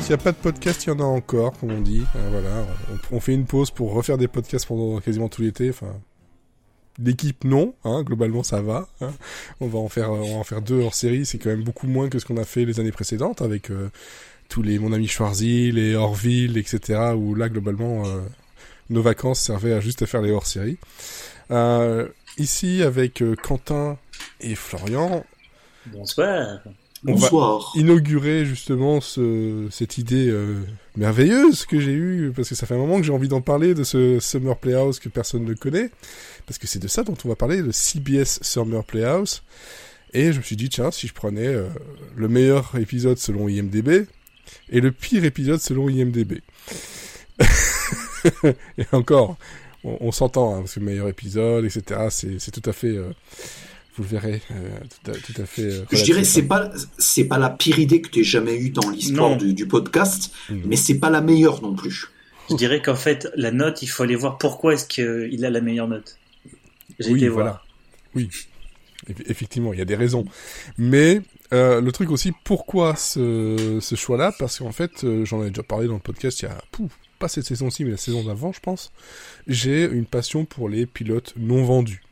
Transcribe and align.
il 0.00 0.08
n'y 0.08 0.14
a 0.14 0.18
pas 0.18 0.32
de 0.32 0.36
podcast, 0.36 0.84
il 0.84 0.88
y 0.88 0.92
en 0.92 1.00
a 1.00 1.04
encore, 1.04 1.58
comme 1.58 1.72
on 1.72 1.80
dit. 1.80 2.02
Euh, 2.16 2.28
voilà, 2.30 2.66
on, 3.12 3.20
fait 3.20 3.34
une 3.34 3.44
pause 3.44 3.70
pour 3.70 3.92
refaire 3.92 4.18
des 4.18 4.28
podcasts 4.28 4.66
pendant 4.66 4.98
quasiment 5.00 5.28
tout 5.28 5.42
l'été. 5.42 5.70
Enfin, 5.70 5.94
l'équipe 7.02 7.44
non, 7.44 7.74
hein, 7.84 8.02
globalement 8.02 8.42
ça 8.42 8.62
va. 8.62 8.88
Hein. 9.00 9.12
On 9.60 9.68
va 9.68 9.78
en 9.78 9.88
faire, 9.88 10.10
on 10.10 10.34
va 10.34 10.38
en 10.38 10.44
faire 10.44 10.62
deux 10.62 10.80
hors 10.80 10.94
série. 10.94 11.26
C'est 11.26 11.38
quand 11.38 11.50
même 11.50 11.64
beaucoup 11.64 11.86
moins 11.86 12.08
que 12.08 12.18
ce 12.18 12.24
qu'on 12.24 12.36
a 12.36 12.44
fait 12.44 12.64
les 12.64 12.80
années 12.80 12.92
précédentes 12.92 13.42
avec 13.42 13.70
euh, 13.70 13.90
tous 14.48 14.62
les 14.62 14.78
mon 14.78 14.92
ami 14.92 15.06
Schwarzy, 15.06 15.72
les 15.72 15.94
Orville, 15.94 16.56
etc. 16.58 17.12
Où 17.16 17.34
là 17.34 17.48
globalement 17.48 18.06
euh, 18.06 18.20
nos 18.88 19.02
vacances 19.02 19.40
servaient 19.40 19.74
à 19.74 19.80
juste 19.80 20.02
à 20.02 20.06
faire 20.06 20.22
les 20.22 20.30
hors 20.30 20.46
série. 20.46 20.78
Euh, 21.50 22.08
ici 22.38 22.82
avec 22.82 23.22
Quentin 23.42 23.98
et 24.40 24.54
Florian. 24.54 25.24
Bonsoir. 25.86 26.60
On 27.06 27.12
Bonsoir. 27.12 27.72
va 27.74 27.80
inaugurer 27.80 28.44
justement 28.44 29.00
ce, 29.00 29.68
cette 29.70 29.96
idée 29.96 30.28
euh, 30.28 30.60
merveilleuse 30.96 31.64
que 31.64 31.80
j'ai 31.80 31.92
eue, 31.92 32.30
parce 32.36 32.50
que 32.50 32.54
ça 32.54 32.66
fait 32.66 32.74
un 32.74 32.78
moment 32.78 32.98
que 32.98 33.04
j'ai 33.04 33.12
envie 33.12 33.28
d'en 33.28 33.40
parler, 33.40 33.72
de 33.72 33.84
ce 33.84 34.20
Summer 34.20 34.56
Playhouse 34.58 34.98
que 34.98 35.08
personne 35.08 35.44
ne 35.44 35.54
connaît, 35.54 35.90
parce 36.46 36.58
que 36.58 36.66
c'est 36.66 36.78
de 36.78 36.88
ça 36.88 37.02
dont 37.02 37.16
on 37.24 37.28
va 37.28 37.36
parler, 37.36 37.62
le 37.62 37.72
CBS 37.72 38.40
Summer 38.42 38.84
Playhouse. 38.84 39.42
Et 40.12 40.32
je 40.32 40.38
me 40.38 40.42
suis 40.42 40.56
dit, 40.56 40.68
tiens, 40.68 40.90
si 40.90 41.06
je 41.06 41.14
prenais 41.14 41.46
euh, 41.46 41.68
le 42.16 42.28
meilleur 42.28 42.72
épisode 42.78 43.16
selon 43.16 43.48
IMDB, 43.48 44.06
et 44.68 44.80
le 44.80 44.92
pire 44.92 45.24
épisode 45.24 45.60
selon 45.60 45.88
IMDB. 45.88 46.42
et 48.44 48.84
encore, 48.92 49.38
on, 49.84 49.96
on 50.00 50.12
s'entend, 50.12 50.54
hein, 50.54 50.58
parce 50.60 50.74
que 50.74 50.80
le 50.80 50.86
meilleur 50.86 51.08
épisode, 51.08 51.64
etc., 51.64 52.08
c'est 52.10 52.50
tout 52.50 52.68
à 52.68 52.74
fait... 52.74 52.88
Euh, 52.88 53.10
vous 53.96 54.02
le 54.04 54.08
verrez 54.08 54.42
euh, 54.50 54.78
tout, 55.04 55.10
à, 55.10 55.14
tout, 55.14 55.42
à, 55.42 55.46
fait. 55.46 55.62
Euh, 55.62 55.84
je 55.90 56.04
dirais 56.04 56.24
c'est 56.24 56.42
pas 56.42 56.70
c'est 56.98 57.24
pas 57.24 57.38
la 57.38 57.50
pire 57.50 57.78
idée 57.78 58.00
que 58.00 58.08
tu 58.08 58.20
aies 58.20 58.24
jamais 58.24 58.56
eue 58.56 58.70
dans 58.70 58.88
l'histoire 58.88 59.36
du, 59.36 59.52
du, 59.54 59.66
podcast, 59.66 60.32
mmh. 60.48 60.60
mais 60.66 60.76
c'est 60.76 60.98
pas 60.98 61.10
la 61.10 61.20
meilleure 61.20 61.62
non 61.62 61.74
plus. 61.74 62.08
Je 62.48 62.56
dirais 62.56 62.82
qu'en 62.82 62.96
fait 62.96 63.28
la 63.36 63.50
note, 63.50 63.82
il 63.82 63.86
faut 63.86 64.02
aller 64.02 64.16
voir 64.16 64.38
pourquoi 64.38 64.74
est-ce 64.74 64.86
qu'il 64.86 65.44
a 65.44 65.50
la 65.50 65.60
meilleure 65.60 65.88
note. 65.88 66.18
J'ai 66.98 67.12
oui, 67.12 67.18
été 67.18 67.28
voilà. 67.28 67.50
voir. 67.50 67.66
Oui, 68.14 68.28
effectivement, 69.26 69.72
il 69.72 69.78
y 69.78 69.82
a 69.82 69.84
des 69.84 69.94
raisons. 69.96 70.24
Mais 70.76 71.22
euh, 71.52 71.80
le 71.80 71.92
truc 71.92 72.10
aussi, 72.10 72.32
pourquoi 72.44 72.96
ce, 72.96 73.78
ce 73.80 73.94
choix-là? 73.94 74.32
Parce 74.38 74.58
qu'en 74.58 74.72
fait, 74.72 75.04
euh, 75.04 75.24
j'en 75.24 75.40
avais 75.40 75.50
déjà 75.50 75.62
parlé 75.62 75.86
dans 75.86 75.94
le 75.94 76.00
podcast 76.00 76.40
il 76.40 76.46
y 76.46 76.48
a 76.48 76.58
pouf, 76.70 76.92
pas 77.18 77.28
cette 77.28 77.44
saison-ci, 77.44 77.84
mais 77.84 77.90
la 77.90 77.96
saison 77.96 78.24
d'avant, 78.24 78.52
je 78.52 78.60
pense. 78.60 78.92
J'ai 79.46 79.84
une 79.84 80.06
passion 80.06 80.44
pour 80.44 80.68
les 80.68 80.86
pilotes 80.86 81.34
non 81.36 81.64
vendus 81.64 82.02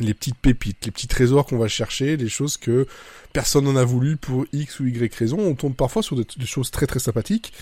les 0.00 0.14
petites 0.14 0.36
pépites, 0.36 0.84
les 0.84 0.90
petits 0.90 1.08
trésors 1.08 1.46
qu'on 1.46 1.58
va 1.58 1.68
chercher, 1.68 2.16
des 2.16 2.28
choses 2.28 2.56
que 2.56 2.86
personne 3.32 3.64
n'en 3.64 3.76
a 3.76 3.84
voulu 3.84 4.16
pour 4.16 4.46
X 4.52 4.80
ou 4.80 4.86
Y 4.86 5.14
raison. 5.14 5.38
On 5.38 5.54
tombe 5.54 5.74
parfois 5.74 6.02
sur 6.02 6.16
des, 6.16 6.24
des 6.36 6.46
choses 6.46 6.70
très 6.70 6.86
très 6.86 6.98
sympathiques, 6.98 7.52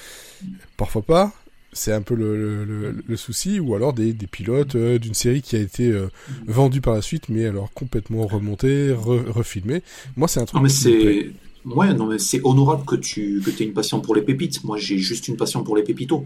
parfois 0.77 1.03
pas. 1.03 1.33
C'est 1.73 1.93
un 1.93 2.01
peu 2.01 2.15
le, 2.15 2.65
le, 2.65 3.05
le, 3.07 3.17
souci, 3.17 3.61
ou 3.61 3.75
alors 3.75 3.93
des, 3.93 4.15
des 4.15 4.27
pilotes 4.27 4.77
euh, 4.77 4.99
d'une 4.99 5.13
série 5.13 5.43
qui 5.43 5.57
a 5.57 5.59
été 5.59 5.91
euh, 5.91 6.09
vendue 6.47 6.81
par 6.81 6.95
la 6.95 7.03
suite, 7.03 7.29
mais 7.29 7.45
alors 7.45 7.71
complètement 7.75 8.27
remontée, 8.27 8.93
re, 8.93 9.23
refilmée. 9.29 9.83
Moi, 10.17 10.27
c'est 10.27 10.41
un 10.41 10.47
truc. 10.47 10.57
Non, 10.57 10.63
mais 10.63 10.71
c'est 10.71 11.33
ouais, 11.67 11.93
non 11.93 12.07
mais 12.07 12.19
c'est 12.19 12.41
honorable 12.45 12.87
que 12.87 12.97
tu 12.97 13.43
que 13.45 13.51
aies 13.51 13.67
une 13.67 13.75
passion 13.75 14.01
pour 14.01 14.15
les 14.15 14.23
pépites. 14.23 14.65
Moi, 14.65 14.79
j'ai 14.79 14.97
juste 14.97 15.29
une 15.29 15.37
passion 15.37 15.65
pour 15.65 15.77
les 15.77 15.83
pépitos. 15.83 16.25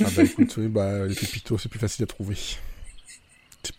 Ah 0.00 0.10
bah 0.14 0.24
écoute, 0.24 0.54
oui, 0.58 0.68
bah 0.68 1.06
les 1.06 1.14
pépitos, 1.14 1.56
c'est 1.56 1.68
plus 1.68 1.78
facile 1.78 2.02
à 2.02 2.06
trouver. 2.06 2.36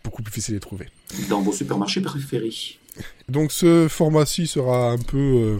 Beaucoup 0.06 0.22
plus 0.22 0.32
facile 0.32 0.54
à 0.54 0.60
trouver. 0.60 0.86
Dans 1.28 1.42
vos 1.42 1.52
supermarchés 1.52 2.00
préférés. 2.00 2.78
Donc 3.28 3.50
ce 3.50 3.88
format-ci 3.88 4.46
sera 4.46 4.92
un 4.92 4.98
peu 4.98 5.18
euh, 5.18 5.58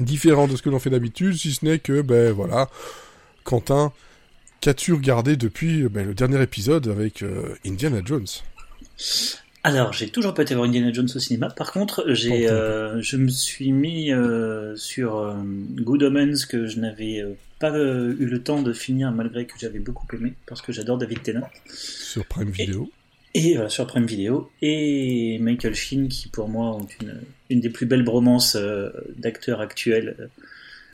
différent 0.00 0.48
de 0.48 0.56
ce 0.56 0.62
que 0.62 0.70
l'on 0.70 0.80
fait 0.80 0.90
d'habitude, 0.90 1.36
si 1.36 1.52
ce 1.52 1.64
n'est 1.64 1.78
que, 1.78 2.02
ben 2.02 2.32
voilà, 2.32 2.68
Quentin, 3.44 3.92
qu'as-tu 4.60 4.92
regardé 4.92 5.36
depuis 5.36 5.88
ben, 5.88 6.04
le 6.04 6.14
dernier 6.14 6.42
épisode 6.42 6.88
avec 6.88 7.22
euh, 7.22 7.54
Indiana 7.64 8.00
Jones? 8.04 8.26
Alors, 9.62 9.92
j'ai 9.92 10.08
toujours 10.08 10.34
pas 10.34 10.42
été 10.42 10.56
voir 10.56 10.66
Indiana 10.66 10.92
Jones 10.92 11.08
au 11.14 11.18
cinéma. 11.20 11.48
Par 11.50 11.70
contre, 11.70 12.04
j'ai, 12.08 12.48
euh, 12.48 13.00
je 13.02 13.16
me 13.16 13.28
suis 13.28 13.70
mis 13.70 14.10
euh, 14.10 14.74
sur 14.74 15.18
euh, 15.18 15.34
Good 15.44 16.02
Omens 16.02 16.46
que 16.48 16.66
je 16.66 16.80
n'avais 16.80 17.22
pas 17.60 17.70
eu 17.78 18.26
le 18.26 18.42
temps 18.42 18.62
de 18.62 18.72
finir 18.72 19.12
malgré 19.12 19.46
que 19.46 19.54
j'avais 19.60 19.78
beaucoup 19.78 20.06
aimé 20.16 20.32
parce 20.46 20.60
que 20.60 20.72
j'adore 20.72 20.98
David 20.98 21.22
Tennant. 21.22 21.48
Sur 21.72 22.24
Prime 22.24 22.50
Video. 22.50 22.90
Et 23.34 23.54
voilà, 23.54 23.68
sur 23.68 23.86
Prime 23.86 24.06
Video. 24.06 24.50
Et 24.60 25.38
Michael 25.40 25.74
Sheen, 25.74 26.08
qui 26.08 26.28
pour 26.28 26.48
moi 26.48 26.76
ont 26.76 26.88
une, 27.00 27.20
une 27.48 27.60
des 27.60 27.70
plus 27.70 27.86
belles 27.86 28.04
bromances 28.04 28.56
euh, 28.56 28.90
d'acteurs 29.16 29.60
actuels. 29.60 30.30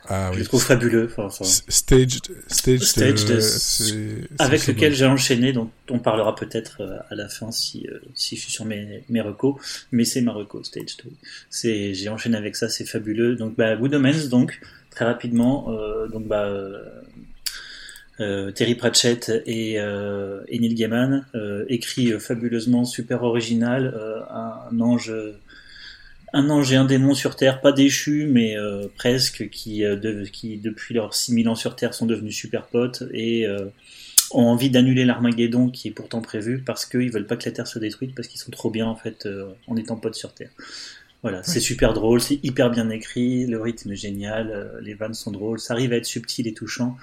Ah, 0.09 0.29
je 0.31 0.35
oui. 0.35 0.39
le 0.39 0.45
trouve 0.45 0.63
fabuleux. 0.63 1.09
Enfin, 1.11 1.25
enfin, 1.25 1.43
staged, 1.43 2.29
staged, 2.47 2.83
staged 2.83 3.29
euh, 3.29 4.21
avec 4.39 4.65
lequel 4.67 4.93
j'ai 4.93 5.05
enchaîné, 5.05 5.51
donc 5.51 5.69
on 5.89 5.99
parlera 5.99 6.33
peut-être 6.33 6.81
euh, 6.81 6.97
à 7.09 7.15
la 7.15 7.27
fin 7.27 7.51
si, 7.51 7.87
euh, 7.91 7.99
si 8.13 8.37
je 8.37 8.41
suis 8.41 8.51
sur 8.51 8.63
mes, 8.63 9.03
mes 9.09 9.19
recos, 9.19 9.55
mais 9.91 10.05
c'est 10.05 10.21
ma 10.21 10.31
reco, 10.31 10.63
Staged. 10.63 11.03
C'est, 11.49 11.93
j'ai 11.93 12.07
enchaîné 12.07 12.37
avec 12.37 12.55
ça, 12.55 12.69
c'est 12.69 12.85
fabuleux. 12.85 13.35
Donc, 13.35 13.57
bah, 13.57 13.75
Good 13.75 13.95
Omens, 13.95 14.29
donc, 14.29 14.61
très 14.91 15.03
rapidement, 15.03 15.75
donc, 16.11 16.25
bah, 16.27 16.49
euh, 18.19 18.51
Terry 18.51 18.73
Pratchett 18.73 19.31
et, 19.45 19.79
euh, 19.79 20.41
et 20.47 20.57
Neil 20.57 20.73
Gaiman, 20.73 21.25
euh, 21.35 21.65
écrit 21.69 22.11
fabuleusement, 22.19 22.83
super 22.83 23.23
original, 23.23 23.93
un 24.31 24.79
ange, 24.79 25.13
un 26.33 26.49
ange 26.49 26.73
et 26.73 26.75
un 26.75 26.85
démon 26.85 27.13
sur 27.13 27.35
Terre, 27.35 27.61
pas 27.61 27.71
déchus, 27.71 28.27
mais 28.27 28.55
presque, 28.97 29.49
qui, 29.49 29.81
de, 29.81 30.23
qui 30.25 30.57
depuis 30.57 30.95
leurs 30.95 31.13
6000 31.13 31.49
ans 31.49 31.55
sur 31.55 31.75
Terre 31.75 31.93
sont 31.93 32.05
devenus 32.05 32.35
super 32.35 32.63
potes 32.65 33.03
et 33.13 33.45
ont 34.31 34.45
envie 34.45 34.69
d'annuler 34.69 35.05
l'Armageddon 35.05 35.69
qui 35.69 35.87
est 35.87 35.91
pourtant 35.91 36.21
prévu 36.21 36.59
parce 36.59 36.85
qu'ils 36.85 37.11
veulent 37.11 37.27
pas 37.27 37.37
que 37.37 37.45
la 37.45 37.51
Terre 37.51 37.67
se 37.67 37.79
détruise 37.79 38.11
parce 38.15 38.27
qu'ils 38.27 38.41
sont 38.41 38.51
trop 38.51 38.71
bien 38.71 38.87
en 38.87 38.95
fait 38.95 39.27
en 39.67 39.77
étant 39.77 39.95
potes 39.95 40.15
sur 40.15 40.33
Terre. 40.33 40.49
Voilà, 41.23 41.39
oui. 41.39 41.43
c'est 41.47 41.59
super 41.59 41.93
drôle, 41.93 42.21
c'est 42.21 42.39
hyper 42.43 42.69
bien 42.69 42.89
écrit, 42.89 43.47
le 43.47 43.59
rythme 43.59 43.91
est 43.91 43.95
génial, 43.95 44.71
les 44.81 44.93
vannes 44.93 45.15
sont 45.15 45.31
drôles, 45.31 45.59
ça 45.59 45.73
arrive 45.73 45.91
à 45.93 45.95
être 45.95 46.05
subtil 46.05 46.47
et 46.47 46.53
touchant. 46.53 46.95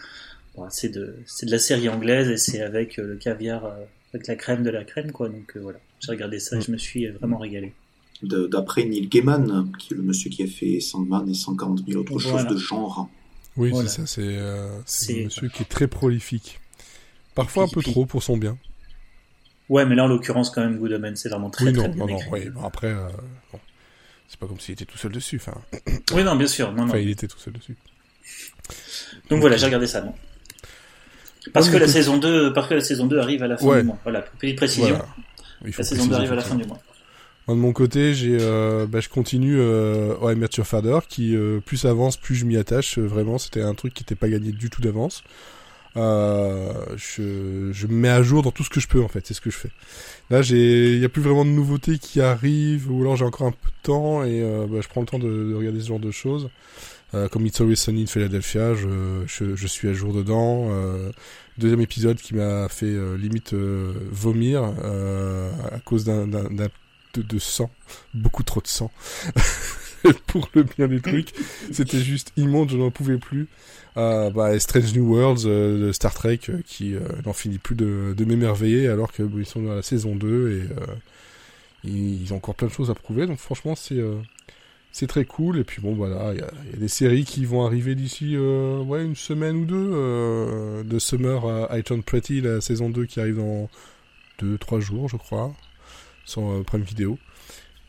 Bon, 0.57 0.67
c'est 0.71 0.89
de 0.89 1.17
c'est 1.27 1.47
de 1.47 1.51
la 1.51 1.59
série 1.59 1.89
anglaise 1.89 2.29
et 2.29 2.37
c'est 2.37 2.61
avec 2.61 2.99
euh, 2.99 3.07
le 3.07 3.17
caviar 3.17 3.65
euh, 3.65 3.85
avec 4.15 4.29
la 4.29 4.37
crème 4.37 4.63
de 4.63 4.71
la 4.71 4.85
crème 4.85 5.11
quoi 5.11 5.29
donc 5.29 5.57
euh, 5.57 5.61
voilà 5.61 5.79
j'ai 6.01 6.13
regardé 6.13 6.39
ça 6.39 6.57
et 6.57 6.61
je 6.61 6.71
me 6.71 6.79
suis 6.79 7.09
vraiment 7.09 7.39
régalé 7.39 7.75
d'après 8.23 8.85
Neil 8.85 9.09
Gaiman 9.09 9.71
qui 9.79 9.93
est 9.93 9.97
le 9.97 10.03
monsieur 10.03 10.31
qui 10.31 10.45
a 10.45 10.47
fait 10.47 10.81
Sandman 10.81 11.29
et 11.29 11.35
140 11.35 11.85
000 11.87 12.01
autres 12.01 12.17
voilà. 12.17 12.39
choses 12.39 12.55
de 12.55 12.57
genre 12.57 13.11
oui 13.57 13.71
voilà. 13.71 13.89
c'est 13.89 14.03
ça 14.03 14.07
c'est 14.07 14.23
euh, 14.23 14.81
c'est 14.87 15.25
monsieur 15.25 15.49
qui 15.49 15.63
est 15.63 15.69
très 15.69 15.89
prolifique 15.89 16.61
parfois 17.35 17.65
puis, 17.65 17.73
un 17.73 17.75
peu 17.75 17.81
puis... 17.83 17.91
trop 17.93 18.07
pour 18.07 18.23
son 18.23 18.37
bien 18.37 18.57
ouais 19.69 19.85
mais 19.85 19.97
là 19.97 20.05
en 20.05 20.09
l'occurrence 20.09 20.51
quand 20.51 20.63
même 20.63 20.79
Good 20.79 21.13
c'est 21.17 21.29
vraiment 21.29 21.51
très 21.51 21.67
oui, 21.67 21.73
non, 21.73 21.83
très 21.83 21.89
bien 21.89 22.07
non, 22.07 22.17
écrit. 22.17 22.27
non, 22.27 22.33
oui, 22.33 22.49
bon, 22.51 22.63
après 22.63 22.93
euh, 22.93 23.09
bon. 23.53 23.59
c'est 24.29 24.39
pas 24.39 24.47
comme 24.47 24.61
s'il 24.61 24.75
était 24.75 24.85
tout 24.85 24.99
seul 24.99 25.13
dessus 25.13 25.37
enfin 25.37 25.61
oui 26.15 26.23
non 26.23 26.37
bien 26.37 26.47
sûr 26.47 26.73
non, 26.73 26.85
enfin 26.85 26.95
non. 26.95 27.01
il 27.01 27.11
était 27.11 27.27
tout 27.29 27.39
seul 27.39 27.55
dessus 27.55 27.77
donc 29.29 29.41
voilà 29.41 29.57
j'ai 29.57 29.67
regardé 29.67 29.89
ça 29.89 30.01
non 30.01 30.15
parce 31.53 31.69
que 31.69 31.77
la 31.77 31.89
saison 31.89 32.19
2, 32.19 32.53
parce 32.53 32.69
que 32.69 32.75
la 32.75 32.81
saison 32.81 33.07
2 33.07 33.19
arrive 33.19 33.43
à 33.43 33.49
la 33.49 33.57
fin 33.57 33.67
ouais. 33.67 33.81
du 33.81 33.87
mois. 33.87 33.99
Voilà, 34.03 34.23
petite 34.23 34.57
précision. 34.57 34.97
Voilà. 35.61 35.77
la 35.77 35.85
saison 35.85 36.07
2 36.07 36.15
arrive 36.15 36.33
à 36.33 36.37
la 36.37 36.43
fin 36.43 36.55
du 36.55 36.65
mois. 36.65 36.79
Moi, 37.47 37.57
de 37.57 37.61
mon 37.61 37.73
côté, 37.73 38.15
j'ai, 38.15 38.39
euh, 38.41 38.87
bah, 38.87 39.01
je 39.01 39.11
continue 39.11 39.59
euh, 39.59 40.15
au 40.21 40.29
Amateur 40.29 40.67
Fader, 40.67 41.01
qui 41.09 41.37
euh, 41.37 41.61
plus 41.61 41.85
avance, 41.85 42.17
plus 42.17 42.35
je 42.35 42.47
m'y 42.47 42.57
attache. 42.57 42.99
vraiment, 42.99 43.37
c'était 43.39 43.63
un 43.63 43.75
truc 43.75 43.93
qui 43.93 44.03
n'était 44.03 44.15
pas 44.15 44.29
gagné 44.29 44.53
du 44.53 44.71
tout 44.71 44.81
d'avance. 44.81 45.23
Euh, 45.97 46.73
je, 46.97 47.71
je 47.73 47.87
me 47.87 47.93
mets 47.93 48.09
à 48.09 48.23
jour 48.23 48.43
dans 48.43 48.51
tout 48.51 48.65
ce 48.65 48.71
que 48.71 48.81
je 48.81 48.89
peux 48.89 49.01
en 49.01 49.07
fait, 49.07 49.25
c'est 49.27 49.35
ce 49.35 49.41
que 49.41 49.51
je 49.51 49.57
fais. 49.57 49.71
Là, 50.29 50.43
j'ai, 50.43 50.93
il 50.95 50.99
y 50.99 51.05
a 51.05 51.09
plus 51.09 51.23
vraiment 51.23 51.45
de 51.45 51.51
nouveautés 51.51 51.99
qui 51.99 52.21
arrivent, 52.21 52.91
ou 52.91 53.03
alors 53.03 53.17
j'ai 53.17 53.25
encore 53.25 53.47
un 53.47 53.53
peu 53.53 53.69
de 53.69 53.83
temps 53.83 54.25
et 54.25 54.43
euh, 54.43 54.67
bah, 54.69 54.79
je 54.83 54.89
prends 54.89 55.03
le 55.03 55.07
temps 55.07 55.21
de, 55.21 55.51
de, 55.51 55.55
regarder 55.55 55.81
ce 55.81 55.89
genre 55.89 56.01
de 56.01 56.11
choses. 56.11 56.51
Euh, 57.15 57.29
comme 57.29 57.47
It's 57.47 57.61
Always 57.61 57.77
Sunny 57.77 58.03
in 58.03 58.07
Philadelphia, 58.07 58.75
je, 58.75 59.25
je, 59.27 59.67
suis 59.67 59.89
à 59.89 59.93
jour 59.93 60.13
dedans. 60.13 60.67
Euh, 60.71 61.13
deuxième 61.59 61.81
épisode 61.81 62.17
qui 62.17 62.35
m'a 62.35 62.69
fait 62.69 62.87
euh, 62.87 63.17
limite 63.17 63.55
vomir 63.55 64.65
à 64.65 65.79
cause 65.85 66.05
d'un, 66.05 66.27
de, 66.27 67.39
sang, 67.39 67.71
beaucoup 68.15 68.43
trop 68.43 68.61
de 68.61 68.67
sang. 68.67 68.91
Pour 70.27 70.51
le 70.55 70.65
bien 70.65 70.87
des 70.87 71.01
trucs, 71.01 71.33
c'était 71.73 72.01
juste 72.01 72.33
immonde, 72.37 72.71
je 72.71 72.77
n'en 72.77 72.91
pouvais 72.91 73.17
plus. 73.17 73.49
Bah, 73.95 74.59
Strange 74.59 74.93
New 74.95 75.15
Worlds 75.15 75.45
de 75.45 75.93
Star 75.93 76.13
Trek 76.13 76.41
qui 76.67 76.95
n'en 77.25 77.33
finit 77.33 77.59
plus 77.59 77.77
de, 77.77 78.13
de 78.15 78.25
m'émerveiller 78.25 78.89
alors 78.89 79.13
que 79.13 79.23
bon, 79.23 79.39
ils 79.39 79.47
sont 79.47 79.63
dans 79.63 79.75
la 79.75 79.83
saison 79.83 80.17
2 80.17 80.69
et 81.85 81.89
ils, 81.89 82.33
ont 82.35 82.37
encore 82.37 82.55
plein 82.55 82.69
de 82.69 82.73
choses 82.73 82.91
à 82.91 82.95
prouver. 82.95 83.27
Donc 83.27 83.39
franchement, 83.39 83.75
c'est 83.77 84.03
c'est 84.95 85.09
très 85.09 85.25
cool. 85.25 85.59
Et 85.59 85.65
puis 85.65 85.83
bon, 85.83 85.93
voilà, 85.93 86.33
il 86.33 86.39
y, 86.39 86.43
a 86.43 86.79
des 86.79 86.89
séries 86.89 87.25
qui 87.25 87.45
vont 87.45 87.67
arriver 87.67 87.97
d'ici 87.97 88.37
euh, 88.37 89.05
une 89.05 89.17
semaine 89.17 89.57
ou 89.57 89.65
deux. 89.67 89.91
Euh, 89.93 90.83
de 90.85 90.99
Summer 90.99 91.45
à 91.69 91.77
I 91.77 91.83
Turn 91.83 92.03
Pretty, 92.03 92.41
la 92.41 92.61
saison 92.61 92.89
2 92.89 93.05
qui 93.05 93.21
arrive 93.21 93.37
dans 93.37 93.69
2-3 94.41 94.81
jours, 94.81 95.09
je 95.09 95.17
crois, 95.17 95.53
sur 96.25 96.49
euh, 96.49 96.63
Prime 96.63 96.83
Video. 96.83 97.19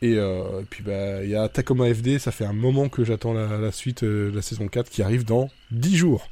Et, 0.02 0.12
et 0.12 0.64
puis 0.68 0.82
bah, 0.82 1.24
il 1.24 1.30
y 1.30 1.36
a 1.36 1.48
Tacoma 1.48 1.92
FD, 1.92 2.18
ça 2.18 2.30
fait 2.30 2.44
un 2.44 2.52
moment 2.52 2.90
que 2.90 3.02
j'attends 3.02 3.32
la, 3.32 3.56
la, 3.56 3.72
suite 3.72 4.04
de 4.04 4.30
la 4.34 4.42
saison 4.42 4.68
4 4.68 4.90
qui 4.90 5.00
arrive 5.00 5.24
dans 5.24 5.48
10 5.70 5.96
jours. 5.96 6.28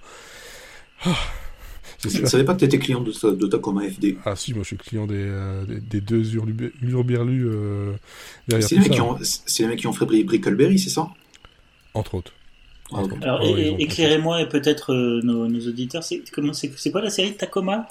Je 2.09 2.21
ne 2.21 2.27
savais 2.27 2.45
pas 2.45 2.55
que 2.55 2.61
tu 2.61 2.65
étais 2.65 2.79
client 2.79 3.01
de, 3.01 3.31
de 3.31 3.47
Tacoma 3.47 3.83
FD. 3.89 4.17
Ah 4.25 4.37
si, 4.37 4.53
moi 4.53 4.63
je 4.63 4.69
suis 4.69 4.77
client 4.77 5.07
des, 5.07 5.15
euh, 5.17 5.65
des, 5.67 6.01
deux 6.01 6.35
Urberlus 6.35 7.47
euh, 7.47 7.93
derrière 8.49 8.69
C'est 8.69 8.77
les, 8.77 8.83
les, 8.83 9.67
mecs 9.67 9.79
qui 9.79 9.87
ont 9.87 9.93
fait 9.93 10.05
Brickleberry, 10.05 10.79
c'est 10.79 10.91
ça? 10.91 11.09
Entre 11.95 12.15
autres. 12.15 12.33
Ah, 12.93 13.03
Alors, 13.23 13.43
éclairez-moi 13.45 14.43
et 14.43 14.49
peut-être 14.49 14.93
euh, 14.93 15.21
nos, 15.23 15.49
nos, 15.49 15.69
auditeurs, 15.69 16.03
c'est 16.05 16.91
quoi 16.91 17.01
la 17.01 17.11
série 17.11 17.35
Tacoma? 17.35 17.89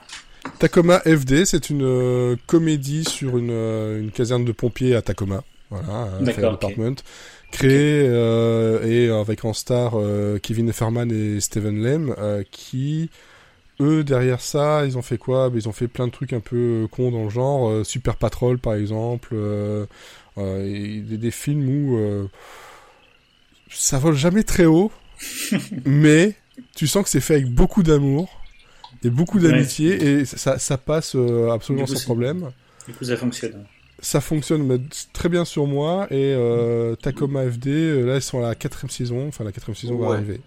Tacoma 0.60 1.00
FD, 1.00 1.46
c'est 1.46 1.70
une 1.70 1.84
euh, 1.84 2.36
comédie 2.48 3.06
sur 3.06 3.38
une, 3.38 3.52
une, 3.52 4.12
caserne 4.12 4.46
de 4.46 4.52
pompiers 4.52 4.96
à 4.96 5.02
Tacoma. 5.02 5.44
Voilà, 5.70 6.10
un 6.20 6.52
Department. 6.52 6.96
Créé 7.52 8.06
et 8.06 9.10
avec 9.10 9.46
en 9.46 9.54
star 9.54 9.94
Kevin 10.42 10.70
Efferman 10.70 11.12
et 11.12 11.40
Steven 11.40 11.84
Lem, 11.84 12.16
qui 12.50 13.10
eux 13.80 14.04
derrière 14.04 14.42
ça, 14.42 14.86
ils 14.86 14.98
ont 14.98 15.02
fait 15.02 15.18
quoi? 15.18 15.50
Bah, 15.50 15.56
Ils 15.58 15.68
ont 15.68 15.74
fait 15.74 15.88
plein 15.88 16.08
de 16.08 16.12
trucs 16.12 16.34
un 16.34 16.40
peu 16.40 16.84
euh, 16.84 16.88
cons 16.88 17.12
dans 17.12 17.24
le 17.24 17.30
genre, 17.30 17.70
euh, 17.70 17.84
Super 17.84 18.16
Patrol 18.16 18.60
par 18.60 18.76
exemple, 18.76 19.30
euh, 19.34 19.86
des, 20.38 21.32
films 21.32 21.68
où 21.70 22.30
ça 23.70 23.98
vole 24.00 24.16
jamais 24.16 24.44
très 24.44 24.66
haut, 24.66 24.92
mais 25.86 26.36
tu 26.76 26.88
sens 26.88 27.04
que 27.04 27.10
c'est 27.10 27.20
fait 27.20 27.36
avec 27.36 27.50
beaucoup 27.50 27.84
d'amour 27.84 28.42
et 29.04 29.10
beaucoup 29.10 29.40
d'amitié 29.40 30.04
et 30.04 30.26
ça, 30.26 30.60
ça 30.60 30.78
passe 30.78 31.16
absolument 31.52 31.88
sans 31.88 32.04
problème. 32.04 32.52
Du 32.88 32.94
coup, 32.94 33.06
ça 33.06 33.18
fonctionne. 33.18 33.66
Ça 34.00 34.20
fonctionne 34.22 34.86
très 35.14 35.30
bien 35.30 35.46
sur 35.46 35.66
moi 35.66 36.08
et 36.12 36.36
Tacoma 37.02 37.50
FD, 37.50 37.68
là 38.06 38.16
ils 38.18 38.22
sont 38.22 38.44
à 38.44 38.48
la 38.50 38.56
quatrième 38.56 38.90
saison, 38.90 39.28
enfin 39.28 39.44
la 39.44 39.52
quatrième 39.52 39.76
saison 39.76 39.98
va 39.98 40.16
arriver. 40.16 40.42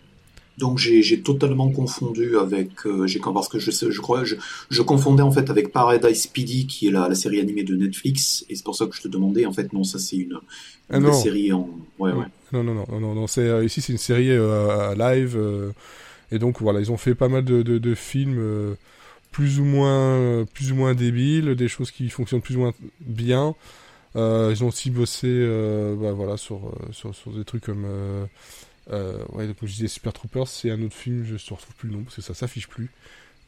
Donc 0.58 0.78
j'ai 0.78 1.20
totalement 1.20 1.70
confondu 1.70 2.38
avec 2.38 2.86
euh, 2.86 3.06
j'ai 3.06 3.20
parce 3.20 3.48
que 3.48 3.58
je 3.58 3.70
je 3.70 4.00
crois 4.00 4.24
je, 4.24 4.36
je, 4.70 4.82
confondais 4.82 5.22
en 5.22 5.30
fait 5.30 5.50
avec 5.50 5.70
Paradise 5.70 6.26
PD 6.28 6.64
qui 6.66 6.88
est 6.88 6.90
la, 6.90 7.08
la 7.08 7.14
série 7.14 7.40
animée 7.40 7.62
de 7.62 7.76
Netflix 7.76 8.46
et 8.48 8.56
c'est 8.56 8.64
pour 8.64 8.74
ça 8.74 8.86
que 8.86 8.96
je 8.96 9.02
te 9.02 9.08
demandais 9.08 9.44
en 9.44 9.52
fait 9.52 9.74
non 9.74 9.84
ça 9.84 9.98
c'est 9.98 10.16
une, 10.16 10.38
ah 10.88 11.12
série 11.12 11.52
en 11.52 11.68
ouais 11.98 12.12
ouais. 12.12 12.24
Non 12.52 12.64
non 12.64 12.72
non 12.72 12.86
non 13.00 13.14
non, 13.14 13.26
c'est 13.26 13.42
euh, 13.42 13.64
ici 13.66 13.82
c'est 13.82 13.92
une 13.92 13.98
série 13.98 14.30
euh, 14.30 14.94
live 14.94 15.38
et 16.32 16.38
donc 16.38 16.62
voilà 16.62 16.80
ils 16.80 16.90
ont 16.90 16.96
fait 16.96 17.14
pas 17.14 17.28
mal 17.28 17.44
de, 17.44 17.60
de, 17.60 17.76
de 17.76 17.94
films 17.94 18.76
plus 19.32 19.60
ou 19.60 19.64
moins 19.64 20.46
plus 20.54 20.72
ou 20.72 20.74
moins 20.74 20.94
débiles 20.94 21.54
des 21.54 21.68
choses 21.68 21.90
qui 21.90 22.08
fonctionnent 22.08 22.40
plus 22.40 22.56
ou 22.56 22.60
moins 22.60 22.72
bien. 23.00 23.54
Ils 24.14 24.64
ont 24.64 24.68
aussi 24.68 24.88
bossé 24.88 25.28
bah, 26.00 26.12
voilà 26.12 26.38
sur, 26.38 26.72
sur, 26.92 27.14
sur 27.14 27.32
des 27.32 27.44
trucs 27.44 27.64
comme 27.64 27.84
euh, 28.92 29.24
ouais, 29.32 29.46
comme 29.58 29.68
je 29.68 29.74
disais, 29.74 29.88
Super 29.88 30.12
Troopers, 30.12 30.48
c'est 30.48 30.70
un 30.70 30.82
autre 30.82 30.94
film, 30.94 31.24
je 31.24 31.34
ne 31.34 31.38
retrouve 31.38 31.74
plus 31.76 31.88
le 31.88 31.94
nom 31.94 32.02
parce 32.04 32.16
que 32.16 32.22
ça 32.22 32.34
s'affiche 32.34 32.68
plus. 32.68 32.90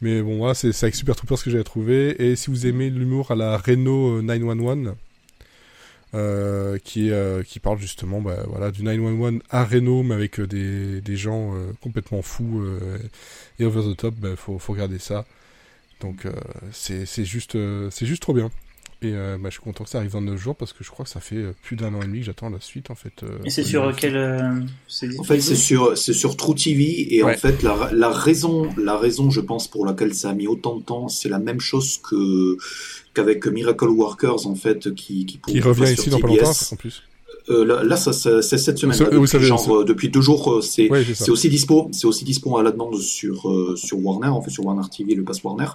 Mais 0.01 0.23
bon, 0.23 0.39
voilà, 0.39 0.55
c'est 0.55 0.69
avec 0.83 0.95
Super 0.95 1.17
Troopers 1.17 1.43
que 1.43 1.51
j'ai 1.51 1.63
trouvé. 1.65 2.23
Et 2.23 2.37
si 2.37 2.51
vous 2.51 2.67
aimez 2.67 2.91
l'humour 2.91 3.31
à 3.31 3.35
la 3.35 3.59
Renault 3.59 4.23
911, 4.23 4.95
euh, 6.15 6.79
qui, 6.79 7.11
euh, 7.11 7.43
qui 7.43 7.61
parle 7.61 7.79
justement 7.79 8.23
bah, 8.23 8.45
voilà, 8.47 8.71
du 8.71 8.83
911 8.83 9.41
à 9.51 9.65
Renault, 9.65 10.03
mais 10.03 10.15
avec 10.15 10.41
euh, 10.41 10.47
des, 10.47 11.03
des 11.03 11.17
gens 11.17 11.55
euh, 11.55 11.73
complètement 11.83 12.23
fous 12.23 12.65
et 13.59 13.65
over 13.65 13.83
the 13.83 13.97
top, 13.97 14.15
bah, 14.15 14.35
faut, 14.37 14.59
faut 14.59 14.73
regarder 14.73 14.99
ça. 14.99 15.27
Donc 16.01 16.27
c'est 16.73 17.25
juste, 17.25 17.59
c'est 17.91 18.07
juste 18.07 18.23
trop 18.23 18.33
bien. 18.33 18.51
Et 19.01 19.13
euh, 19.15 19.39
bah, 19.39 19.49
je 19.49 19.55
suis 19.55 19.63
content 19.63 19.85
que 19.85 19.91
ça 19.91 19.99
arrive 19.99 20.11
dans 20.11 20.21
9 20.21 20.37
jours 20.37 20.57
parce 20.57 20.73
que 20.73 20.83
je 20.83 20.91
crois 20.91 21.05
que 21.05 21.11
ça 21.11 21.21
fait 21.21 21.37
euh, 21.37 21.55
plus 21.63 21.77
d'un 21.77 21.95
an 21.95 22.03
et 22.03 22.07
demi 22.07 22.19
que 22.19 22.27
j'attends 22.27 22.51
la 22.51 22.59
suite 22.61 22.91
en 22.91 22.97
fait. 22.97 23.23
Euh, 23.23 23.39
et 23.45 23.51
c'est 23.51 23.63
sur 23.63 23.95
quel 23.95 24.17
En 24.17 25.23
fait, 25.23 25.41
c'est 25.41 25.55
sur 25.55 25.97
c'est 25.97 26.13
sur 26.13 26.37
True 26.37 26.57
TV 26.57 27.15
et 27.15 27.23
en 27.23 27.33
fait 27.35 27.63
la, 27.63 27.91
la 27.93 28.09
raison 28.09 28.69
la 28.77 28.99
raison 28.99 29.31
je 29.31 29.41
pense 29.41 29.69
pour 29.69 29.87
laquelle 29.87 30.15
ça 30.15 30.31
a 30.31 30.35
mis 30.35 30.49
autant 30.49 30.77
de 30.77 30.83
temps, 30.83 31.07
c'est 31.07 31.29
la 31.29 31.39
même 31.39 31.61
chose 31.61 31.99
que 31.99 32.57
qu'avec 33.15 33.47
Miracle 33.47 33.89
Workers 33.89 34.49
en 34.49 34.57
fait 34.57 34.93
qui 34.95 35.27
qui, 35.27 35.39
qui 35.39 35.61
revient 35.61 35.93
ici 35.93 36.11
dans 36.11 36.19
pas 36.19 36.27
longtemps 36.27 36.51
en 36.73 36.77
plus. 36.77 37.05
Euh, 37.51 37.85
là, 37.85 37.97
ça, 37.97 38.13
c'est 38.13 38.59
cette 38.59 38.79
semaine. 38.79 38.99
depuis, 38.99 39.41
genre, 39.41 39.81
euh, 39.81 39.85
depuis 39.85 40.09
deux 40.09 40.21
jours, 40.21 40.53
euh, 40.53 40.61
c'est 40.61 40.89
c'est 41.15 41.31
aussi 41.31 41.49
dispo. 41.49 41.89
C'est 41.93 42.07
aussi 42.07 42.25
dispo 42.25 42.57
à 42.59 42.63
la 42.63 42.73
demande 42.73 42.99
sur 43.01 43.51
sur 43.77 44.05
Warner, 44.05 44.29
en 44.29 44.43
fait, 44.43 44.51
sur 44.51 44.67
Warner 44.67 44.89
TV, 44.95 45.15
le 45.15 45.25
pass 45.25 45.43
Warner. 45.43 45.69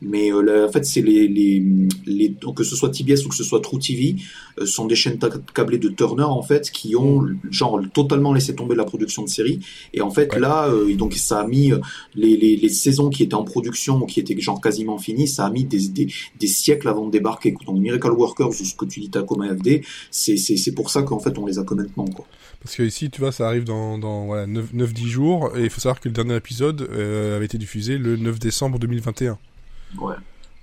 Mais 0.00 0.32
en 0.32 0.70
fait, 0.72 0.84
c'est 0.84 1.02
les, 1.02 1.28
les, 1.28 1.62
les 2.06 2.28
donc, 2.28 2.56
que 2.56 2.64
ce 2.64 2.76
soit 2.76 2.90
TBS 2.90 3.24
ou 3.26 3.28
que 3.28 3.34
ce 3.34 3.44
soit 3.44 3.60
True 3.60 3.78
TV, 3.78 4.16
sont 4.64 4.86
des 4.86 4.94
chaînes 4.94 5.18
câblées 5.54 5.78
de 5.78 5.88
Turner 5.88 6.24
en 6.24 6.42
fait 6.42 6.70
qui 6.70 6.96
ont 6.96 7.26
genre 7.50 7.80
totalement 7.92 8.32
laissé 8.32 8.54
tomber 8.54 8.74
la 8.74 8.84
production 8.84 9.22
de 9.22 9.28
séries. 9.28 9.60
Et 9.94 10.00
en 10.00 10.10
fait, 10.10 10.34
là, 10.36 10.70
donc 10.96 11.14
ça 11.14 11.40
a 11.40 11.46
mis 11.46 11.72
les, 12.14 12.36
les, 12.36 12.56
les, 12.56 12.68
saisons 12.68 13.10
qui 13.10 13.22
étaient 13.22 13.34
en 13.34 13.44
production, 13.44 14.06
qui 14.06 14.20
étaient 14.20 14.38
genre 14.40 14.60
quasiment 14.60 14.98
finies, 14.98 15.28
ça 15.28 15.46
a 15.46 15.50
mis 15.50 15.64
des, 15.64 15.88
des, 15.88 16.12
des 16.38 16.46
siècles 16.46 16.88
avant 16.88 17.06
de 17.06 17.10
débarquer. 17.10 17.54
Donc 17.66 17.78
Miracle 17.78 18.12
Workers 18.12 18.48
ou 18.48 18.52
ce 18.52 18.74
que 18.74 18.84
tu 18.84 19.00
dis 19.00 19.10
Tacoma 19.10 19.54
FD, 19.54 19.82
c'est 20.10 20.74
pour 20.74 20.90
ça 20.90 21.02
que 21.02 21.12
en 21.12 21.20
fait 21.20 21.36
on 21.38 21.46
les 21.46 21.58
a 21.58 21.64
que 21.64 21.74
maintenant 21.74 22.06
quoi. 22.06 22.26
Parce 22.62 22.76
que 22.76 22.82
ici, 22.82 23.10
tu 23.10 23.20
vois, 23.20 23.32
ça 23.32 23.46
arrive 23.46 23.64
dans, 23.64 23.98
dans 23.98 24.26
voilà, 24.26 24.46
9-10 24.46 25.06
jours, 25.06 25.56
et 25.56 25.64
il 25.64 25.70
faut 25.70 25.80
savoir 25.80 25.98
que 25.98 26.08
le 26.08 26.14
dernier 26.14 26.36
épisode 26.36 26.82
euh, 26.82 27.36
avait 27.36 27.46
été 27.46 27.56
diffusé 27.56 27.96
le 27.96 28.16
9 28.16 28.38
décembre 28.38 28.78
2021. 28.78 29.38
Ouais. 29.98 30.14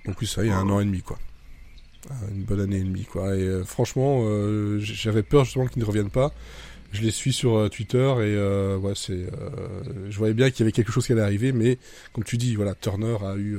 Donc 0.06 0.20
oui, 0.20 0.26
ça, 0.26 0.44
il 0.44 0.48
y 0.48 0.52
a 0.52 0.56
un 0.56 0.70
an 0.70 0.78
et 0.78 0.84
demi, 0.84 1.02
quoi. 1.02 1.18
Euh, 2.10 2.14
une 2.34 2.42
bonne 2.42 2.60
année 2.60 2.78
et 2.78 2.84
demie, 2.84 3.04
quoi. 3.04 3.36
Et 3.36 3.42
euh, 3.42 3.64
franchement, 3.64 4.24
j'avais 4.80 5.22
peur 5.22 5.44
justement 5.44 5.66
qu'ils 5.66 5.82
ne 5.82 5.86
reviennent 5.86 6.10
pas. 6.10 6.32
Je 6.92 7.02
les 7.02 7.10
suis 7.10 7.34
sur 7.34 7.68
Twitter 7.68 7.98
et 7.98 8.78
ouais, 8.78 8.94
c'est, 8.94 9.26
je 10.08 10.16
voyais 10.16 10.32
bien 10.32 10.50
qu'il 10.50 10.60
y 10.60 10.62
avait 10.62 10.72
quelque 10.72 10.90
chose 10.90 11.06
qui 11.06 11.12
allait 11.12 11.20
arriver, 11.20 11.52
mais 11.52 11.76
comme 12.14 12.24
tu 12.24 12.38
dis, 12.38 12.54
voilà, 12.54 12.74
Turner 12.74 13.16
a 13.26 13.36
eu 13.36 13.58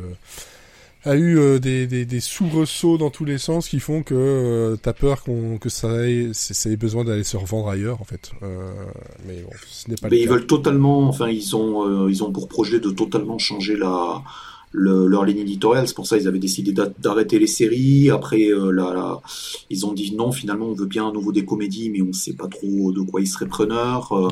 a 1.06 1.16
eu 1.16 1.38
euh, 1.40 1.60
des, 1.60 1.88
des, 1.88 2.06
des 2.06 2.20
soubresauts 2.20 2.98
dans 2.98 3.10
tous 3.10 3.24
les 3.24 3.38
sens 3.38 3.70
qui 3.70 3.80
font 3.80 4.04
que 4.04 4.14
euh, 4.16 4.76
t'as 4.76 4.94
peur 4.94 5.24
qu'on 5.24 5.58
que 5.58 5.70
ça 5.70 6.08
ait, 6.08 6.32
ça 6.34 6.70
ait 6.70 6.76
besoin 6.76 7.06
d'aller 7.06 7.24
se 7.24 7.38
revendre 7.38 7.70
ailleurs 7.70 8.02
en 8.02 8.04
fait. 8.04 8.32
Euh, 8.44 8.72
mais 9.26 9.42
bon, 9.42 9.52
ce 9.68 9.90
n'est 9.90 9.96
pas. 9.96 10.10
Mais 10.10 10.20
ils 10.20 10.28
veulent 10.28 10.48
totalement, 10.48 11.08
enfin 11.08 11.30
ils 11.30 11.56
ont 11.56 11.88
euh, 11.88 12.10
ils 12.10 12.24
ont 12.24 12.32
pour 12.32 12.50
projet 12.50 12.80
de 12.80 12.90
totalement 12.90 13.38
changer 13.38 13.78
la 13.78 14.22
le, 14.72 15.08
leur 15.08 15.26
ligne 15.26 15.40
éditoriale. 15.40 15.88
C'est 15.88 15.96
pour 15.96 16.08
ça 16.08 16.18
qu'ils 16.18 16.28
avaient 16.28 16.40
décidé 16.40 16.74
d'arrêter 17.00 17.40
les 17.40 17.48
séries. 17.48 18.10
Après, 18.10 18.48
euh, 18.48 18.72
là, 18.72 19.22
ils 19.70 19.86
ont 19.86 19.94
dit 19.94 20.16
non, 20.16 20.32
finalement, 20.32 20.68
on 20.68 20.74
veut 20.74 20.86
bien 20.86 21.08
à 21.08 21.12
nouveau 21.12 21.32
des 21.32 21.46
comédies, 21.46 21.90
mais 21.90 22.02
on 22.02 22.08
ne 22.08 22.14
sait 22.14 22.34
pas 22.34 22.48
trop 22.48 22.92
de 22.92 23.02
quoi 23.02 23.22
ils 23.22 23.28
seraient 23.28 23.48
preneurs. 23.48 24.12
Euh, 24.14 24.30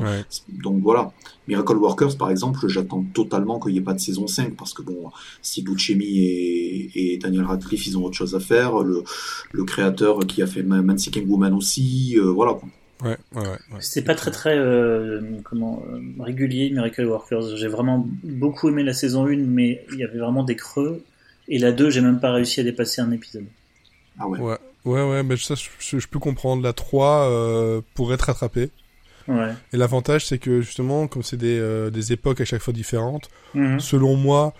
donc 0.62 0.82
voilà. 0.82 1.12
Miracle 1.46 1.76
Workers, 1.76 2.16
par 2.18 2.30
exemple, 2.30 2.68
j'attends 2.68 3.04
totalement 3.14 3.58
qu'il 3.58 3.72
n'y 3.72 3.78
ait 3.78 3.82
pas 3.82 3.94
de 3.94 4.00
saison 4.00 4.26
5, 4.26 4.54
parce 4.54 4.74
que 4.74 4.82
bon, 4.82 5.10
si 5.40 5.62
Buscemi 5.62 6.18
et, 6.18 7.14
et, 7.14 7.16
Daniel 7.16 7.44
Radcliffe, 7.44 7.86
ils 7.86 7.96
ont 7.96 8.04
autre 8.04 8.16
chose 8.16 8.34
à 8.34 8.40
faire, 8.40 8.82
le, 8.82 9.02
le 9.52 9.64
créateur 9.64 10.18
qui 10.20 10.42
a 10.42 10.46
fait 10.46 10.62
Man 10.62 10.98
Seeking 10.98 11.26
Woman 11.26 11.54
aussi, 11.54 12.16
euh, 12.18 12.24
voilà. 12.24 12.58
Ouais, 13.02 13.16
ouais, 13.34 13.46
ouais. 13.46 13.80
C'était 13.80 14.04
pas 14.04 14.14
très 14.14 14.30
très 14.30 14.56
euh, 14.56 15.20
comment 15.44 15.84
euh, 15.88 16.00
régulier 16.20 16.70
Miracle 16.70 17.04
Workers. 17.04 17.56
J'ai 17.56 17.68
vraiment 17.68 18.06
beaucoup 18.24 18.68
aimé 18.68 18.82
la 18.82 18.92
saison 18.92 19.26
1 19.26 19.36
mais 19.36 19.84
il 19.92 19.98
y 19.98 20.04
avait 20.04 20.18
vraiment 20.18 20.42
des 20.42 20.56
creux 20.56 21.04
et 21.48 21.58
la 21.58 21.72
2, 21.72 21.90
j'ai 21.90 22.00
même 22.00 22.20
pas 22.20 22.32
réussi 22.32 22.60
à 22.60 22.64
dépasser 22.64 23.00
un 23.00 23.10
épisode. 23.12 23.46
Ah 24.18 24.26
ouais. 24.26 24.38
Ouais, 24.38 24.58
ouais, 24.84 25.10
ouais 25.10 25.22
mais 25.22 25.36
ça 25.36 25.54
je, 25.54 26.06
peux 26.06 26.18
comprendre 26.18 26.62
la 26.62 26.72
3 26.72 27.30
euh, 27.30 27.80
pour 27.94 28.12
être 28.12 28.22
rattrapé. 28.22 28.70
Ouais. 29.28 29.52
Et 29.72 29.76
l'avantage 29.76 30.26
c'est 30.26 30.38
que 30.38 30.60
justement 30.60 31.06
comme 31.06 31.22
c'est 31.22 31.36
des, 31.36 31.58
euh, 31.58 31.90
des 31.90 32.12
époques 32.12 32.40
à 32.40 32.44
chaque 32.44 32.62
fois 32.62 32.72
différentes, 32.72 33.30
mhm. 33.54 33.78
selon 33.78 34.16
moi 34.16 34.54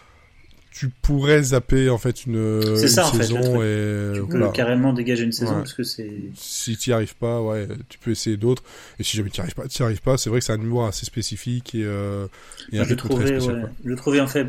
tu 0.78 0.90
pourrais 0.90 1.42
zapper 1.42 1.90
en 1.90 1.98
fait 1.98 2.24
une, 2.24 2.76
saison 2.86 3.60
et 3.64 4.12
tu 4.14 4.28
peux 4.28 4.48
carrément 4.52 4.92
dégager 4.92 5.24
une 5.24 5.32
saison 5.32 5.56
parce 5.56 5.72
que 5.72 5.82
c'est 5.82 6.08
si 6.36 6.76
tu 6.76 6.90
n'y 6.90 6.94
arrives 6.94 7.16
pas 7.16 7.42
ouais 7.42 7.66
tu 7.88 7.98
peux 7.98 8.12
essayer 8.12 8.36
d'autres. 8.36 8.62
Et 9.00 9.02
si 9.02 9.16
jamais 9.16 9.30
tu 9.30 9.40
n'y 9.40 9.42
arrives 9.42 9.56
pas 9.56 9.66
tu 9.66 9.82
arrives 9.82 10.02
pas 10.02 10.16
c'est 10.16 10.30
vrai 10.30 10.38
que 10.38 10.44
c'est 10.44 10.52
un 10.52 10.60
humour 10.60 10.86
assez 10.86 11.04
spécifique 11.04 11.74
et, 11.74 11.82
euh, 11.84 12.28
et 12.70 12.78
un 12.78 12.84
je 12.84 12.94
trouvais 12.94 13.44
ouais, 13.44 13.62
je 13.84 13.94
trouvais 13.94 14.20
en 14.20 14.28
fait 14.28 14.46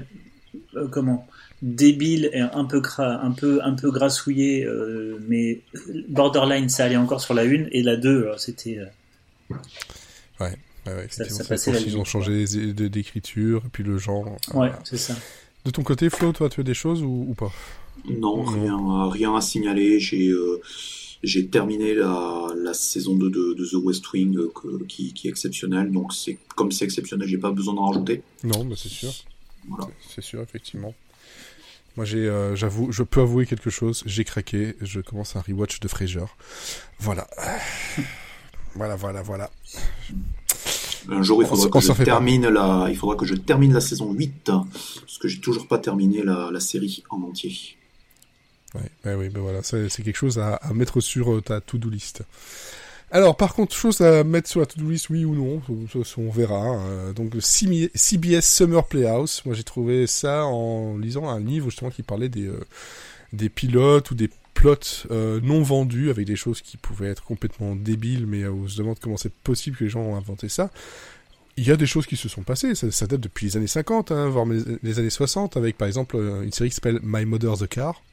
euh, 0.76 0.88
comment 0.88 1.28
débile 1.64 2.30
et 2.32 2.42
un 2.42 2.66
peu 2.66 2.80
un 3.00 3.32
peu 3.32 3.64
un 3.64 3.74
peu 3.74 3.90
grassouillé 3.90 4.66
euh, 4.66 5.18
mais 5.28 5.62
borderline 6.10 6.70
ça 6.70 6.86
allait 6.86 6.98
encore 6.98 7.22
sur 7.22 7.34
la 7.34 7.44
une 7.44 7.68
et 7.72 7.82
la 7.82 7.98
deux 7.98 8.30
c'était 8.38 8.78
euh, 8.78 9.56
ouais 10.42 10.54
Ouais, 10.86 10.94
ouais, 10.94 11.08
ça, 11.10 11.26
ça 11.26 11.72
ils 11.86 11.98
ont 11.98 12.06
changé 12.06 12.46
d'écriture 12.74 13.64
et 13.66 13.70
puis 13.70 13.84
le 13.84 13.98
genre. 13.98 14.38
Ouais, 14.54 14.72
c'est 14.86 14.98
ça. 14.98 15.14
De 15.66 15.72
ton 15.72 15.84
côté, 15.84 16.10
Flo, 16.10 16.32
toi, 16.32 16.50
tu 16.50 16.62
as 16.62 16.64
des 16.64 16.74
choses 16.74 17.04
ou, 17.04 17.34
pas? 17.38 17.52
Non, 18.08 18.44
rien, 18.44 19.10
rien 19.10 19.36
à 19.36 19.42
signaler. 19.42 20.00
J'ai 20.00 20.30
euh, 20.30 20.62
j'ai 21.22 21.48
terminé 21.48 21.94
la, 21.94 22.48
la 22.56 22.74
saison 22.74 23.16
2 23.16 23.30
de, 23.30 23.54
de, 23.54 23.66
The 23.66 23.84
West 23.84 24.12
Wing 24.14 24.38
euh, 24.38 24.52
qui, 24.88 25.14
qui, 25.14 25.28
est 25.28 25.30
exceptionnelle. 25.30 25.92
Donc, 25.92 26.14
c'est 26.14 26.38
comme 26.56 26.72
c'est 26.72 26.86
exceptionnel, 26.86 27.28
j'ai 27.28 27.38
pas 27.38 27.52
besoin 27.52 27.74
d'en 27.74 27.88
rajouter. 27.88 28.24
Non, 28.44 28.64
mais 28.64 28.76
c'est 28.78 28.90
sûr. 28.90 29.12
Voilà. 29.68 29.88
C'est 30.08 30.24
sûr, 30.24 30.42
effectivement. 30.42 30.94
Moi, 31.98 32.06
j'ai, 32.06 32.30
euh, 32.30 32.56
j'avoue, 32.56 32.92
je 32.92 33.04
peux 33.04 33.20
avouer 33.20 33.46
quelque 33.46 33.70
chose. 33.70 34.04
J'ai 34.06 34.24
craqué. 34.24 34.76
Je 34.80 35.02
commence 35.02 35.36
un 35.36 35.42
rewatch 35.42 35.82
de 35.82 35.88
Frasier. 35.88 36.22
Voilà. 37.00 37.28
voilà, 38.76 38.96
voilà, 38.96 39.22
voilà. 39.22 39.52
Un 41.10 41.24
jour, 41.24 41.42
il 41.42 41.48
faudra 41.48 41.70
que 41.70 41.80
je 41.80 42.04
termine 42.04 42.48
la, 42.48 42.88
il 42.90 42.98
faudra 42.98 43.16
que 43.16 43.26
je 43.26 43.36
termine 43.36 43.74
la 43.74 43.82
saison 43.82 44.12
8, 44.12 44.44
parce 44.46 45.18
que 45.20 45.28
j'ai 45.28 45.40
toujours 45.40 45.68
pas 45.68 45.78
terminé 45.78 46.24
la, 46.24 46.50
la 46.52 46.60
série 46.60 47.04
en 47.10 47.22
entier. 47.22 47.56
Ouais, 48.76 49.16
oui, 49.16 49.30
ben 49.30 49.42
voilà, 49.42 49.64
c'est 49.64 49.90
quelque 50.04 50.16
chose 50.16 50.38
à, 50.38 50.56
à 50.56 50.74
mettre 50.74 51.00
sur 51.00 51.34
euh, 51.34 51.42
ta 51.42 51.60
to-do 51.60 51.90
list. 51.90 52.24
Alors, 53.12 53.36
par 53.36 53.56
contre, 53.56 53.76
chose 53.76 54.02
à 54.02 54.24
mettre 54.24 54.48
sur 54.48 54.60
la 54.60 54.68
to-do 54.68 54.88
list, 54.88 55.10
oui 55.10 55.26
ou 55.26 55.34
non, 55.34 55.62
on 56.18 56.30
verra. 56.30 56.60
Hein. 56.60 57.14
Donc, 57.16 57.34
CBS 57.40 58.42
Summer 58.42 58.86
Playhouse, 58.86 59.42
moi 59.46 59.56
j'ai 59.56 59.64
trouvé 59.64 60.06
ça 60.06 60.46
en 60.46 60.98
lisant 60.98 61.28
un 61.28 61.40
livre 61.40 61.72
justement 61.72 61.90
qui 61.90 62.04
parlait 62.04 62.30
des, 62.30 62.46
euh, 62.46 62.60
des 63.34 63.50
pilotes 63.50 64.12
ou 64.12 64.16
des 64.16 64.30
plots 64.60 65.08
euh, 65.10 65.40
non 65.42 65.64
vendus 65.64 66.10
avec 66.10 66.26
des 66.26 66.36
choses 66.36 66.62
qui 66.62 66.76
pouvaient 66.76 67.08
être 67.08 67.24
complètement 67.24 67.78
débiles, 67.78 68.28
mais 68.28 68.46
on 68.46 68.68
se 68.68 68.78
demande 68.78 69.00
comment 69.00 69.16
c'est 69.16 69.34
possible 69.34 69.78
que 69.78 69.86
les 69.86 69.90
gens 69.90 70.02
ont 70.02 70.18
inventé 70.18 70.50
ça. 70.50 70.70
Il 71.56 71.66
y 71.66 71.72
a 71.72 71.78
des 71.78 71.86
choses 71.86 72.06
qui 72.06 72.18
se 72.18 72.28
sont 72.28 72.44
passées, 72.44 72.76
ça, 72.76 73.08
date 73.08 73.22
depuis 73.22 73.46
les 73.46 73.58
années 73.58 73.68
50, 73.68 74.12
hein, 74.12 74.28
voire 74.28 74.46
les 74.46 75.00
années 75.00 75.10
60, 75.10 75.56
avec 75.56 75.78
par 75.78 75.88
exemple 75.88 76.18
une 76.18 76.52
série 76.52 76.70
qui 76.70 76.76
s'appelle 76.76 77.00
My 77.02 77.26
Mother's 77.26 77.66
Car, 77.70 78.04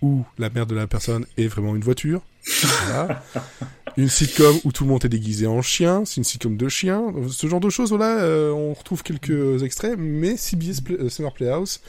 où 0.00 0.24
la 0.38 0.48
mère 0.48 0.66
de 0.66 0.76
la 0.76 0.86
personne 0.86 1.26
est 1.36 1.48
vraiment 1.48 1.74
une 1.74 1.82
voiture. 1.82 2.22
une 3.98 4.08
sitcom 4.08 4.60
où 4.64 4.70
tout 4.70 4.84
le 4.84 4.90
monde 4.90 5.04
est 5.04 5.08
déguisé 5.08 5.48
en 5.48 5.60
chien, 5.60 6.04
c'est 6.04 6.18
une 6.18 6.24
sitcom 6.24 6.56
de 6.56 6.68
chien, 6.68 7.12
ce 7.28 7.48
genre 7.48 7.58
de 7.58 7.68
choses, 7.68 7.88
voilà, 7.88 8.20
euh, 8.20 8.52
on 8.52 8.72
retrouve 8.72 9.02
quelques 9.02 9.64
extraits, 9.64 9.96
mais 9.98 10.36
CBS 10.36 10.80
euh, 10.90 11.08
Summer 11.08 11.32
Playhouse 11.32 11.80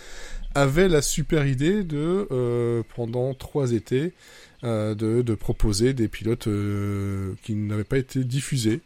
avait 0.55 0.87
la 0.87 1.03
super 1.03 1.45
idée 1.45 1.83
de, 1.83 2.27
euh, 2.31 2.81
pendant 2.95 3.35
trois 3.35 3.71
étés, 3.73 4.13
de, 4.63 4.95
de, 5.21 5.35
proposer 5.35 5.93
des 5.93 6.09
pilotes 6.09 6.49
qui 7.43 7.53
n'avaient 7.53 7.83
pas 7.85 7.99
été 7.99 8.23
diffusés, 8.25 8.81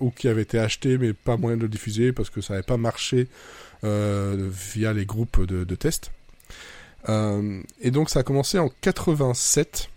ou 0.00 0.10
qui 0.10 0.28
avaient 0.28 0.42
été 0.42 0.58
achetés 0.60 0.96
mais 0.96 1.12
pas 1.12 1.36
moyen 1.36 1.56
de 1.56 1.62
le 1.62 1.68
diffuser 1.68 2.12
parce 2.12 2.30
que 2.30 2.40
ça 2.40 2.54
n'avait 2.54 2.62
pas 2.62 2.78
marché 2.78 3.26
via 3.82 4.92
les 4.94 5.04
groupes 5.04 5.44
de, 5.44 5.64
de 5.64 5.74
tests. 5.74 6.10
et 7.08 7.90
donc 7.90 8.08
ça 8.08 8.20
a 8.20 8.22
commencé 8.22 8.58
en 8.58 8.70
87 8.80 9.90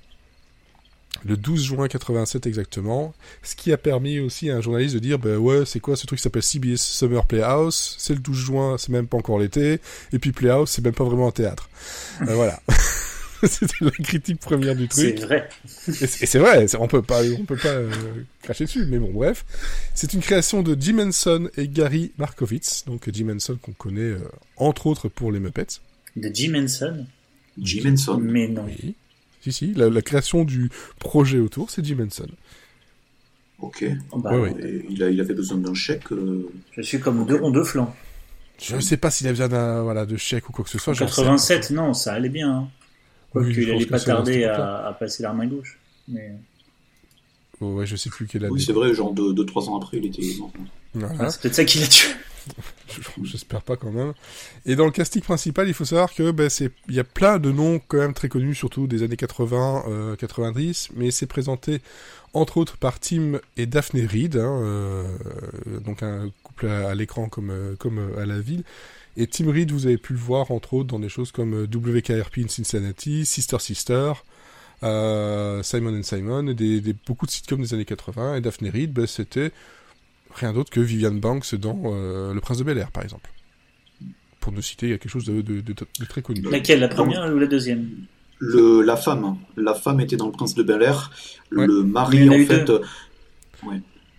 le 1.24 1.38
12 1.38 1.64
juin 1.64 1.88
87 1.88 2.48
exactement, 2.48 3.14
ce 3.44 3.56
qui 3.56 3.72
a 3.72 3.78
permis 3.78 4.20
aussi 4.20 4.50
à 4.50 4.58
un 4.58 4.62
journaliste 4.62 4.96
de 4.96 5.00
dire 5.00 5.20
bah 5.20 5.38
ouais 5.38 5.66
c'est 5.66 5.80
quoi 5.80 5.96
ce 5.96 6.06
truc 6.06 6.20
qui 6.20 6.24
s'appelle 6.24 6.44
CBS 6.44 6.78
Summer 6.78 7.26
Playhouse, 7.26 7.96
c'est 7.98 8.14
le 8.14 8.20
12 8.20 8.38
juin, 8.38 8.76
c'est 8.78 8.90
même 8.90 9.08
pas 9.08 9.18
encore 9.18 9.40
l'été, 9.40 9.80
et 10.12 10.20
puis 10.20 10.32
Playhouse 10.32 10.70
c'est 10.70 10.84
même 10.84 10.94
pas 10.94 11.04
vraiment 11.04 11.28
un 11.28 11.32
théâtre. 11.32 11.70
Euh, 12.22 12.34
voilà. 12.34 12.60
C'était 13.44 13.86
la 13.86 13.92
critique 13.92 14.40
première 14.40 14.76
du 14.76 14.88
truc. 14.88 15.18
C'est 15.18 15.26
vrai. 15.26 15.50
Et 15.88 16.08
c'est 16.08 16.40
vrai, 16.40 16.66
on 16.80 16.88
peut 16.88 17.02
pas, 17.02 17.22
on 17.24 17.46
peut 17.46 17.58
pas 17.58 17.68
euh, 17.68 17.92
cracher 18.42 18.66
dessus, 18.66 18.86
mais 18.86 18.98
bon 18.98 19.12
bref. 19.12 19.46
C'est 19.94 20.14
une 20.14 20.22
création 20.22 20.64
de 20.64 20.76
Jim 20.80 21.00
Henson 21.00 21.50
et 21.58 21.68
Gary 21.68 22.12
Markowitz, 22.18 22.86
donc 22.86 23.08
Jim 23.12 23.30
Henson 23.36 23.58
qu'on 23.62 23.74
connaît 23.74 24.02
euh, 24.02 24.20
entre 24.58 24.88
autres 24.88 25.10
pour 25.10 25.32
les 25.32 25.40
Muppets. 25.40 25.80
De 26.16 26.32
Jim 26.34 26.54
Henson? 26.56 27.06
Jim 27.58 27.92
Henson. 27.92 28.20
Mais 28.22 28.48
non. 28.48 28.66
Oui. 28.66 28.96
Si, 29.46 29.52
si, 29.52 29.74
la, 29.76 30.02
création 30.02 30.44
du 30.44 30.72
projet 30.98 31.38
autour, 31.38 31.70
c'est 31.70 31.86
Jim 31.86 31.98
Henson. 32.04 32.28
Ok. 33.60 33.86
Oh, 34.12 34.18
bah, 34.18 34.32
il, 34.90 35.04
a, 35.04 35.10
il 35.12 35.22
avait 35.22 35.36
besoin 35.36 35.60
d'un 35.60 35.76
chèque. 35.76 36.12
Euh, 36.12 36.50
Je 36.72 36.82
suis 36.82 37.00
comme 37.00 37.28
deux 37.28 37.36
ronds 37.36 37.52
de 37.52 37.62
flanc. 37.62 37.96
Je 38.60 38.76
ne 38.76 38.82
sais 38.82 38.98
pas 38.98 39.12
s'il 39.12 39.28
a 39.28 39.32
besoin 39.32 39.48
d'un 39.48 39.84
voilà, 39.84 40.08
de 40.08 40.18
chèque 40.18 40.50
ou 40.50 40.52
quoi 40.52 40.66
que 40.66 40.72
ce 40.72 40.80
soit. 40.80 40.94
En 40.94 40.98
87, 40.98 41.70
non, 41.70 41.94
ça 41.94 42.14
allait 42.14 42.30
bien. 42.30 42.52
Hein. 42.52 42.70
il 43.36 43.68
n'allait 43.68 43.86
pas 43.86 44.00
tarder 44.00 44.46
à, 44.46 44.96
passer 45.00 45.22
la 45.22 45.32
main 45.34 45.46
gauche. 45.46 45.78
Mais... 46.08 46.34
Oh, 47.62 47.74
ouais, 47.76 47.86
je 47.86 47.96
sais 47.96 48.10
plus 48.10 48.26
quelle 48.26 48.46
année. 48.46 48.54
Oui, 48.54 48.64
c'est 48.64 48.74
vrai, 48.74 48.96
genre 48.96 49.14
2-3 49.14 49.70
ans 49.70 49.78
après, 49.78 49.98
il 49.98 50.08
était 50.08 50.24
mort. 50.40 50.52
Ah, 51.20 51.30
c'est 51.30 51.42
peut-être 51.42 51.56
ça 51.56 51.66
qui 51.66 51.80
l'a 51.80 51.88
tué. 51.88 52.10
J'espère 53.24 53.62
pas 53.62 53.76
quand 53.76 53.92
même. 53.92 54.14
Et 54.66 54.76
dans 54.76 54.86
le 54.86 54.92
casting 54.92 55.22
principal, 55.22 55.68
il 55.68 55.74
faut 55.74 55.86
savoir 55.86 56.14
que 56.14 56.32
ben, 56.32 56.50
c'est 56.50 56.72
il 56.88 56.96
y 56.96 57.00
a 57.00 57.04
plein 57.04 57.40
de 57.40 57.52
noms 57.52 57.80
quand 57.88 57.98
même 57.98 58.14
très 58.14 58.30
connus, 58.30 58.56
surtout 58.56 58.88
des 58.88 59.04
années 59.04 59.18
80, 59.18 60.16
90, 60.18 60.90
euh, 60.90 60.94
mais 60.98 61.12
c'est 61.12 61.26
présenté 61.26 61.82
entre 62.34 62.58
autres 62.58 62.78
par 62.78 63.00
Tim 63.00 63.40
et 63.56 63.66
Daphne 63.66 64.06
Reed, 64.06 64.36
hein, 64.36 64.60
euh, 64.62 65.18
donc 65.80 66.04
un 66.04 66.30
couple 66.44 66.68
à, 66.68 66.94
l'écran 66.94 67.30
comme 67.30 67.50
euh, 67.50 67.76
comme 67.78 68.12
à 68.18 68.26
la 68.26 68.40
ville. 68.40 68.64
Et 69.18 69.28
Tim 69.28 69.50
Reed, 69.50 69.72
vous 69.72 69.86
avez 69.86 69.98
pu 69.98 70.14
le 70.14 70.20
voir 70.20 70.52
entre 70.52 70.74
autres 70.74 70.90
dans 70.90 71.00
des 71.00 71.10
choses 71.10 71.32
comme 71.32 71.64
WKRP 71.64 72.40
in 72.40 72.48
Cincinnati, 72.48 73.26
Sister 73.26 73.60
Sister. 73.60 74.14
Simon 74.82 75.98
and 75.98 76.04
Simon, 76.04 76.44
des, 76.44 76.80
des, 76.80 76.94
beaucoup 77.08 77.26
de 77.26 77.32
sitcoms 77.32 77.60
des 77.60 77.74
années 77.74 77.86
80, 77.86 78.36
et 78.36 78.42
Daphne 78.42 78.70
Reed, 78.70 78.94
ben, 78.94 79.08
c'était 79.08 79.52
rien 80.36 80.54
d'autre 80.54 80.70
que 80.70 80.80
Vivian 80.80 81.14
Banks 81.14 81.56
dans 81.56 81.82
euh, 81.86 82.34
Le 82.34 82.42
Prince 82.42 82.58
de 82.58 82.64
Bel 82.64 82.78
Air, 82.78 82.92
par 82.92 83.04
exemple. 83.04 83.30
Pour 84.40 84.52
ne 84.52 84.62
citer 84.62 84.90
quelque 84.90 85.10
chose 85.10 85.26
de, 85.26 85.74
très 86.08 86.22
connu. 86.22 86.42
Laquelle, 86.42 86.80
la 86.80 86.88
première 86.88 87.34
ou 87.34 87.40
la 87.40 87.48
deuxième? 87.48 87.90
le, 88.40 88.82
La 88.82 88.96
femme. 88.96 89.38
La 89.58 89.74
femme 89.74 90.00
était 90.00 90.18
dans 90.18 90.28
Le 90.28 90.32
Prince 90.32 90.54
de 90.56 90.64
Bel 90.64 90.82
Air. 90.82 91.12
Le 91.50 91.84
mari, 91.84 92.30
en 92.30 92.46
fait. 92.46 92.70
Euh, 92.70 92.80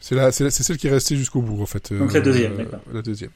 c'est 0.01 0.51
celle 0.51 0.77
qui 0.77 0.87
est 0.87 0.91
restée 0.91 1.17
jusqu'au 1.17 1.43
bout, 1.43 1.63
en 1.63 1.67
fait. 1.67 1.93
Donc 1.93 2.13
la 2.13 2.21
deuxième, 2.21 2.59
euh, 2.59 2.65
La 2.93 3.03
deuxième. 3.03 3.31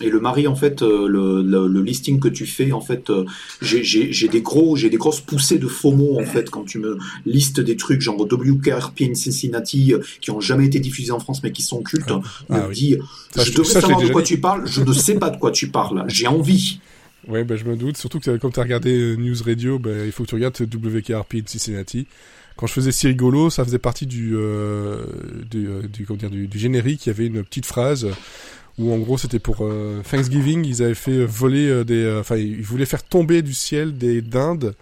Et 0.00 0.10
le 0.10 0.20
mari, 0.20 0.46
en 0.46 0.54
fait, 0.54 0.82
euh, 0.82 1.08
le, 1.08 1.42
le, 1.42 1.82
listing 1.82 2.20
que 2.20 2.28
tu 2.28 2.46
fais, 2.46 2.72
en 2.72 2.80
fait, 2.80 3.10
euh, 3.10 3.24
j'ai 3.60 4.28
des 4.28 4.40
gros, 4.40 4.76
j'ai 4.76 4.90
des 4.90 4.96
grosses 4.96 5.20
poussées 5.20 5.58
de 5.58 5.66
faux 5.66 5.92
mots, 5.92 6.18
en 6.20 6.24
fait, 6.24 6.50
quand 6.50 6.64
tu 6.64 6.78
me 6.78 6.98
listes 7.26 7.60
des 7.60 7.76
trucs 7.76 8.00
genre 8.00 8.20
WKRP 8.20 9.02
in 9.02 9.14
Cincinnati 9.14 9.92
euh, 9.92 10.00
qui 10.20 10.30
ont 10.30 10.40
jamais 10.40 10.66
été 10.66 10.80
diffusés 10.80 11.12
en 11.12 11.20
France 11.20 11.42
mais 11.42 11.52
qui 11.52 11.62
sont 11.62 11.82
cultes. 11.82 12.10
Ah, 12.10 12.20
ah 12.50 12.68
me 12.68 12.74
dis, 12.74 12.96
je 13.36 13.52
devrais 13.52 13.80
savoir 13.80 14.00
de 14.00 14.08
quoi 14.08 14.22
tu 14.22 14.38
parles, 14.38 14.66
je 14.66 14.82
ne 14.82 14.92
sais 14.92 15.14
pas 15.14 15.30
de 15.30 15.38
quoi 15.38 15.50
tu 15.50 15.68
parles. 15.68 16.04
J'ai 16.08 16.26
envie. 16.26 16.80
Ouais, 17.26 17.42
ben 17.42 17.56
je 17.56 17.64
me 17.64 17.76
doute. 17.76 17.96
Surtout 17.96 18.20
que 18.20 18.36
quand 18.36 18.50
tu 18.50 18.60
as 18.60 18.64
regardé 18.64 19.16
News 19.16 19.42
Radio, 19.44 19.78
ben 19.78 20.04
il 20.04 20.12
faut 20.12 20.24
que 20.24 20.28
tu 20.28 20.34
regardes 20.34 20.60
WKRP 20.60 21.34
in 21.34 21.46
Cincinnati. 21.46 22.06
Quand 22.56 22.66
je 22.66 22.74
faisais 22.74 22.92
si 22.92 23.08
rigolo, 23.08 23.50
ça 23.50 23.64
faisait 23.64 23.78
partie 23.78 24.06
du, 24.06 24.36
du, 25.50 25.66
du, 25.88 26.06
comment 26.06 26.18
dire, 26.18 26.30
du, 26.30 26.46
du 26.46 26.58
générique. 26.58 27.06
Il 27.06 27.08
y 27.08 27.10
avait 27.10 27.26
une 27.26 27.42
petite 27.42 27.66
phrase 27.66 28.06
où 28.78 28.92
en 28.92 28.98
gros 28.98 29.18
c'était 29.18 29.38
pour 29.38 29.58
euh, 29.60 30.02
Thanksgiving, 30.08 30.64
ils 30.64 30.82
avaient 30.82 30.94
fait 30.94 31.24
voler 31.24 31.68
euh, 31.68 31.84
des, 31.84 32.02
euh, 32.02 32.20
enfin 32.20 32.36
ils 32.36 32.62
voulaient 32.62 32.86
faire 32.86 33.02
tomber 33.02 33.42
du 33.42 33.54
ciel 33.54 33.96
des 33.96 34.22
dindes. 34.22 34.74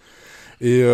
Et 0.65 0.85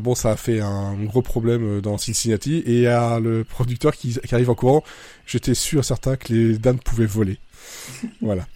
bon, 0.00 0.14
ça 0.14 0.30
a 0.30 0.36
fait 0.36 0.60
un 0.60 0.94
gros 0.94 1.20
problème 1.20 1.82
dans 1.82 1.98
Cincinnati. 1.98 2.62
Et 2.64 2.86
à 2.86 3.20
le 3.20 3.44
producteur 3.44 3.94
qui, 3.94 4.14
qui 4.18 4.34
arrive 4.34 4.48
en 4.48 4.54
courant, 4.54 4.82
j'étais 5.26 5.52
sûr 5.52 5.84
certain 5.84 6.16
que 6.16 6.32
les 6.32 6.56
dindes 6.56 6.82
pouvaient 6.82 7.04
voler. 7.04 7.36
voilà. 8.22 8.46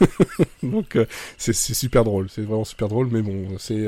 Donc 0.62 0.96
c'est 1.36 1.52
super 1.52 2.04
drôle, 2.04 2.28
c'est 2.30 2.40
vraiment 2.40 2.64
super 2.64 2.88
drôle. 2.88 3.08
Mais 3.12 3.20
bon, 3.20 3.58
c'est 3.58 3.86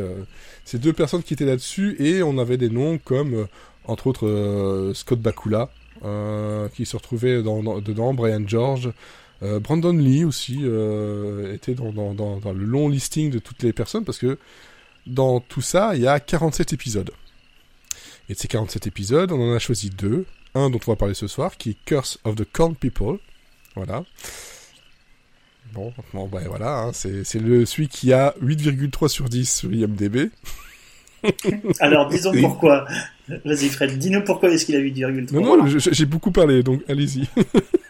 c'est 0.67 0.79
deux 0.79 0.93
personnes 0.93 1.23
qui 1.23 1.33
étaient 1.33 1.47
là-dessus 1.47 1.97
et 1.99 2.23
on 2.23 2.37
avait 2.37 2.59
des 2.59 2.69
noms 2.69 2.99
comme 2.99 3.47
entre 3.87 4.09
autres 4.09 4.93
Scott 4.95 5.21
Bakula, 5.21 5.71
qui 6.75 6.85
se 6.85 6.97
retrouvait 6.99 7.43
dans, 7.43 7.81
dedans, 7.81 8.13
Brian 8.13 8.47
George, 8.47 8.93
euh, 9.43 9.61
Brandon 9.61 9.93
Lee 9.93 10.25
aussi 10.25 10.61
euh, 10.63 11.55
était 11.55 11.75
dans, 11.75 11.91
le 11.91 12.65
long 12.65 12.89
listing 12.89 13.31
de 13.31 13.39
toutes 13.39 13.63
les 13.63 13.73
personnes 13.73 14.05
parce 14.05 14.19
que 14.19 14.39
dans 15.07 15.41
tout 15.41 15.61
ça, 15.61 15.95
il 15.95 16.03
y 16.03 16.07
a 16.07 16.21
47 16.21 16.73
épisodes. 16.73 17.11
Et 18.29 18.35
de 18.35 18.39
ces 18.39 18.49
47 18.49 18.87
épisodes, 18.87 19.33
on 19.33 19.51
en 19.51 19.55
a 19.55 19.59
choisi 19.59 19.91
deux. 19.91 20.25
Un 20.55 20.71
dont 20.71 20.79
on 20.87 20.93
va 20.93 20.97
parler 20.97 21.15
ce 21.15 21.27
soir, 21.27 21.57
qui 21.57 21.71
est 21.71 21.77
Curse 21.85 22.21
of 22.25 22.37
the 22.37 22.45
Corn 22.51 22.77
People. 22.77 23.19
Voilà. 23.75 24.05
Bon, 25.73 25.93
bon 26.13 26.29
ben 26.29 26.47
voilà, 26.47 26.79
hein, 26.79 26.93
c'est 26.93 27.25
celui 27.25 27.89
qui 27.89 28.13
a 28.13 28.35
8,3 28.41 29.09
sur 29.09 29.29
10 29.29 29.53
sur 29.53 29.73
IMDB. 29.73 30.31
Alors, 31.81 32.09
disons 32.09 32.33
pourquoi. 32.41 32.87
Vas-y, 33.45 33.69
Fred, 33.69 33.99
dis-nous 33.99 34.23
pourquoi 34.23 34.51
est-ce 34.51 34.67
qu'il 34.67 34.77
a 34.77 34.81
8,3. 34.81 35.33
Non, 35.33 35.57
non, 35.57 35.67
j'ai 35.67 36.07
beaucoup 36.07 36.31
parlé, 36.31 36.63
donc 36.63 36.83
allez-y. 36.89 37.27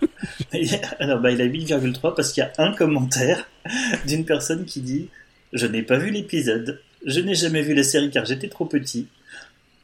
Alors, 0.99 1.21
bah, 1.21 1.31
il 1.31 1.41
a 1.41 1.47
8,3 1.47 2.15
parce 2.15 2.33
qu'il 2.33 2.43
y 2.43 2.47
a 2.47 2.53
un 2.59 2.73
commentaire 2.75 3.49
d'une 4.07 4.25
personne 4.25 4.65
qui 4.65 4.81
dit 4.81 5.09
Je 5.53 5.67
n'ai 5.67 5.83
pas 5.83 5.99
vu 5.99 6.11
l'épisode, 6.11 6.81
je 7.07 7.21
n'ai 7.21 7.35
jamais 7.35 7.63
vu 7.63 7.75
la 7.75 7.83
série 7.83 8.11
car 8.11 8.25
j'étais 8.25 8.49
trop 8.49 8.67
petit, 8.67 9.07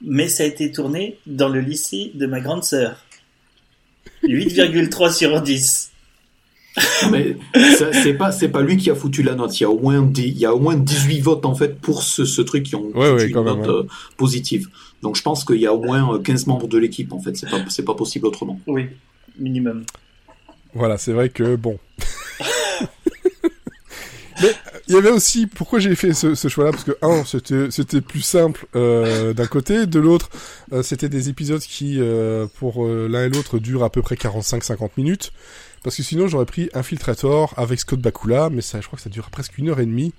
mais 0.03 0.29
ça 0.29 0.45
a 0.45 0.47
été 0.47 0.71
tourné 0.73 1.19
dans 1.27 1.49
le 1.49 1.61
lycée 1.61 2.13
de 2.15 2.27
ma 2.27 2.41
grande 2.41 2.65
sœur. 2.65 3.05
8,3 4.25 5.13
sur 5.13 5.41
10. 5.41 5.91
mais 7.11 7.37
c'est 7.77 8.15
pas 8.15 8.31
c'est 8.31 8.49
pas 8.49 8.63
lui 8.63 8.77
qui 8.77 8.91
a 8.91 8.95
foutu 8.95 9.23
la 9.23 9.35
note. 9.35 9.59
Il 9.59 9.65
y 9.65 9.67
a 9.67 9.71
au 9.71 9.79
moins 9.79 10.09
il 10.17 10.39
y 10.39 10.47
a 10.47 10.55
au 10.55 10.61
moins 10.61 10.77
18 10.77 11.21
votes 11.21 11.45
en 11.45 11.55
fait 11.55 11.81
pour 11.81 12.03
ce, 12.03 12.41
truc 12.43 12.63
qui 12.63 12.77
ont 12.77 12.93
une 12.95 13.33
note 13.33 13.69
euh, 13.69 13.87
positive. 14.17 14.69
Donc 15.03 15.17
je 15.17 15.23
pense 15.23 15.45
qu'il 15.45 15.57
y 15.57 15.67
a 15.67 15.75
au 15.75 15.83
moins 15.83 16.21
15 16.23 16.47
membres 16.47 16.69
de 16.69 16.79
l'équipe 16.79 17.13
en 17.13 17.21
fait. 17.21 17.37
C'est 17.37 17.51
pas 17.51 17.65
c'est 17.69 17.85
pas 17.85 17.95
possible 17.95 18.27
autrement. 18.27 18.61
Oui, 18.67 18.87
minimum. 19.39 19.85
Voilà, 20.75 20.99
c'est 20.99 21.13
vrai 21.13 21.29
que 21.29 21.57
bon. 21.57 21.79
Mais 24.43 24.55
il 24.89 24.95
y 24.95 24.97
avait 24.97 25.11
aussi 25.11 25.47
pourquoi 25.47 25.79
j'ai 25.79 25.95
fait 25.95 26.15
ce, 26.15 26.35
ce 26.35 26.49
choix-là? 26.49 26.71
Parce 26.71 26.85
que 26.85 26.97
un 27.03 27.25
c'était 27.25 27.71
c'était 27.71 28.01
plus 28.01 28.23
simple 28.23 28.67
euh, 28.75 29.35
d'un 29.35 29.47
côté, 29.47 29.87
de 29.87 30.01
l'autre 30.01 30.31
euh, 30.73 30.83
c'était 30.83 31.09
des 31.09 31.29
épisodes 31.29 31.61
qui 31.61 31.99
euh, 32.01 32.47
pour 32.59 32.87
euh, 32.87 33.07
l'un 33.09 33.25
et 33.25 33.29
l'autre 33.29 33.59
durent 33.59 33.85
à 33.85 33.91
peu 33.91 34.03
près 34.03 34.15
45-50 34.15 34.91
minutes 34.97 35.33
parce 35.83 35.97
que 35.97 36.03
sinon 36.03 36.27
j'aurais 36.27 36.47
pris 36.47 36.71
Infiltrator 36.75 37.55
avec 37.57 37.81
Scott 37.81 38.01
Bakula 38.01 38.51
mais 38.51 38.63
ça 38.63 38.81
je 38.81 38.87
crois 38.87 38.97
que 38.97 39.03
ça 39.03 39.11
dure 39.11 39.31
presque 39.31 39.59
une 39.59 39.69
heure 39.69 39.81
et 39.81 39.87
demie 39.87 40.15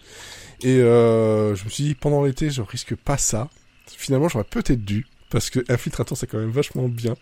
et 0.61 0.77
je 0.77 1.63
me 1.65 1.69
suis 1.69 1.83
dit 1.83 1.95
pendant 1.95 2.23
l'été 2.23 2.49
je 2.49 2.61
risque 2.61 2.95
pas 2.95 3.17
ça. 3.17 3.49
Finalement 3.87 4.29
j'aurais 4.29 4.43
peut-être 4.45 4.83
dû 4.83 5.07
parce 5.29 5.49
que 5.49 5.59
Infiltrator 5.69 6.17
c'est 6.17 6.27
quand 6.27 6.37
même 6.37 6.51
vachement 6.51 6.87
bien. 6.87 7.15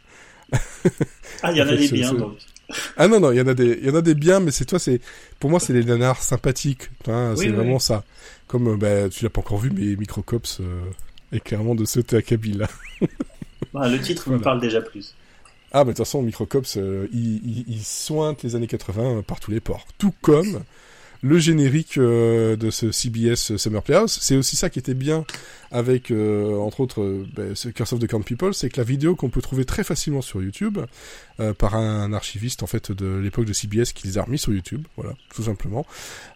ah 1.44 1.52
il 1.52 1.58
y 1.58 1.62
en, 1.62 1.68
a 1.68 1.76
des 1.76 1.88
biens 1.90 2.14
donc. 2.14 2.38
Ah 2.98 3.08
non 3.08 3.20
non, 3.20 3.32
il 3.32 3.38
y 3.38 3.42
en 3.42 3.48
a 3.48 3.54
des 3.54 3.80
il 3.82 3.88
y 3.88 3.90
en 3.90 3.96
a 3.96 4.02
des 4.02 4.16
biens 4.16 4.40
mais 4.40 4.52
c'est 4.52 4.66
toi 4.66 4.80
c'est 4.80 5.02
pour 5.40 5.50
moi 5.50 5.60
c'est 5.60 5.74
les 5.74 5.84
nanars 5.84 6.22
sympathiques, 6.22 6.90
c'est 7.06 7.50
vraiment 7.50 7.80
ça. 7.80 8.04
Comme 8.48 8.68
euh, 8.68 8.78
bah, 8.78 9.10
tu 9.10 9.24
l'as 9.24 9.30
pas 9.30 9.42
encore 9.42 9.58
vu 9.58 9.72
mais 9.74 9.96
Microcops 9.96 10.60
euh, 10.60 10.82
est 11.32 11.40
clairement 11.40 11.76
de 11.76 11.86
ce 11.86 12.00
Kabila. 12.00 12.68
bah, 13.74 13.88
le 13.88 14.00
titre 14.00 14.30
me 14.30 14.40
parle 14.40 14.60
déjà 14.60 14.82
plus. 14.82 15.16
Ah 15.72 15.84
bah 15.84 15.92
de 15.92 15.98
toute 15.98 16.06
façon 16.06 16.22
Microcops 16.22 16.78
euh, 16.78 17.08
il, 17.14 17.66
il, 17.68 17.84
sointe 17.84 18.44
les 18.44 18.56
années 18.56 18.68
80 18.68 19.24
par 19.24 19.40
tous 19.40 19.52
les 19.52 19.60
ports, 19.60 19.86
tout 19.98 20.14
comme 20.22 20.64
le 21.22 21.38
générique 21.38 21.98
euh, 21.98 22.56
de 22.56 22.70
ce 22.70 22.92
CBS 22.92 23.58
Summer 23.58 23.84
Playhouse. 23.84 24.18
C'est 24.22 24.36
aussi 24.36 24.56
ça 24.56 24.70
qui 24.70 24.80
était 24.80 24.94
bien 24.94 25.26
avec, 25.72 26.12
euh, 26.12 26.58
entre 26.58 26.80
autres, 26.80 27.02
euh, 27.02 27.28
ben, 27.36 27.56
ce 27.56 27.70
Curse 27.70 27.94
of 27.94 28.00
the 28.00 28.08
Camp 28.08 28.22
People, 28.22 28.54
c'est 28.54 28.70
que 28.70 28.80
la 28.80 28.84
vidéo 28.84 29.16
qu'on 29.16 29.30
peut 29.30 29.42
trouver 29.42 29.66
très 29.66 29.84
facilement 29.84 30.22
sur 30.22 30.42
YouTube, 30.42 30.80
par 31.58 31.76
un 31.76 32.12
archiviste 32.12 32.64
en 32.64 32.68
fait 32.68 32.92
de 32.92 33.18
l'époque 33.18 33.46
de 33.46 33.54
CBS 33.54 33.94
qui 33.94 34.08
les 34.08 34.18
a 34.18 34.24
remis 34.24 34.38
sur 34.38 34.52
YouTube, 34.52 34.86
voilà, 34.98 35.14
tout 35.34 35.44
simplement. 35.44 35.86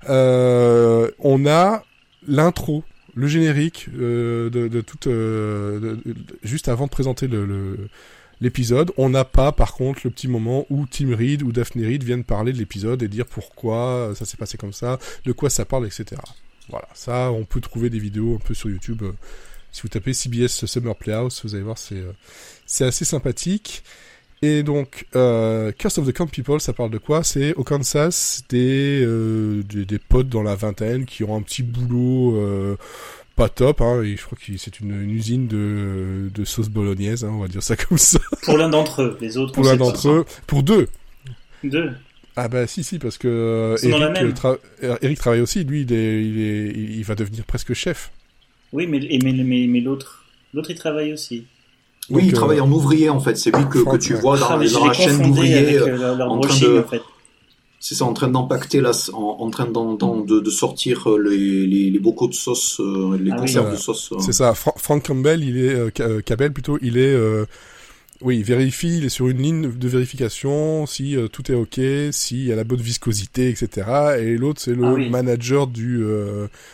on 0.08 1.46
a 1.46 1.84
l'intro 2.26 2.86
le 3.14 3.28
générique 3.28 3.90
de, 3.94 4.50
de, 4.50 4.82
toute 4.82 5.10
juste 6.44 6.70
avant 6.70 6.86
de 6.86 6.90
présenter 6.90 7.28
le, 7.28 7.90
l'épisode. 8.42 8.92
On 8.98 9.10
n'a 9.10 9.26
pas, 9.26 9.52
par 9.52 9.74
contre, 9.74 10.02
le 10.04 10.10
petit 10.10 10.28
moment 10.28 10.66
où 10.70 10.86
Tim 10.86 11.16
Reed 11.16 11.44
ou 11.44 11.52
Daphne 11.52 11.86
Reed 11.86 12.04
viennent 12.04 12.24
parler 12.24 12.54
de 12.54 12.58
l'épisode 12.58 13.02
et 13.04 13.08
dire 13.08 13.26
pourquoi 13.26 14.14
ça 14.16 14.26
s'est 14.26 14.38
passé 14.38 14.58
comme 14.58 14.74
ça, 14.74 15.00
de 15.26 15.32
quoi 15.32 15.50
ça 15.50 15.66
parle, 15.66 15.86
etc. 15.86 16.22
Voilà, 16.70 16.88
ça, 16.94 17.32
on 17.32 17.46
peut 17.46 17.62
trouver 17.62 17.90
des 17.90 18.00
vidéos 18.00 18.36
un 18.36 18.46
peu 18.46 18.54
sur 18.54 18.70
YouTube. 18.70 19.04
Euh, 19.04 19.12
si 19.72 19.82
vous 19.82 19.90
tapez 19.90 20.14
CBS 20.14 20.66
Summer 20.66 20.96
Playhouse, 20.96 21.42
vous 21.44 21.56
allez 21.56 21.64
voir, 21.64 21.78
c'est 21.78 21.96
euh, 21.96 22.12
c'est 22.66 22.86
assez 22.86 23.06
sympathique. 23.06 23.84
Et 24.44 24.62
donc, 24.62 25.06
euh, 25.16 25.72
Curse 25.72 26.00
of 26.00 26.06
the 26.06 26.12
Camp 26.12 26.28
People, 26.28 26.60
ça 26.60 26.74
parle 26.74 26.92
de 26.92 26.98
quoi? 26.98 27.24
C'est 27.24 27.54
au 27.54 27.64
Kansas 27.64 28.44
des, 28.50 29.02
euh, 29.02 29.64
des, 29.64 29.86
des 29.86 30.00
potes 30.00 30.28
dans 30.28 30.44
la 30.44 30.54
vingtaine 30.54 31.06
qui 31.06 31.24
ont 31.24 31.34
un 31.34 31.42
petit 31.42 31.64
boulot 31.64 32.36
euh, 32.36 32.76
pas 33.36 33.50
top. 33.50 33.82
Hein, 33.82 34.04
et 34.04 34.16
je 34.16 34.26
crois 34.26 34.38
que 34.38 34.58
c'est 34.58 34.80
une, 34.80 35.10
usine 35.10 35.48
de, 35.48 36.30
de 36.34 36.46
sauce 36.46 36.70
bolognaise, 36.70 37.24
hein, 37.24 37.32
on 37.34 37.40
va 37.40 37.48
dire 37.48 37.64
ça 37.64 37.76
comme 37.76 37.98
ça. 37.98 38.20
Pour 38.44 38.58
l'un 38.58 38.70
d'entre 38.70 39.02
eux, 39.02 39.18
les 39.22 39.38
autres. 39.38 39.54
Pour 39.54 39.64
l'un 39.64 39.76
d'entre 39.76 40.10
eux, 40.10 40.26
pour 40.48 40.64
deux. 40.64 40.88
Deux. 41.64 41.92
Ah 42.36 42.48
bah 42.48 42.66
si 42.66 42.84
si 42.84 42.98
parce 42.98 43.20
que 43.20 43.28
euh, 43.28 43.78
Eric, 43.84 44.44
euh, 44.44 44.98
Eric, 45.02 45.20
travaille 45.20 45.42
aussi. 45.42 45.64
Lui, 45.64 45.82
il, 45.82 45.94
est, 45.94 46.24
il, 46.24 46.42
est, 46.42 46.70
il 46.72 47.04
va 47.04 47.14
devenir 47.14 47.46
presque 47.46 47.74
chef. 47.74 48.12
Oui, 48.72 48.88
mais 48.88 49.00
mais, 49.24 49.32
mais, 49.34 49.68
mais 49.68 49.80
l'autre, 49.82 50.26
l'autre, 50.54 50.72
il 50.72 50.76
travaille 50.76 51.14
aussi. 51.14 51.46
Oui, 52.10 52.24
il 52.26 52.34
travaille 52.34 52.60
en 52.60 52.72
ouvrier 52.72 53.10
en 53.10 53.20
fait. 53.20 53.38
C'est 53.38 53.56
lui 53.56 53.64
que, 53.70 53.80
que 53.88 53.98
tu 53.98 54.16
vois 54.16 54.38
dans, 54.38 54.50
ah, 54.50 54.58
dans 54.58 54.86
la 54.88 54.94
chaîne 54.94 55.22
d'ouvriers 55.22 55.80
en 55.80 56.40
train 56.40 56.60
de. 56.60 56.80
En 56.80 56.88
fait 56.88 57.02
c'est 57.84 57.96
ça, 57.96 58.06
en 58.06 58.14
train 58.14 58.30
d'empacter 58.30 58.80
là, 58.80 58.92
en, 59.12 59.50
train 59.50 59.66
de, 59.66 60.40
de, 60.40 60.50
sortir 60.50 61.12
euh, 61.12 61.20
les, 61.20 61.68
les, 61.92 62.00
bocaux 62.00 62.30
de 62.30 62.34
sauce, 62.34 62.80
euh, 62.80 63.18
les 63.22 63.32
ah 63.32 63.36
conserves 63.36 63.72
de 63.72 63.76
sauce. 63.76 64.14
Euh. 64.14 64.20
C'est 64.22 64.32
ça. 64.32 64.54
Frank 64.54 65.06
Campbell, 65.06 65.44
il 65.44 65.58
est 65.58 65.76
euh, 66.00 66.50
plutôt, 66.50 66.80
il 66.82 66.98
est 66.98 67.14
oui, 68.22 68.38
il 68.38 68.46
vérifie, 68.46 69.00
il 69.00 69.04
est 69.04 69.10
sur 69.10 69.28
une 69.28 69.40
ligne 69.40 69.70
de 69.70 69.88
vérification 69.90 70.86
si 70.86 71.18
tout 71.34 71.52
est 71.52 71.56
ok, 71.56 71.82
s'il 72.14 72.46
y 72.46 72.54
a 72.54 72.56
la 72.56 72.64
bonne 72.64 72.80
viscosité, 72.80 73.50
etc. 73.50 74.16
Et 74.18 74.38
l'autre, 74.38 74.62
c'est 74.62 74.76
le 74.76 74.86
ah 74.86 75.10
manager 75.10 75.68
du, 75.68 76.06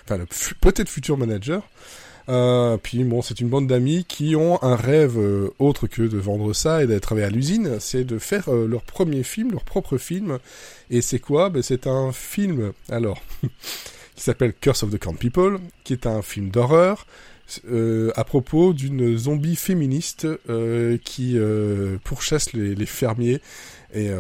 enfin, 0.06 0.24
peut-être 0.62 0.90
futur 0.90 1.18
manager. 1.18 1.64
Euh, 2.30 2.78
puis 2.78 3.04
bon, 3.04 3.22
c'est 3.22 3.40
une 3.40 3.50
bande 3.50 3.68
d'amis 3.68 4.06
qui 4.08 4.36
ont 4.36 4.62
un 4.62 4.76
rêve 4.76 5.18
euh, 5.18 5.50
autre 5.58 5.88
que 5.88 6.04
de 6.04 6.18
vendre 6.18 6.54
ça 6.54 6.84
et 6.84 6.88
d'aller 6.88 7.00
travailler 7.00 7.26
à 7.26 7.32
l'usine, 7.32 7.78
c'est 7.80 8.04
de 8.04 8.20
faire 8.20 8.50
euh, 8.50 8.68
leur 8.68 8.84
premier 8.84 9.24
film, 9.24 9.52
leur 9.52 9.64
propre 9.64 9.98
film. 9.98 10.38
Et 10.92 11.02
c'est 11.02 11.20
quoi? 11.20 11.50
Ben, 11.50 11.64
C'est 11.64 11.88
un 11.88 12.12
film, 12.12 12.74
alors, 12.90 13.22
qui 13.42 14.22
s'appelle 14.24 14.54
Curse 14.54 14.84
of 14.84 14.92
the 14.92 15.00
Camp 15.00 15.16
People, 15.16 15.60
qui 15.84 15.94
est 15.94 16.06
un 16.06 16.22
film 16.22 16.50
d'horreur. 16.50 17.08
à 18.16 18.24
propos 18.26 18.74
d'une 18.74 19.18
zombie 19.18 19.56
féministe 19.56 20.28
qui 21.04 21.36
pourchasse 22.04 22.54
les, 22.54 22.76
les, 22.76 22.86
fermiers 22.86 23.42
et, 23.92 24.12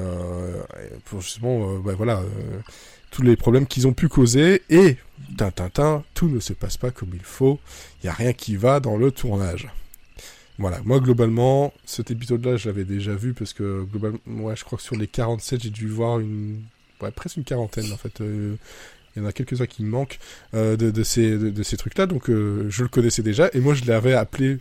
pour 1.06 1.22
justement 1.22 1.76
ben, 1.78 1.93
voilà 1.93 2.24
tous 3.12 3.22
les 3.22 3.36
problèmes 3.36 3.67
qu'ils 3.67 3.88
ont 3.88 3.93
pu 3.93 4.08
causer 4.08 4.62
et 4.69 4.98
tintin 5.38 6.04
tout 6.13 6.28
ne 6.28 6.39
se 6.39 6.54
passe 6.54 6.78
pas 6.78 6.91
comme 6.91 7.12
il 7.13 7.24
faut, 7.24 7.60
il 8.02 8.08
n'y 8.08 8.10
a 8.10 8.13
rien 8.13 8.34
qui 8.34 8.56
va 8.56 8.80
dans 8.80 8.98
le 8.98 9.12
tournage. 9.12 9.69
Voilà, 10.58 10.82
moi 10.84 11.00
globalement, 11.00 11.74
cet 11.86 12.12
épisode-là, 12.12 12.58
j'avais 12.58 12.84
déjà 12.84 13.15
vu 13.15 13.34
parce 13.34 13.54
que 13.54 13.84
globalement, 13.84 14.19
moi 14.26 14.56
je 14.56 14.65
crois 14.65 14.78
que 14.78 14.84
sur 14.84 14.98
les 14.98 15.08
47, 15.08 15.63
j'ai 15.63 15.69
dû 15.69 15.88
voir 15.88 16.19
une 16.19 16.62
ouais, 17.02 17.12
presque 17.12 17.38
une 17.38 17.45
quarantaine 17.45 17.91
en 17.93 17.98
fait. 17.98 18.19
Euh, 18.19 18.56
il 19.15 19.22
y 19.22 19.26
en 19.26 19.28
a 19.28 19.32
quelques-uns 19.32 19.65
qui 19.65 19.84
me 19.84 19.89
manquent 19.89 20.19
euh, 20.54 20.76
de, 20.76 21.04
ces, 21.04 21.78
trucs-là, 21.78 22.06
donc 22.06 22.30
euh, 22.30 22.67
je 22.69 22.84
le 22.84 22.89
connaissais 22.89 23.24
déjà 23.24 23.50
et 23.54 23.60
moi 23.60 23.74
je 23.74 23.86
l'avais 23.86 24.13
appelé 24.13 24.60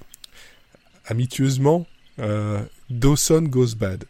amitueusement 1.04 1.86
Dawson 2.88 3.42
Goes 3.42 3.74
Bad. 3.76 4.04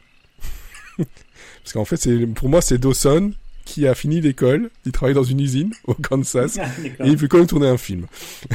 parce 0.97 1.73
qu'en 1.73 1.85
fait, 1.85 2.27
pour 2.35 2.49
moi 2.49 2.61
c'est 2.61 2.79
Dawson 2.79 3.33
qui 3.69 3.87
a 3.87 3.95
fini 3.95 4.23
l'école, 4.23 4.71
il 4.87 4.93
travaille 4.93 5.15
dans 5.15 5.23
une 5.23 5.41
usine 5.41 5.75
au 5.87 5.93
Kansas, 5.93 6.59
ah, 6.59 6.67
et 7.05 7.09
il 7.09 7.17
veut 7.19 7.29
quand 7.29 7.37
même 7.37 7.47
tourner 7.47 7.69
un 7.69 7.77
film. 7.77 8.07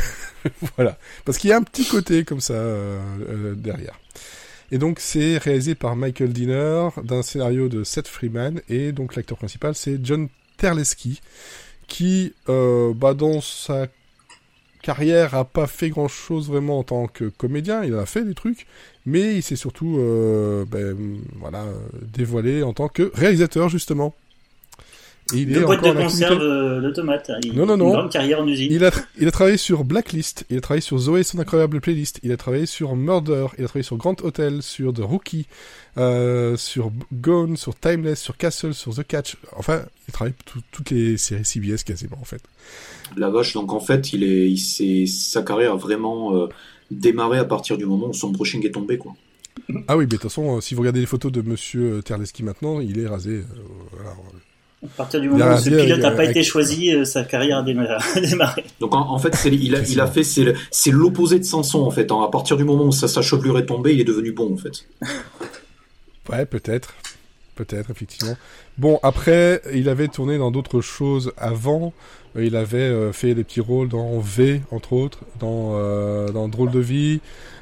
voilà. 0.76 0.98
Parce 1.24 1.38
qu'il 1.38 1.52
y 1.52 1.54
a 1.54 1.58
un 1.58 1.62
petit 1.62 1.86
côté 1.86 2.26
comme 2.26 2.42
ça 2.42 2.56
euh, 2.56 3.00
euh, 3.30 3.56
derrière. 3.56 4.00
Et 4.72 4.80
donc 4.80 5.00
c'est 5.00 5.38
réalisé 5.38 5.76
par 5.76 5.96
Michael 5.96 6.34
Dinner 6.34 6.90
d'un 7.04 7.22
scénario 7.22 7.70
de 7.70 7.84
Seth 7.84 8.08
Freeman, 8.08 8.60
et 8.70 8.92
donc 8.92 9.16
l'acteur 9.16 9.38
principal 9.38 9.76
c'est 9.76 10.04
John 10.04 10.30
Terleski, 10.58 11.22
qui 11.88 12.34
euh, 12.50 12.92
bah, 12.96 13.14
dans 13.14 13.40
sa 13.40 13.86
carrière 14.82 15.36
a 15.36 15.46
pas 15.46 15.68
fait 15.68 15.90
grand 15.90 16.08
chose 16.08 16.48
vraiment 16.48 16.80
en 16.80 16.84
tant 16.84 17.06
que 17.06 17.26
comédien, 17.26 17.84
il 17.84 17.94
a 17.94 18.08
fait 18.08 18.26
des 18.26 18.34
trucs, 18.34 18.66
mais 19.06 19.36
il 19.36 19.44
s'est 19.44 19.56
surtout 19.56 19.98
ben, 20.70 21.22
voilà, 21.40 21.66
dévoilé 22.02 22.64
en 22.64 22.74
tant 22.74 22.90
que 22.90 23.12
réalisateur 23.14 23.70
justement 23.70 24.16
il 25.32 25.54
de 25.54 25.62
boîte 25.62 25.84
de 25.84 25.92
conserve 25.92 26.42
euh, 26.42 26.82
de 26.82 26.92
tomates. 26.92 27.32
Il, 27.44 27.54
non, 27.54 27.66
non, 27.66 27.78
non. 27.78 27.86
Une 27.88 27.92
grande 27.94 28.12
carrière 28.12 28.42
en 28.42 28.48
usine. 28.48 28.72
Il 28.72 28.84
a, 28.84 28.92
il 29.20 29.28
a 29.28 29.32
travaillé 29.32 29.58
sur 29.58 29.84
Blacklist, 29.84 30.46
il 30.50 30.58
a 30.58 30.62
travaillé 30.62 30.82
sur 30.82 30.98
Zoé 30.98 31.24
son 31.24 31.40
incroyable 31.40 31.80
playlist, 31.80 32.20
il 32.24 32.32
a 32.32 32.38
travaillé 32.38 32.66
sur 32.66 32.96
Murder, 32.96 33.48
il 33.58 33.64
a 33.64 33.68
travaillé 33.68 33.84
sur 33.84 33.98
Grand 33.98 34.22
Hotel, 34.22 34.62
sur 34.62 34.94
The 34.94 35.02
Rookie, 35.02 35.48
euh, 35.98 36.58
sur 36.58 36.92
Gone, 37.14 37.56
sur 37.56 37.76
Timeless, 37.76 38.20
sur 38.20 38.36
Castle, 38.38 38.74
sur 38.74 38.94
The 38.94 39.08
Catch. 39.08 39.38
Enfin, 39.56 39.84
il 40.08 40.12
travaille 40.12 40.34
toutes 40.72 40.90
les 40.90 41.18
séries 41.18 41.46
CBS 41.46 41.84
quasiment 41.84 42.18
en 42.22 42.26
fait. 42.26 42.42
La 43.16 43.30
vache, 43.30 43.54
donc 43.54 43.72
en 43.72 43.80
fait, 43.80 44.14
il 44.14 44.24
est, 44.24 44.52
il 44.52 45.08
sa 45.08 45.42
carrière 45.42 45.74
a 45.74 45.78
vraiment 45.78 46.36
euh, 46.36 46.48
démarré 46.92 47.38
à 47.38 47.46
partir 47.46 47.78
du 47.78 47.86
moment 47.86 48.08
où 48.08 48.14
son 48.14 48.30
brushing 48.30 48.66
est 48.66 48.72
tombé, 48.72 48.98
quoi. 48.98 49.14
Ah 49.88 49.96
oui, 49.96 50.06
mais 50.06 50.06
de 50.06 50.12
toute 50.12 50.24
façon, 50.24 50.60
si 50.62 50.74
vous 50.74 50.82
regardez 50.82 51.00
les 51.00 51.06
photos 51.06 51.32
de 51.32 51.42
Monsieur 51.42 52.02
Terleski 52.04 52.44
maintenant, 52.44 52.80
il 52.80 53.00
est 53.00 53.08
rasé. 53.08 53.44
voilà. 53.92 54.16
À 54.84 54.98
partir 54.98 55.22
du 55.22 55.30
moment 55.30 55.56
où 55.56 55.58
ce 55.58 55.70
pilote 55.70 56.00
n'a 56.00 56.12
pas 56.12 56.26
été 56.26 56.44
choisi, 56.44 56.94
euh, 56.94 57.06
sa 57.06 57.24
carrière 57.24 57.60
a 57.60 57.64
démarré. 57.64 58.66
Donc 58.82 58.94
en, 58.94 59.18
fait, 59.18 59.34
il 59.46 59.76
a, 59.76 59.80
il 59.80 60.02
a 60.02 60.08
fait 60.08 60.24
c'est 60.24 60.92
l'opposé 60.92 61.40
de 61.40 61.46
Samson 61.46 61.84
en 61.84 61.92
fait. 61.92 62.12
À 62.12 62.28
partir 62.30 62.58
du 62.58 62.66
moment 62.66 62.86
où 62.86 62.92
sa, 62.92 63.08
sa 63.08 63.22
chevelure 63.22 63.58
est 63.58 63.66
tombée, 63.66 63.94
il 63.94 64.02
est 64.02 64.06
devenu 64.06 64.32
bon 64.32 64.54
en 64.54 64.58
fait. 64.58 64.86
Ouais, 66.32 66.46
peut-être, 66.46 66.94
peut-être 67.56 67.92
effectivement. 67.92 68.38
Bon, 68.78 68.98
après, 69.04 69.62
il 69.74 69.90
avait 69.90 70.08
tourné 70.08 70.38
dans 70.38 70.52
d'autres 70.52 70.80
choses 70.80 71.34
avant. 71.36 71.92
Il 72.40 72.56
avait 72.56 72.78
euh, 72.78 73.12
fait 73.12 73.36
des 73.36 73.44
petits 73.44 73.60
rôles 73.60 73.90
dans 73.90 74.20
V, 74.20 74.62
entre 74.72 74.94
autres, 74.94 75.20
dans 75.42 75.74
euh, 75.74 76.30
dans 76.30 76.48
Drôle 76.48 76.72
de 76.72 76.80
vie. 76.80 77.20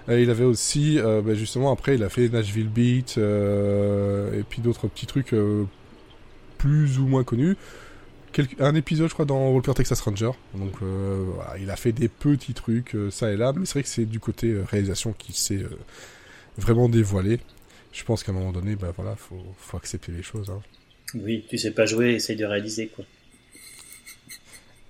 il 0.08 0.30
avait 0.30 0.44
aussi, 0.44 1.00
ben, 1.02 1.34
justement, 1.34 1.72
après, 1.72 1.96
il 1.96 2.04
a 2.04 2.10
fait 2.10 2.30
Nashville 2.30 2.70
Beat 2.70 3.18
et 3.18 4.44
puis 4.48 4.62
d'autres 4.62 4.88
petits 4.88 5.08
trucs 5.08 5.34
plus 6.62 7.00
ou 7.00 7.08
moins 7.08 7.24
connu. 7.24 7.58
un 8.60 8.76
épisode, 8.76 9.10
je 9.10 9.14
crois, 9.14 9.26
dans 9.26 9.50
Walker 9.50 9.74
Texas 9.74 10.00
Ranger. 10.02 10.32
Donc, 10.54 10.74
euh, 10.84 11.26
il 11.60 11.72
a 11.72 11.76
fait 11.76 11.92
des 11.92 12.08
petits 12.08 12.54
trucs, 12.54 12.96
euh, 12.96 13.10
ça 13.10 13.32
et 13.32 13.38
là. 13.38 13.52
Mais 13.56 13.66
c'est 13.66 13.74
vrai 13.74 13.84
que 13.84 13.90
c'est 13.90 14.06
du 14.06 14.20
côté 14.20 14.52
euh, 14.52 14.64
réalisation 14.64 15.14
qui 15.14 15.34
s'est 15.34 15.66
vraiment 16.58 16.88
dévoilé. 16.88 17.40
Je 17.92 18.04
pense 18.04 18.24
qu'à 18.24 18.32
un 18.32 18.36
moment 18.36 18.52
donné, 18.52 18.76
bah 18.76 18.94
voilà, 18.96 19.16
faut, 19.16 19.44
faut 19.58 19.76
accepter 19.76 20.12
les 20.12 20.22
choses. 20.22 20.52
Hein. 20.52 20.62
Oui, 21.16 21.44
tu 21.50 21.58
sais 21.58 21.72
pas 21.72 21.88
jouer, 21.88 22.14
essaye 22.14 22.38
de 22.38 22.46
réaliser, 22.46 22.88
quoi. 22.88 23.06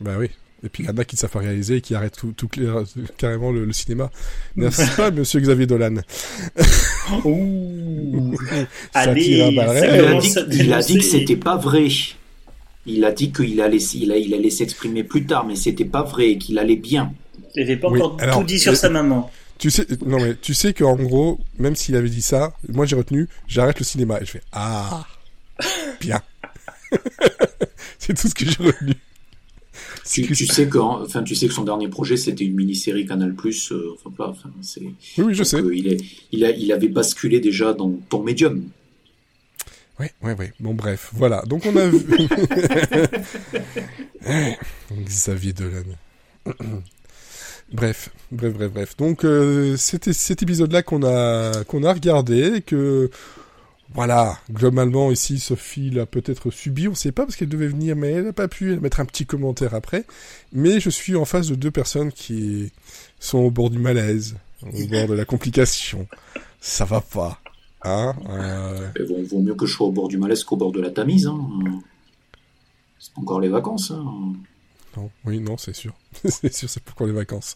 Bah 0.01 0.17
oui. 0.19 0.29
Et 0.63 0.69
puis 0.69 0.83
il 0.83 0.87
y 0.87 0.89
en 0.89 0.97
a 0.97 1.05
qui 1.05 1.15
ne 1.15 1.19
savent 1.19 1.31
pas 1.31 1.39
réaliser 1.39 1.77
et 1.77 1.81
qui 1.81 1.95
arrêtent 1.95 2.17
tout, 2.17 2.33
tout 2.33 2.47
clair, 2.47 2.83
carrément 3.17 3.51
le, 3.51 3.71
cinéma. 3.73 4.11
N'est-ce 4.55 4.95
pas, 4.95 5.09
monsieur 5.11 5.39
Xavier 5.39 5.65
Dolan 5.65 5.95
Ouh 7.25 8.35
Allez, 8.93 9.49
il 9.51 9.59
a 9.59 10.19
dit, 10.19 10.33
il 10.51 10.73
a 10.73 10.81
dit 10.81 10.97
que 10.97 11.03
c'était 11.03 11.35
pas 11.35 11.57
vrai. 11.57 11.87
Il 12.85 13.05
a 13.05 13.11
dit 13.11 13.31
qu'il 13.31 13.61
allait, 13.61 13.77
il, 13.77 14.11
il 14.11 14.33
allait 14.33 14.49
s'exprimer 14.49 15.03
plus 15.03 15.25
tard, 15.25 15.45
mais 15.45 15.55
c'était 15.55 15.85
pas 15.85 16.03
vrai, 16.03 16.37
qu'il 16.37 16.57
allait 16.59 16.75
bien. 16.75 17.13
Il 17.55 17.61
n'avait 17.61 17.77
pas 17.77 17.89
encore 17.89 18.17
tout 18.17 18.43
dit 18.43 18.59
sur 18.59 18.75
sa 18.75 18.89
maman. 18.89 19.31
Tu 19.57 19.69
sais, 19.69 19.85
non 20.03 20.19
mais 20.19 20.33
tu 20.33 20.55
sais 20.55 20.73
qu'en 20.73 20.95
gros, 20.95 21.39
même 21.59 21.75
s'il 21.75 21.95
avait 21.95 22.09
dit 22.09 22.23
ça, 22.23 22.53
moi 22.67 22.87
j'ai 22.87 22.95
retenu, 22.95 23.27
j'arrête 23.47 23.77
le 23.77 23.85
cinéma 23.85 24.19
et 24.19 24.25
je 24.25 24.31
fais 24.31 24.41
ah 24.51 25.05
bien. 25.99 26.19
c'est 27.99 28.15
tout 28.15 28.27
ce 28.27 28.33
que 28.33 28.45
j'ai 28.45 28.57
retenu. 28.57 28.95
Tu, 30.09 30.35
sais 30.47 30.67
que, 30.67 30.77
enfin, 30.77 31.23
tu 31.23 31.35
sais 31.35 31.47
que 31.47 31.53
son 31.53 31.63
dernier 31.63 31.87
projet 31.87 32.17
c'était 32.17 32.43
une 32.43 32.55
mini-série 32.55 33.05
Canal 33.05 33.33
Plus. 33.33 33.71
Euh, 33.71 33.95
enfin, 34.05 34.51
c'est. 34.61 34.81
Oui, 35.17 35.33
je 35.33 35.43
sais. 35.43 35.57
Euh, 35.57 35.75
il, 35.75 35.87
est, 35.87 35.97
il, 36.31 36.43
a, 36.43 36.51
il 36.51 36.71
avait 36.71 36.87
basculé 36.87 37.39
déjà 37.39 37.73
dans 37.73 37.91
ton 38.09 38.23
médium. 38.23 38.63
Oui, 39.99 40.07
oui, 40.23 40.31
oui. 40.39 40.45
Bon, 40.59 40.73
bref, 40.73 41.11
voilà. 41.13 41.43
Donc 41.43 41.65
on 41.65 41.75
a 41.75 41.87
vu. 41.87 42.27
Xavier 45.05 45.53
Dolan. 45.53 45.83
Bref, 47.73 48.09
bref, 48.31 48.53
bref, 48.53 48.71
bref. 48.73 48.97
Donc 48.97 49.23
euh, 49.23 49.77
c'était 49.77 50.11
cet 50.11 50.43
épisode-là 50.43 50.83
qu'on 50.83 51.03
a 51.03 51.63
qu'on 51.63 51.83
a 51.83 51.93
regardé 51.93 52.61
que 52.61 53.09
voilà, 53.93 54.37
globalement 54.49 55.11
ici 55.11 55.39
Sophie 55.39 55.89
l'a 55.89 56.05
peut-être 56.05 56.49
subi, 56.49 56.87
on 56.87 56.91
ne 56.91 56.95
sait 56.95 57.11
pas 57.11 57.25
parce 57.25 57.35
qu'elle 57.35 57.49
devait 57.49 57.67
venir, 57.67 57.95
mais 57.95 58.11
elle 58.11 58.25
n'a 58.25 58.33
pas 58.33 58.47
pu 58.47 58.79
mettre 58.79 58.99
un 58.99 59.05
petit 59.05 59.25
commentaire 59.25 59.73
après. 59.73 60.05
Mais 60.53 60.79
je 60.79 60.89
suis 60.89 61.15
en 61.15 61.25
face 61.25 61.47
de 61.47 61.55
deux 61.55 61.71
personnes 61.71 62.11
qui 62.11 62.71
sont 63.19 63.39
au 63.39 63.51
bord 63.51 63.69
du 63.69 63.79
malaise, 63.79 64.35
au 64.63 64.87
bord 64.87 65.07
de 65.07 65.13
la 65.13 65.25
complication. 65.25 66.07
Ça 66.61 66.85
va 66.85 67.01
pas, 67.01 67.39
hein 67.83 68.15
euh... 68.29 68.87
vaut, 69.07 69.23
vaut, 69.29 69.41
mieux 69.41 69.55
que 69.55 69.65
je 69.65 69.73
sois 69.73 69.87
au 69.87 69.91
bord 69.91 70.07
du 70.07 70.17
malaise 70.17 70.43
qu'au 70.43 70.55
bord 70.55 70.71
de 70.71 70.79
la 70.79 70.91
Tamise. 70.91 71.27
Hein. 71.27 71.39
C'est 72.99 73.11
encore 73.17 73.41
les 73.41 73.49
vacances. 73.49 73.91
Hein. 73.91 74.33
Non, 74.95 75.09
oui, 75.25 75.39
non, 75.39 75.57
c'est 75.57 75.75
sûr. 75.75 75.93
c'est 76.25 76.53
sûr, 76.53 76.69
c'est 76.69 76.83
pourquoi 76.83 77.07
les 77.07 77.13
vacances. 77.13 77.55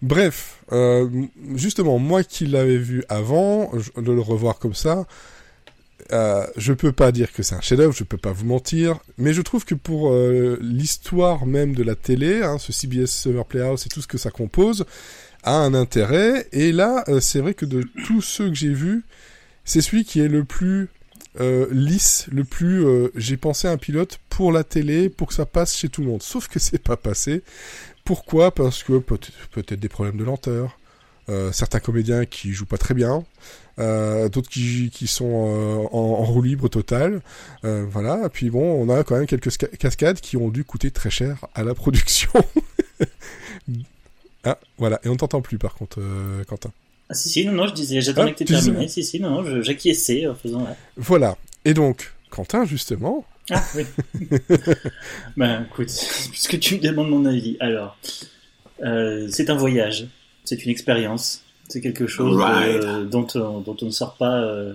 Bref, 0.00 0.62
euh, 0.72 1.08
justement, 1.54 1.98
moi 1.98 2.24
qui 2.24 2.46
l'avais 2.46 2.78
vu 2.78 3.04
avant, 3.08 3.70
de 3.96 4.12
le 4.12 4.20
revoir 4.20 4.58
comme 4.58 4.74
ça, 4.74 5.06
euh, 6.12 6.46
je 6.56 6.72
peux 6.72 6.92
pas 6.92 7.12
dire 7.12 7.32
que 7.32 7.42
c'est 7.42 7.54
un 7.54 7.60
chef-d'œuvre, 7.60 7.94
je 7.94 8.04
peux 8.04 8.16
pas 8.16 8.32
vous 8.32 8.44
mentir, 8.44 8.98
mais 9.18 9.32
je 9.32 9.42
trouve 9.42 9.64
que 9.64 9.74
pour 9.74 10.12
euh, 10.12 10.58
l'histoire 10.60 11.46
même 11.46 11.74
de 11.74 11.82
la 11.82 11.94
télé, 11.94 12.42
hein, 12.42 12.58
ce 12.58 12.72
CBS 12.72 13.06
Summer 13.06 13.44
Playhouse 13.44 13.86
et 13.86 13.88
tout 13.88 14.02
ce 14.02 14.06
que 14.06 14.18
ça 14.18 14.30
compose, 14.30 14.84
a 15.42 15.56
un 15.56 15.74
intérêt. 15.74 16.48
Et 16.52 16.72
là, 16.72 17.04
euh, 17.08 17.20
c'est 17.20 17.40
vrai 17.40 17.54
que 17.54 17.66
de 17.66 17.84
tous 18.06 18.20
ceux 18.20 18.48
que 18.48 18.54
j'ai 18.54 18.72
vus, 18.72 19.04
c'est 19.64 19.80
celui 19.80 20.04
qui 20.04 20.20
est 20.20 20.28
le 20.28 20.44
plus 20.44 20.88
lisse, 21.70 22.26
le 22.30 22.44
plus 22.44 22.84
j'ai 23.14 23.38
pensé 23.38 23.66
à 23.66 23.70
un 23.70 23.78
pilote 23.78 24.20
pour 24.28 24.52
la 24.52 24.64
télé, 24.64 25.08
pour 25.08 25.28
que 25.28 25.34
ça 25.34 25.46
passe 25.46 25.74
chez 25.74 25.88
tout 25.88 26.02
le 26.02 26.08
monde. 26.08 26.22
Sauf 26.22 26.46
que 26.46 26.58
c'est 26.58 26.78
pas 26.78 26.98
passé. 26.98 27.42
Pourquoi? 28.04 28.54
Parce 28.54 28.82
que 28.82 28.98
peut-être 28.98 29.80
des 29.80 29.88
problèmes 29.88 30.18
de 30.18 30.24
lenteur, 30.24 30.78
euh, 31.28 31.52
certains 31.52 31.80
comédiens 31.80 32.24
qui 32.24 32.52
jouent 32.52 32.66
pas 32.66 32.78
très 32.78 32.94
bien, 32.94 33.24
d'autres 33.78 34.50
qui, 34.50 34.90
qui 34.90 35.06
sont 35.06 35.24
en, 35.24 35.98
en, 35.98 36.24
roue 36.24 36.42
libre 36.42 36.68
total. 36.68 37.20
voilà. 37.62 38.26
Et 38.26 38.28
puis 38.28 38.50
bon, 38.50 38.62
on 38.62 38.88
a 38.90 39.02
quand 39.02 39.16
même 39.16 39.26
quelques 39.26 39.56
cascades 39.76 40.20
qui 40.20 40.36
ont 40.36 40.50
dû 40.50 40.64
coûter 40.64 40.90
très 40.90 41.10
cher 41.10 41.44
à 41.54 41.64
la 41.64 41.74
production. 41.74 42.30
ah, 44.44 44.58
voilà. 44.78 45.00
Et 45.04 45.08
on 45.08 45.16
t'entend 45.16 45.40
plus 45.40 45.58
par 45.58 45.74
contre, 45.74 46.00
Quentin. 46.46 46.70
Ah 47.12 47.14
si, 47.14 47.28
si, 47.28 47.44
non, 47.44 47.52
non, 47.52 47.66
je 47.66 47.74
disais, 47.74 48.00
j'attendais 48.00 48.30
ah, 48.30 48.32
que 48.32 48.38
tu 48.38 48.44
termines. 48.46 48.88
Si, 48.88 49.04
si, 49.04 49.20
non, 49.20 49.42
non, 49.42 49.62
j'acquiesçais 49.62 50.26
en 50.26 50.34
faisant... 50.34 50.66
Voilà. 50.96 51.36
Et 51.66 51.74
donc, 51.74 52.14
Quentin, 52.30 52.64
justement... 52.64 53.26
Ah, 53.50 53.62
oui. 53.74 53.84
ben, 55.36 55.66
écoute, 55.70 55.90
puisque 56.30 56.58
tu 56.58 56.76
me 56.76 56.80
demandes 56.80 57.10
mon 57.10 57.26
avis, 57.26 57.58
alors... 57.60 57.98
Euh, 58.82 59.28
c'est 59.30 59.50
un 59.50 59.56
voyage, 59.56 60.06
c'est 60.44 60.64
une 60.64 60.70
expérience, 60.70 61.42
c'est 61.68 61.80
quelque 61.80 62.06
chose 62.06 62.42
euh, 62.42 63.04
dont, 63.04 63.26
on, 63.34 63.60
dont 63.60 63.76
on 63.80 63.86
ne 63.86 63.90
sort 63.90 64.14
pas 64.14 64.40
euh, 64.40 64.74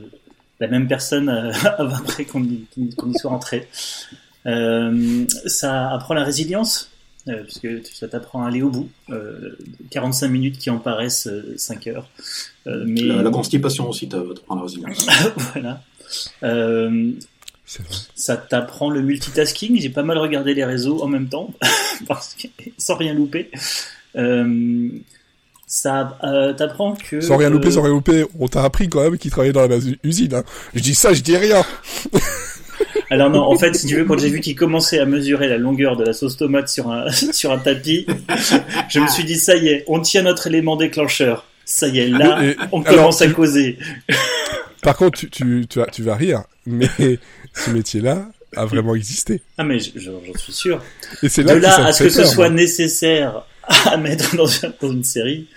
la 0.60 0.67
même 0.67 0.88
personne 0.88 1.30
après 1.77 2.25
qu'on 2.25 2.43
y, 2.43 2.65
y, 2.77 2.95
soit 3.15 3.32
rentré. 3.32 3.67
ça 4.45 5.89
apprend 5.91 6.13
la 6.13 6.23
résilience, 6.23 6.89
euh, 7.30 7.43
puisque 7.43 7.67
ça 7.93 8.08
t'apprend 8.08 8.43
à 8.43 8.47
aller 8.47 8.62
au 8.62 8.69
bout. 8.69 8.89
45 9.91 10.25
euh, 10.25 10.30
minutes 10.30 10.58
qui 10.58 10.69
en 10.69 10.77
paraissent 10.77 11.27
5 11.58 11.88
euh, 11.88 11.95
heures. 11.95 12.10
mais... 12.65 13.01
La, 13.01 13.30
constipation 13.30 13.89
aussi 13.89 14.08
t'apprend 14.08 14.56
la 14.56 14.62
résilience. 14.62 15.08
voilà. 15.53 15.82
Ça 18.15 18.38
t'apprend 18.38 18.89
le 18.89 19.01
multitasking. 19.01 19.80
J'ai 19.80 19.89
pas 19.89 20.03
mal 20.03 20.17
regardé 20.17 20.53
les 20.53 20.63
réseaux 20.63 21.03
en 21.03 21.08
même 21.08 21.27
temps, 21.27 21.53
parce 22.08 22.36
que, 22.36 22.47
sans 22.77 22.95
rien 22.95 23.13
louper. 23.13 23.51
Ça 25.67 26.17
t'apprend 26.58 26.95
que. 26.95 27.21
Sans 27.21 27.38
rien 27.38 27.49
louper, 27.49 27.71
sans 27.71 27.82
rien 27.82 27.91
louper, 27.91 28.25
on 28.39 28.47
t'a 28.47 28.63
appris 28.63 28.88
quand 28.88 29.03
même 29.03 29.17
qu'il 29.17 29.30
travaillait 29.30 29.53
dans 29.53 29.67
la 29.67 29.77
usine. 30.03 30.34
Hein. 30.34 30.43
Je 30.73 30.82
dis 30.82 30.95
ça, 30.95 31.13
je 31.13 31.21
dis 31.21 31.38
rien. 31.38 31.63
Alors 33.10 33.30
non, 33.30 33.41
en 33.41 33.58
fait, 33.58 33.73
si 33.75 33.88
tu 33.88 33.95
veux, 33.95 34.06
quand 34.06 34.17
j'ai 34.17 34.30
vu 34.30 34.39
qu'il 34.39 34.56
commençait 34.56 34.99
à 34.99 35.06
mesurer 35.06 35.47
la 35.47 35.58
longueur 35.58 35.95
de 35.95 36.03
la 36.03 36.13
sauce 36.13 36.38
tomate 36.38 36.69
sur 36.69 36.91
un, 36.91 37.10
sur 37.12 37.51
un 37.51 37.58
tapis, 37.58 38.06
je 38.89 38.99
me 38.99 39.08
suis 39.08 39.23
dit, 39.23 39.36
ça 39.36 39.56
y 39.56 39.67
est, 39.67 39.84
on 39.88 39.99
tient 40.01 40.23
notre 40.23 40.47
élément 40.47 40.75
déclencheur. 40.75 41.45
Ça 41.65 41.88
y 41.88 41.99
est, 41.99 42.08
là, 42.08 42.41
on 42.71 42.82
commence 42.82 43.21
à 43.21 43.27
causer. 43.27 43.77
Par 44.82 44.95
contre, 44.95 45.19
tu, 45.19 45.30
tu, 45.30 45.65
tu, 45.69 45.80
vas, 45.80 45.88
tu 45.88 46.01
vas 46.01 46.15
rire, 46.15 46.43
mais 46.65 46.88
ce 47.53 47.71
métier-là 47.71 48.30
a 48.56 48.65
vraiment 48.65 48.95
existé. 48.95 49.41
Ah 49.58 49.65
mais 49.65 49.80
j'en 49.80 50.21
suis 50.38 50.53
sûr. 50.53 50.82
Et 51.23 51.30
c'est 51.30 51.43
là 51.43 51.56
de 51.56 51.60
là 51.60 51.88
à 51.88 51.91
ce 51.91 52.03
que 52.03 52.10
ce 52.10 52.23
soit 52.23 52.49
nécessaire 52.49 53.45
à 53.67 53.97
mettre 53.97 54.36
dans, 54.36 54.91
une 54.91 55.03
série. 55.03 55.47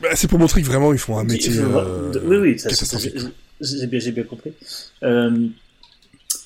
Bah, 0.00 0.10
c'est 0.14 0.28
pour 0.28 0.38
montrer 0.38 0.62
que 0.62 0.66
vraiment 0.66 0.92
ils 0.92 0.98
font 0.98 1.18
un 1.18 1.24
métier. 1.24 1.52
Euh, 1.58 2.12
oui, 2.24 2.36
oui, 2.36 2.56
j'ai 3.60 3.86
bien, 3.86 4.10
bien 4.10 4.24
compris. 4.24 4.52
Euh, 5.02 5.48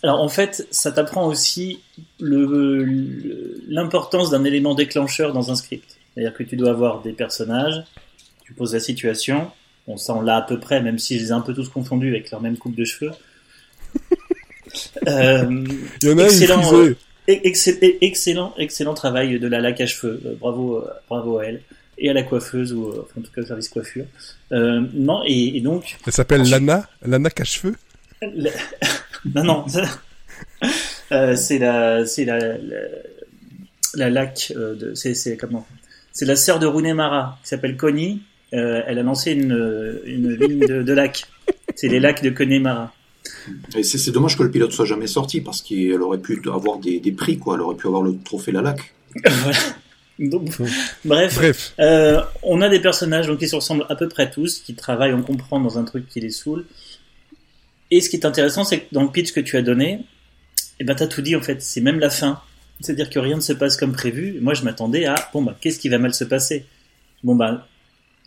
alors 0.02 0.20
en 0.20 0.28
fait, 0.28 0.66
ça 0.70 0.92
t'apprend 0.92 1.26
aussi 1.26 1.80
l'importance 2.20 4.30
d'un 4.30 4.44
élément 4.44 4.74
déclencheur 4.74 5.32
dans 5.32 5.50
un 5.50 5.56
script. 5.56 5.96
C'est-à-dire 6.14 6.34
que 6.34 6.42
tu 6.42 6.56
dois 6.56 6.70
avoir 6.70 7.02
des 7.02 7.12
personnages, 7.12 7.82
tu 8.44 8.52
poses 8.52 8.74
la 8.74 8.80
situation, 8.80 9.50
ça 9.96 10.14
on 10.14 10.20
l'a 10.20 10.36
à 10.36 10.42
peu 10.42 10.58
près, 10.58 10.82
même 10.82 10.98
si 10.98 11.18
je 11.18 11.24
les 11.24 11.28
ai 11.28 11.32
un 11.32 11.40
peu 11.40 11.54
tous 11.54 11.68
confondus 11.68 12.08
avec 12.08 12.30
leur 12.30 12.40
même 12.40 12.56
coupe 12.56 12.74
de 12.74 12.84
cheveux. 12.84 13.12
euh, 15.08 15.64
Il 16.02 16.08
y 16.08 16.12
en 16.12 16.18
a 16.18 16.24
excellent, 16.24 16.74
euh, 16.74 16.96
excellent, 17.28 18.54
excellent 18.58 18.94
travail 18.94 19.38
de 19.38 19.48
la 19.48 19.60
laque 19.60 19.80
à 19.80 19.86
cheveux. 19.86 20.20
Euh, 20.24 20.34
bravo, 20.38 20.78
euh, 20.78 20.90
bravo 21.08 21.38
à 21.38 21.46
elle 21.46 21.62
et 21.98 22.10
à 22.10 22.12
la 22.12 22.22
coiffeuse 22.22 22.72
ou 22.74 22.90
en 22.90 23.20
tout 23.22 23.30
cas 23.34 23.40
au 23.40 23.46
service 23.46 23.68
coiffure. 23.68 24.04
non 24.50 25.22
et, 25.26 25.60
donc. 25.60 25.96
Elle 26.06 26.12
s'appelle 26.12 26.48
Lana, 26.48 26.88
Lana 27.02 27.30
cache-feu. 27.30 27.74
Non, 29.34 29.44
non. 29.44 29.64
euh, 31.12 31.36
c'est 31.36 31.58
la, 31.58 32.06
c'est 32.06 32.24
la, 32.24 32.38
la, 33.94 34.10
lac 34.10 34.52
euh, 34.56 34.74
de, 34.74 34.94
c'est, 34.94 35.14
c'est 35.14 35.36
comment? 35.36 35.66
C'est 36.12 36.26
la 36.26 36.36
sœur 36.36 36.58
de 36.58 36.66
Runemara 36.66 37.38
qui 37.42 37.48
s'appelle 37.48 37.76
Connie. 37.76 38.22
Euh, 38.54 38.82
elle 38.86 38.98
a 38.98 39.02
lancé 39.02 39.32
une, 39.32 40.00
une 40.04 40.34
ligne 40.34 40.66
de, 40.66 40.82
de 40.82 40.92
lac. 40.92 41.24
C'est 41.74 41.88
les 41.88 42.00
lacs 42.00 42.22
de 42.22 42.30
Connemara. 42.30 42.92
Et 43.76 43.82
c'est, 43.82 44.10
dommage 44.10 44.36
que 44.36 44.42
le 44.42 44.50
pilote 44.50 44.72
soit 44.72 44.84
jamais 44.84 45.06
sorti 45.06 45.40
parce 45.40 45.62
qu'elle 45.62 46.00
aurait 46.02 46.18
pu 46.18 46.40
avoir 46.52 46.78
des, 46.78 47.00
des, 47.00 47.12
prix, 47.12 47.38
quoi. 47.38 47.54
Elle 47.54 47.62
aurait 47.62 47.76
pu 47.76 47.86
avoir 47.86 48.02
le 48.02 48.16
trophée 48.24 48.52
la 48.52 48.62
lac. 48.62 48.94
voilà. 49.24 49.58
Donc, 50.18 50.48
bref, 51.04 51.34
bref. 51.34 51.74
Euh, 51.78 52.22
on 52.42 52.62
a 52.62 52.68
des 52.68 52.80
personnages 52.80 53.26
donc, 53.26 53.38
qui 53.38 53.48
se 53.48 53.56
ressemblent 53.56 53.86
à 53.88 53.96
peu 53.96 54.08
près 54.08 54.30
tous, 54.30 54.60
qui 54.60 54.74
travaillent, 54.74 55.12
on 55.12 55.22
comprend, 55.22 55.60
dans 55.60 55.78
un 55.78 55.84
truc 55.84 56.08
qui 56.08 56.20
les 56.20 56.30
saoule. 56.30 56.64
Et 57.90 58.00
ce 58.00 58.08
qui 58.08 58.16
est 58.16 58.24
intéressant, 58.24 58.64
c'est 58.64 58.80
que 58.80 58.86
dans 58.92 59.02
le 59.02 59.10
pitch 59.10 59.32
que 59.32 59.40
tu 59.40 59.56
as 59.56 59.62
donné, 59.62 60.00
eh 60.80 60.84
ben, 60.84 60.94
t'as 60.94 61.06
tout 61.06 61.22
dit, 61.22 61.36
en 61.36 61.42
fait. 61.42 61.62
C'est 61.62 61.80
même 61.80 61.98
la 61.98 62.10
fin. 62.10 62.40
C'est-à-dire 62.80 63.10
que 63.10 63.18
rien 63.18 63.36
ne 63.36 63.40
se 63.40 63.52
passe 63.52 63.76
comme 63.76 63.92
prévu. 63.92 64.38
Moi, 64.40 64.54
je 64.54 64.62
m'attendais 64.62 65.06
à, 65.06 65.14
bon, 65.32 65.42
bah, 65.42 65.56
qu'est-ce 65.60 65.78
qui 65.78 65.88
va 65.88 65.98
mal 65.98 66.14
se 66.14 66.24
passer? 66.24 66.64
Bon, 67.22 67.34
bah, 67.34 67.66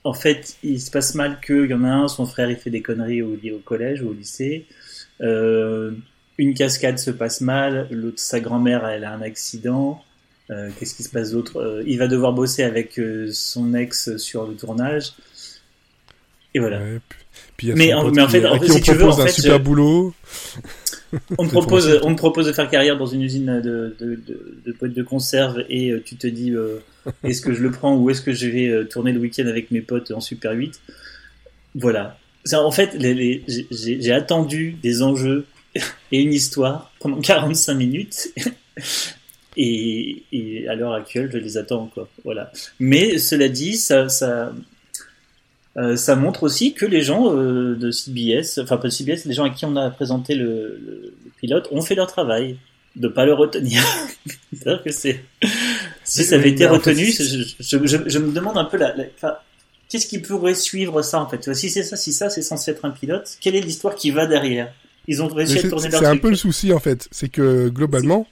en 0.04 0.14
fait, 0.14 0.58
il 0.64 0.80
se 0.80 0.92
passe 0.92 1.16
mal 1.16 1.40
qu'il 1.46 1.66
y 1.66 1.74
en 1.74 1.84
a 1.84 1.90
un, 1.90 2.08
son 2.08 2.26
frère, 2.26 2.50
il 2.50 2.58
fait 2.58 2.70
des 2.70 2.82
conneries 2.82 3.22
au, 3.22 3.34
au 3.34 3.60
collège 3.60 4.02
ou 4.02 4.10
au 4.10 4.14
lycée. 4.14 4.66
Euh, 5.22 5.92
une 6.40 6.54
cascade 6.54 6.98
se 6.98 7.12
passe 7.12 7.42
mal, 7.42 7.88
l'autre, 7.92 8.20
sa 8.20 8.40
grand-mère, 8.40 8.88
elle 8.88 9.04
a 9.04 9.14
un 9.14 9.22
accident. 9.22 10.02
Euh, 10.52 10.70
qu'est-ce 10.80 10.96
qui 10.96 11.04
se 11.04 11.10
passe 11.10 11.32
d'autre? 11.32 11.58
Euh, 11.58 11.84
Il 11.86 12.00
va 12.00 12.08
devoir 12.08 12.34
bosser 12.34 12.64
avec 12.64 12.98
euh, 12.98 13.30
son 13.34 13.74
ex 13.74 14.16
sur 14.18 14.48
le 14.48 14.56
tournage. 14.56 15.12
Et 16.56 16.60
voilà. 16.60 16.80
Puis 17.58 17.74
mais, 17.74 17.94
en, 17.94 18.10
mais 18.10 18.22
en 18.22 18.30
fait, 18.30 18.46
en 18.46 18.58
fait, 18.58 18.70
si 18.70 18.82
tu 18.82 18.94
veux, 18.94 19.06
en 19.06 19.18
fait, 19.18 19.30
super 19.30 19.60
boulot. 19.60 20.14
on 21.38 21.48
propose, 21.48 22.00
on 22.04 22.14
te 22.14 22.18
propose 22.18 22.48
de 22.48 22.54
faire 22.54 22.70
carrière 22.70 22.98
dans 22.98 23.06
une 23.06 23.22
usine 23.22 23.60
de 23.62 23.96
de 24.00 24.20
de, 24.66 24.88
de, 24.88 25.04
conserve 25.04 25.64
et 25.68 25.94
tu 26.06 26.16
te 26.16 26.28
dis 26.28 26.54
est-ce 27.24 27.42
que 27.42 27.54
je 27.54 27.62
le 27.62 27.72
prends 27.72 27.96
ou 27.96 28.10
est-ce 28.10 28.22
que 28.22 28.32
je 28.32 28.48
vais 28.48 28.88
tourner 28.88 29.12
le 29.12 29.20
week-end 29.20 29.46
avec 29.46 29.72
mes 29.72 29.82
potes 29.82 30.12
en 30.12 30.22
Super 30.22 30.54
8 30.54 30.80
Voilà. 31.76 32.18
En 32.54 32.72
fait, 32.72 32.98
j'ai 33.00 34.12
attendu 34.12 34.78
des 34.82 35.02
enjeux 35.02 35.46
et 36.12 36.22
une 36.22 36.34
histoire 36.34 36.92
pendant 37.00 37.20
45 37.20 37.74
minutes. 37.74 38.30
et, 39.58 40.24
et, 40.32 40.68
à 40.68 40.76
l'heure 40.76 40.94
actuelle, 40.94 41.30
je 41.32 41.38
les 41.38 41.58
attends 41.58 41.84
encore. 41.84 42.08
Voilà. 42.24 42.52
Mais 42.80 43.18
cela 43.18 43.50
dit, 43.50 43.76
ça, 43.76 44.10
ça, 44.10 44.54
euh, 45.78 45.96
ça 45.96 46.16
montre 46.16 46.44
aussi 46.44 46.74
que 46.74 46.86
les 46.86 47.02
gens 47.02 47.34
euh, 47.36 47.76
de 47.76 47.92
CBS, 47.92 48.60
enfin 48.62 48.78
pas 48.78 48.88
de 48.88 48.94
CBS, 48.94 49.26
les 49.26 49.34
gens 49.34 49.46
à 49.46 49.50
qui 49.50 49.66
on 49.66 49.76
a 49.76 49.90
présenté 49.90 50.36
le, 50.36 50.80
le, 50.84 51.14
pilote 51.38 51.70
ont 51.72 51.82
fait 51.82 51.96
leur 51.96 52.08
travail 52.08 52.58
de 52.96 53.08
pas 53.08 53.26
le 53.26 53.34
retenir. 53.34 53.82
C'est-à-dire 54.54 54.84
que 54.84 54.92
c'est 54.92 55.24
si 56.04 56.24
ça 56.24 56.36
avait 56.36 56.50
été 56.50 56.66
retenu, 56.66 57.06
je, 57.06 57.44
je, 57.60 57.78
je, 58.08 58.20
me 58.20 58.32
demande 58.34 58.58
un 58.58 58.66
peu 58.66 58.78
la, 58.78 58.96
la 58.96 59.06
qu'est-ce 59.90 60.08
qui 60.08 60.20
pourrait 60.20 60.54
suivre 60.54 61.02
ça 61.02 61.20
en 61.20 61.28
fait? 61.28 61.54
Si 61.54 61.70
c'est 61.70 61.84
ça, 61.84 61.98
si 61.98 62.14
ça 62.14 62.30
c'est 62.30 62.42
censé 62.42 62.72
être 62.72 62.86
un 62.86 62.92
pilote, 62.92 63.38
quelle 63.42 63.56
est 63.56 63.62
l'histoire 63.62 63.96
qui 63.96 64.12
va 64.12 64.28
derrière? 64.28 64.74
Ils 65.08 65.22
ont 65.24 65.28
réussi 65.28 65.60
à 65.60 65.70
tourner 65.70 65.90
C'est 65.90 66.06
un 66.06 66.18
peu 66.18 66.30
le 66.30 66.36
souci 66.36 66.72
en 66.72 66.80
fait, 66.80 67.08
c'est 67.12 67.30
que 67.30 67.68
globalement, 67.70 68.28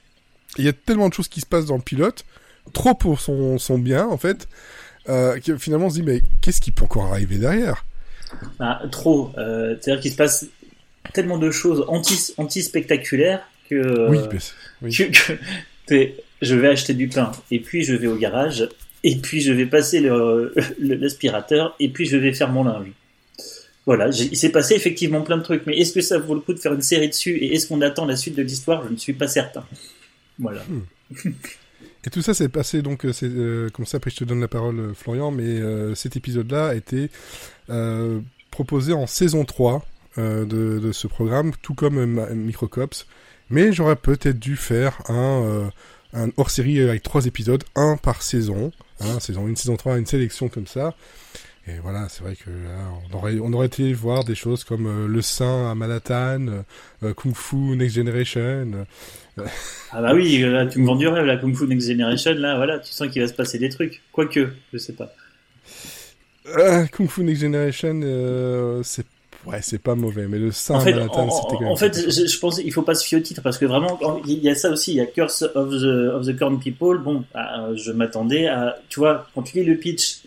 il 0.56 0.64
y 0.64 0.68
a 0.68 0.72
tellement 0.72 1.08
de 1.08 1.14
choses 1.14 1.28
qui 1.28 1.40
se 1.40 1.46
passent 1.46 1.66
dans 1.66 1.76
le 1.76 1.82
pilote, 1.82 2.24
trop 2.72 2.94
pour 2.94 3.20
son, 3.20 3.58
son 3.58 3.78
bien 3.78 4.06
en 4.06 4.16
fait, 4.16 4.48
euh, 5.08 5.38
que 5.40 5.56
finalement 5.58 5.86
on 5.86 5.90
se 5.90 5.96
dit 5.96 6.02
mais 6.02 6.22
qu'est-ce 6.40 6.60
qui 6.60 6.70
peut 6.70 6.84
encore 6.84 7.06
arriver 7.06 7.38
derrière? 7.38 7.84
Bah, 8.58 8.80
Trop. 8.90 9.32
Euh, 9.38 9.76
C'est-à-dire 9.80 10.02
qu'il 10.02 10.12
se 10.12 10.16
passe 10.16 10.46
tellement 11.12 11.38
de 11.38 11.50
choses 11.50 11.84
anti, 11.88 12.34
anti 12.36 12.62
spectaculaires 12.62 13.40
que, 13.68 14.08
oui, 14.08 14.18
oui. 14.82 15.12
que, 15.86 16.12
je 16.40 16.54
vais 16.54 16.68
acheter 16.68 16.94
du 16.94 17.08
pain 17.08 17.32
et 17.50 17.58
puis 17.58 17.82
je 17.82 17.94
vais 17.94 18.06
au 18.06 18.16
garage 18.16 18.68
et 19.08 19.16
puis 19.16 19.40
je 19.40 19.52
vais 19.52 19.66
passer 19.66 20.00
l'aspirateur 20.80 21.74
et 21.80 21.88
puis 21.88 22.04
je 22.06 22.16
vais 22.16 22.32
faire 22.32 22.50
mon 22.50 22.64
linge. 22.64 22.88
Voilà, 23.86 24.08
il 24.08 24.36
s'est 24.36 24.50
passé 24.50 24.74
effectivement 24.74 25.22
plein 25.22 25.38
de 25.38 25.42
trucs, 25.42 25.64
mais 25.66 25.78
est-ce 25.78 25.94
que 25.94 26.02
ça 26.02 26.18
vaut 26.18 26.34
le 26.34 26.40
coup 26.40 26.52
de 26.52 26.58
faire 26.58 26.74
une 26.74 26.82
série 26.82 27.08
dessus 27.08 27.36
et 27.38 27.54
est-ce 27.54 27.68
qu'on 27.68 27.80
attend 27.80 28.04
la 28.04 28.16
suite 28.16 28.34
de 28.34 28.42
l'histoire? 28.42 28.84
Je 28.86 28.92
ne 28.92 28.98
suis 28.98 29.14
pas 29.14 29.26
certain. 29.28 29.64
Voilà. 30.38 30.62
Hmm. 30.64 30.82
Et 32.04 32.10
tout 32.10 32.22
ça 32.22 32.32
s'est 32.32 32.48
passé 32.48 32.80
donc, 32.80 33.04
euh, 33.04 33.12
euh, 33.22 33.68
comme 33.70 33.84
ça. 33.84 33.96
Après, 33.96 34.10
je 34.10 34.16
te 34.16 34.24
donne 34.24 34.40
la 34.40 34.48
parole, 34.48 34.78
euh, 34.78 34.94
Florian. 34.94 35.30
Mais 35.30 35.60
cet 35.94 36.16
épisode-là 36.16 36.68
a 36.68 36.74
été 36.74 37.10
proposé 38.50 38.92
en 38.92 39.06
saison 39.06 39.44
3 39.44 39.84
de, 40.16 40.44
de, 40.44 40.92
ce 40.92 41.06
programme, 41.06 41.52
tout 41.62 41.74
comme 41.74 42.26
Microcops. 42.34 43.06
Mais 43.50 43.72
j'aurais 43.72 43.96
peut-être 43.96 44.38
dû 44.38 44.56
faire 44.56 45.00
un, 45.08 45.70
un 46.12 46.28
hors-série 46.36 46.80
avec 46.80 47.02
trois 47.02 47.26
épisodes, 47.26 47.64
un 47.74 47.96
par 47.96 48.22
saison, 48.22 48.72
hein, 49.00 49.20
saison 49.20 49.46
une 49.46 49.56
saison 49.56 49.76
3, 49.76 49.98
une 49.98 50.06
sélection 50.06 50.48
comme 50.48 50.66
ça. 50.66 50.94
Et 51.68 51.80
voilà, 51.82 52.08
c'est 52.08 52.22
vrai 52.22 52.34
que 52.34 52.50
on 53.12 53.16
aurait 53.16 53.38
on 53.40 53.52
aurait 53.52 53.66
été 53.66 53.92
voir 53.92 54.24
des 54.24 54.34
choses 54.34 54.64
comme 54.64 54.86
euh, 54.86 55.06
le 55.06 55.20
Saint 55.20 55.70
à 55.70 55.74
Manhattan, 55.74 56.46
euh, 56.48 56.62
euh, 57.02 57.12
Kung 57.12 57.34
Fu 57.34 57.76
Next 57.76 57.96
Generation. 57.96 58.86
ah 59.92 60.00
bah 60.00 60.14
oui, 60.14 60.38
là, 60.38 60.64
tu 60.66 60.78
me 60.78 60.86
vends 60.86 60.96
du 60.96 61.06
rêve, 61.06 61.26
la 61.26 61.36
Kung 61.36 61.54
Fu 61.54 61.66
Next 61.66 61.88
Generation, 61.88 62.34
là, 62.34 62.56
voilà, 62.56 62.78
tu 62.78 62.92
sens 62.92 63.08
qu'il 63.08 63.20
va 63.20 63.28
se 63.28 63.34
passer 63.34 63.58
des 63.58 63.68
trucs. 63.68 64.00
Quoique, 64.12 64.48
je 64.72 64.78
sais 64.78 64.94
pas. 64.94 65.12
Kung 66.92 67.08
Fu 67.08 67.22
Next 67.22 67.42
Generation, 67.42 68.80
c'est 68.82 69.06
ouais, 69.48 69.60
c'est 69.62 69.78
pas 69.78 69.94
mauvais, 69.94 70.26
mais 70.28 70.38
le 70.38 70.52
Saint 70.52 70.76
en 70.76 70.80
fait, 70.80 70.92
Manhattan, 70.92 71.30
c'était 71.30 71.54
quand 71.54 71.60
même. 71.60 71.70
En 71.70 71.76
fait, 71.76 72.10
je, 72.10 72.26
je, 72.26 72.38
pense 72.38 72.60
il 72.64 72.72
faut 72.72 72.82
pas 72.82 72.94
se 72.94 73.04
fier 73.04 73.18
au 73.18 73.22
titre 73.22 73.42
parce 73.42 73.58
que 73.58 73.66
vraiment, 73.66 73.98
il 74.26 74.38
y 74.38 74.48
a 74.48 74.54
ça 74.54 74.70
aussi, 74.70 74.92
il 74.92 74.96
y 74.96 75.00
a 75.00 75.06
Curse 75.06 75.42
of 75.54 75.70
the 75.70 76.14
of 76.14 76.26
the 76.26 76.38
Corn 76.38 76.58
People. 76.58 76.98
Bon, 76.98 77.24
bah, 77.34 77.68
je 77.74 77.92
m'attendais 77.92 78.46
à, 78.46 78.76
tu 78.88 79.00
vois, 79.00 79.26
quand 79.34 79.42
tu 79.42 79.58
lis 79.58 79.64
le 79.64 79.76
pitch 79.76 80.22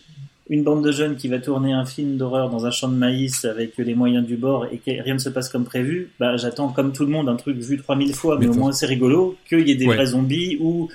une 0.52 0.64
bande 0.64 0.84
de 0.84 0.92
jeunes 0.92 1.16
qui 1.16 1.28
va 1.28 1.38
tourner 1.38 1.72
un 1.72 1.86
film 1.86 2.18
d'horreur 2.18 2.50
dans 2.50 2.66
un 2.66 2.70
champ 2.70 2.88
de 2.88 2.94
maïs 2.94 3.46
avec 3.46 3.78
les 3.78 3.94
moyens 3.94 4.26
du 4.26 4.36
bord 4.36 4.66
et 4.66 4.76
que 4.76 5.02
rien 5.02 5.14
ne 5.14 5.18
se 5.18 5.30
passe 5.30 5.48
comme 5.48 5.64
prévu, 5.64 6.10
bah, 6.20 6.36
j'attends 6.36 6.68
comme 6.68 6.92
tout 6.92 7.04
le 7.04 7.10
monde 7.10 7.28
un 7.30 7.36
truc 7.36 7.56
vu 7.56 7.78
3000 7.78 8.14
fois, 8.14 8.36
mais, 8.38 8.48
au 8.48 8.52
moins 8.52 8.72
c'est 8.72 8.84
rigolo, 8.84 9.36
qu'il 9.48 9.66
y 9.66 9.70
ait 9.70 9.76
des 9.76 9.86
vrais 9.86 10.06
zombies 10.06 10.58
ou 10.60 10.90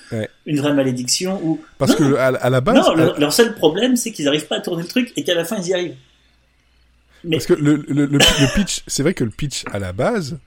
une 0.45 0.59
vraie 0.59 0.73
malédiction 0.73 1.41
ou... 1.43 1.59
Parce 1.79 1.95
que 1.95 2.15
à, 2.15 2.49
la 2.49 2.61
base... 2.61 2.75
Non, 2.75 2.93
leur, 3.17 3.33
seul 3.33 3.55
problème 3.55 3.95
c'est 3.95 4.11
qu'ils 4.11 4.25
n'arrivent 4.25 4.47
pas 4.47 4.57
à 4.57 4.61
tourner 4.61 4.83
le 4.83 4.89
truc 4.89 5.11
et 5.15 5.23
qu'à 5.23 5.33
la 5.33 5.43
fin 5.43 5.57
ils 5.57 5.67
y 5.69 5.73
arrivent. 5.73 5.95
Mais... 7.23 7.37
Parce 7.37 7.47
que 7.47 7.53
le, 7.53 7.75
le, 7.87 8.05
le, 8.05 8.55
pitch, 8.55 8.83
c'est 8.87 9.03
vrai 9.03 9.13
que 9.13 9.23
le 9.23 9.29
pitch 9.29 9.63
à 9.71 9.79
la 9.79 9.93
base, 9.93 10.37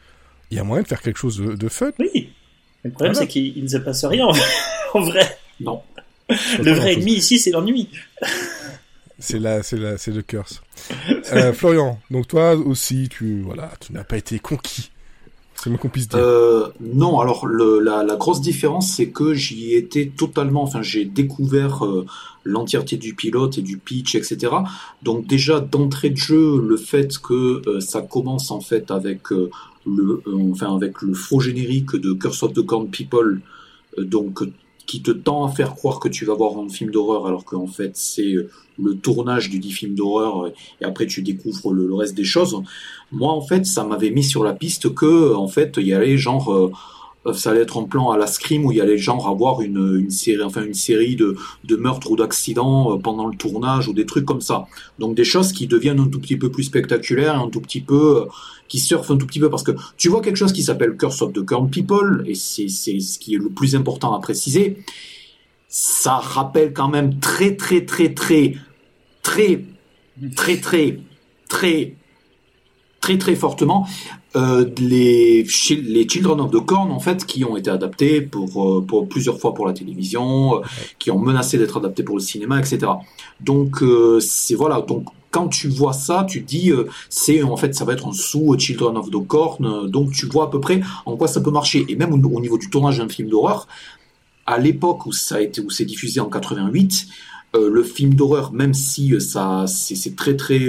il 0.51 0.57
y 0.57 0.61
a 0.61 0.65
moyen 0.65 0.83
de 0.83 0.89
faire 0.89 1.01
quelque 1.01 1.19
chose 1.19 1.39
de, 1.39 1.55
de 1.55 1.69
fun. 1.69 1.91
Oui. 1.99 2.31
Le 2.83 2.91
problème 2.91 3.15
c'est 3.15 3.27
qu'il 3.27 3.63
ne 3.63 3.69
se 3.69 3.77
passe 3.79 4.05
rien 4.05 4.27
en 4.27 5.01
vrai. 5.01 5.39
Non. 5.61 5.83
Le 6.31 6.73
vrai 6.73 6.95
ennemi 6.95 7.13
ici 7.13 7.39
c'est 7.39 7.51
l'ennui. 7.51 7.91
C'est 9.19 9.39
là, 9.39 9.63
c'est 9.63 9.77
là, 9.77 9.99
c'est 9.99 10.13
le 10.13 10.23
curse. 10.23 10.63
Euh, 11.33 11.53
Florian, 11.53 11.99
donc 12.11 12.27
toi 12.27 12.55
aussi, 12.55 13.11
tu 13.11 13.43
voilà, 13.43 13.71
tu 13.79 13.93
n'as 13.93 14.05
pas 14.05 14.17
été 14.17 14.39
conquis. 14.39 14.91
C'est 15.55 15.69
moins 15.69 15.79
qu'on 15.79 15.91
puisse 15.91 16.09
dire. 16.09 16.19
Euh, 16.19 16.73
non, 16.81 17.21
alors 17.21 17.47
le, 17.47 17.81
la, 17.81 18.03
la, 18.03 18.17
grosse 18.17 18.41
différence, 18.41 18.95
c'est 18.95 19.11
que 19.11 19.35
j'y 19.35 19.75
étais 19.75 20.11
totalement. 20.17 20.63
Enfin, 20.63 20.81
j'ai 20.81 21.05
découvert 21.05 21.85
euh, 21.85 22.07
l'entièreté 22.45 22.97
du 22.97 23.15
pilote 23.15 23.59
et 23.59 23.63
du 23.63 23.79
pitch, 23.79 24.15
etc. 24.15 24.53
Donc 25.03 25.27
déjà 25.27 25.61
d'entrée 25.61 26.11
de 26.11 26.17
jeu, 26.17 26.61
le 26.61 26.77
fait 26.77 27.19
que 27.19 27.63
euh, 27.69 27.81
ça 27.81 28.03
commence 28.03 28.51
en 28.51 28.61
fait 28.61 28.91
avec 28.91 29.33
euh, 29.33 29.51
le, 29.87 30.23
enfin 30.51 30.75
avec 30.75 31.03
le 31.03 31.15
faux 31.15 31.41
générique 31.41 31.97
de 31.97 32.13
Curse 32.13 32.43
of 32.43 32.53
the 32.53 32.63
Corn 32.63 32.89
People, 32.89 33.41
donc 33.99 34.43
qui 34.91 35.03
te 35.03 35.13
tend 35.13 35.45
à 35.45 35.53
faire 35.53 35.77
croire 35.77 36.01
que 36.01 36.09
tu 36.09 36.25
vas 36.25 36.35
voir 36.35 36.59
un 36.59 36.69
film 36.69 36.91
d'horreur 36.91 37.29
alors 37.29 37.45
qu'en 37.45 37.69
fait 37.69 37.93
c'est 37.95 38.35
euh, 38.35 38.51
le 38.77 38.97
tournage 38.97 39.49
du 39.49 39.61
dit 39.61 39.71
film 39.71 39.95
d'horreur 39.95 40.47
euh, 40.47 40.53
et 40.81 40.85
après 40.85 41.07
tu 41.07 41.23
découvres 41.23 41.73
le, 41.73 41.95
reste 41.95 42.17
des 42.17 42.25
choses. 42.25 42.61
Moi 43.13 43.33
en 43.33 43.41
fait 43.41 43.67
ça 43.67 43.85
m'avait 43.85 44.11
mis 44.11 44.25
sur 44.25 44.43
la 44.43 44.53
piste 44.53 44.93
que 44.93 45.33
en 45.33 45.47
fait 45.47 45.75
il 45.77 45.87
y 45.87 45.95
avait 45.95 46.17
genre 46.17 46.53
euh, 46.53 46.73
euh, 46.73 46.75
ça 47.35 47.51
allait 47.51 47.61
être 47.61 47.77
en 47.77 47.85
plan 47.85 48.11
à 48.11 48.17
la 48.17 48.27
Scream 48.27 48.65
où 48.65 48.73
il 48.73 48.79
y 48.79 48.81
allait 48.81 48.97
genre 48.97 49.29
avoir 49.29 49.61
une, 49.61 49.99
une 49.99 50.11
série, 50.11 50.43
enfin 50.43 50.65
une 50.65 50.75
série 50.75 51.17
de, 51.17 51.37
de 51.65 51.77
meurtres 51.77 52.11
ou 52.11 52.17
d'accidents 52.17 52.95
euh, 52.95 52.99
pendant 52.99 53.27
le 53.27 53.37
tournage 53.37 53.89
ou 53.89 53.93
des 53.93 54.07
trucs 54.07 54.25
comme 54.25 54.41
ça. 54.41 54.67
Donc 54.99 55.15
des 55.15 55.25
choses 55.25 55.53
qui 55.53 55.67
deviennent 55.67 56.01
un 56.01 56.09
tout 56.09 56.21
petit 56.21 56.37
peu 56.37 56.51
plus 56.51 56.65
spectaculaires, 56.65 57.39
un 57.39 57.51
tout 57.51 57.61
petit 57.61 57.83
peu, 57.83 58.23
euh, 58.23 58.25
qui 58.69 58.79
surfent 58.79 59.11
un 59.11 59.19
tout 59.19 59.27
petit 59.27 59.41
peu 59.41 59.51
parce 59.51 59.63
que 59.63 59.73
tu 59.99 60.09
vois 60.09 60.23
quelque 60.23 60.37
chose 60.37 60.53
qui 60.53 60.63
s'appelle 60.63 60.97
Curse 60.97 61.21
of 61.23 61.33
the 61.35 61.45
Corn 61.45 61.69
People 61.69 62.25
et 62.27 62.35
c'est 62.35 62.69
c'est 62.69 63.01
ce 63.01 63.19
qui 63.19 63.35
est 63.35 63.39
le 63.39 63.51
plus 63.51 63.77
important 63.77 64.15
à 64.15 64.21
préciser. 64.21 64.79
Ça 65.69 66.17
rappelle 66.17 66.73
quand 66.73 66.89
même 66.89 67.21
très 67.21 67.55
très 67.55 67.85
très 67.85 68.15
très 68.15 68.55
très 69.23 69.65
très 70.23 70.57
très 70.57 70.57
très 70.57 71.01
très 71.49 71.97
très 73.01 73.35
fortement 73.35 73.87
euh, 74.37 74.65
les, 74.79 75.45
les 75.83 76.09
Children 76.09 76.41
of 76.41 76.51
the 76.51 76.65
Corn 76.65 76.91
en 76.93 77.01
fait 77.01 77.27
qui 77.27 77.45
ont 77.45 77.57
été 77.57 77.71
adaptés 77.71 78.21
pour, 78.21 78.79
euh, 78.79 78.81
pour 78.81 79.09
plusieurs 79.09 79.39
fois 79.39 79.55
pour 79.55 79.67
la 79.67 79.73
télévision, 79.73 80.57
euh, 80.57 80.61
qui 80.99 81.11
ont 81.11 81.19
menacé 81.19 81.59
d'être 81.59 81.79
adaptés 81.79 82.03
pour 82.03 82.17
le 82.17 82.23
cinéma, 82.23 82.59
etc. 82.61 82.93
Donc 83.41 83.83
euh, 83.83 84.21
c'est 84.21 84.55
voilà 84.55 84.83
donc 84.83 85.07
quand 85.33 85.49
tu 85.49 85.69
vois 85.69 85.93
ça, 85.93 86.27
tu 86.29 86.41
dis 86.41 86.73
c'est 87.09 87.45
en 87.45 87.57
fait 87.57 87.73
ça 87.73 87.85
va 87.85 87.93
être 87.93 88.09
un 88.09 88.13
sous 88.13 88.59
Children 88.59 88.97
of 88.97 89.11
the 89.11 89.27
Corn, 89.27 89.89
donc 89.89 90.11
tu 90.11 90.27
vois 90.27 90.45
à 90.45 90.47
peu 90.49 90.59
près 90.59 90.81
en 91.07 91.17
quoi 91.17 91.29
ça 91.29 91.41
peut 91.41 91.53
marcher. 91.53 91.87
Et 91.89 91.95
même 91.95 92.13
au, 92.13 92.41
niveau 92.41 92.59
du 92.59 92.69
tournage 92.69 92.99
d'un 92.99 93.09
film 93.09 93.29
d'horreur, 93.29 93.69
à 94.47 94.59
l'époque 94.59 95.07
où 95.07 95.13
ça 95.13 95.37
a 95.37 95.41
été 95.41 95.61
où 95.61 95.71
c'est 95.71 95.85
diffusé 95.85 96.19
en 96.19 96.29
88, 96.29 97.07
le 97.55 97.83
film 97.85 98.15
d'horreur, 98.15 98.53
même 98.53 98.75
si 98.75 99.21
ça 99.21 99.67
c'est 99.69 100.17
très 100.17 100.35
très 100.35 100.69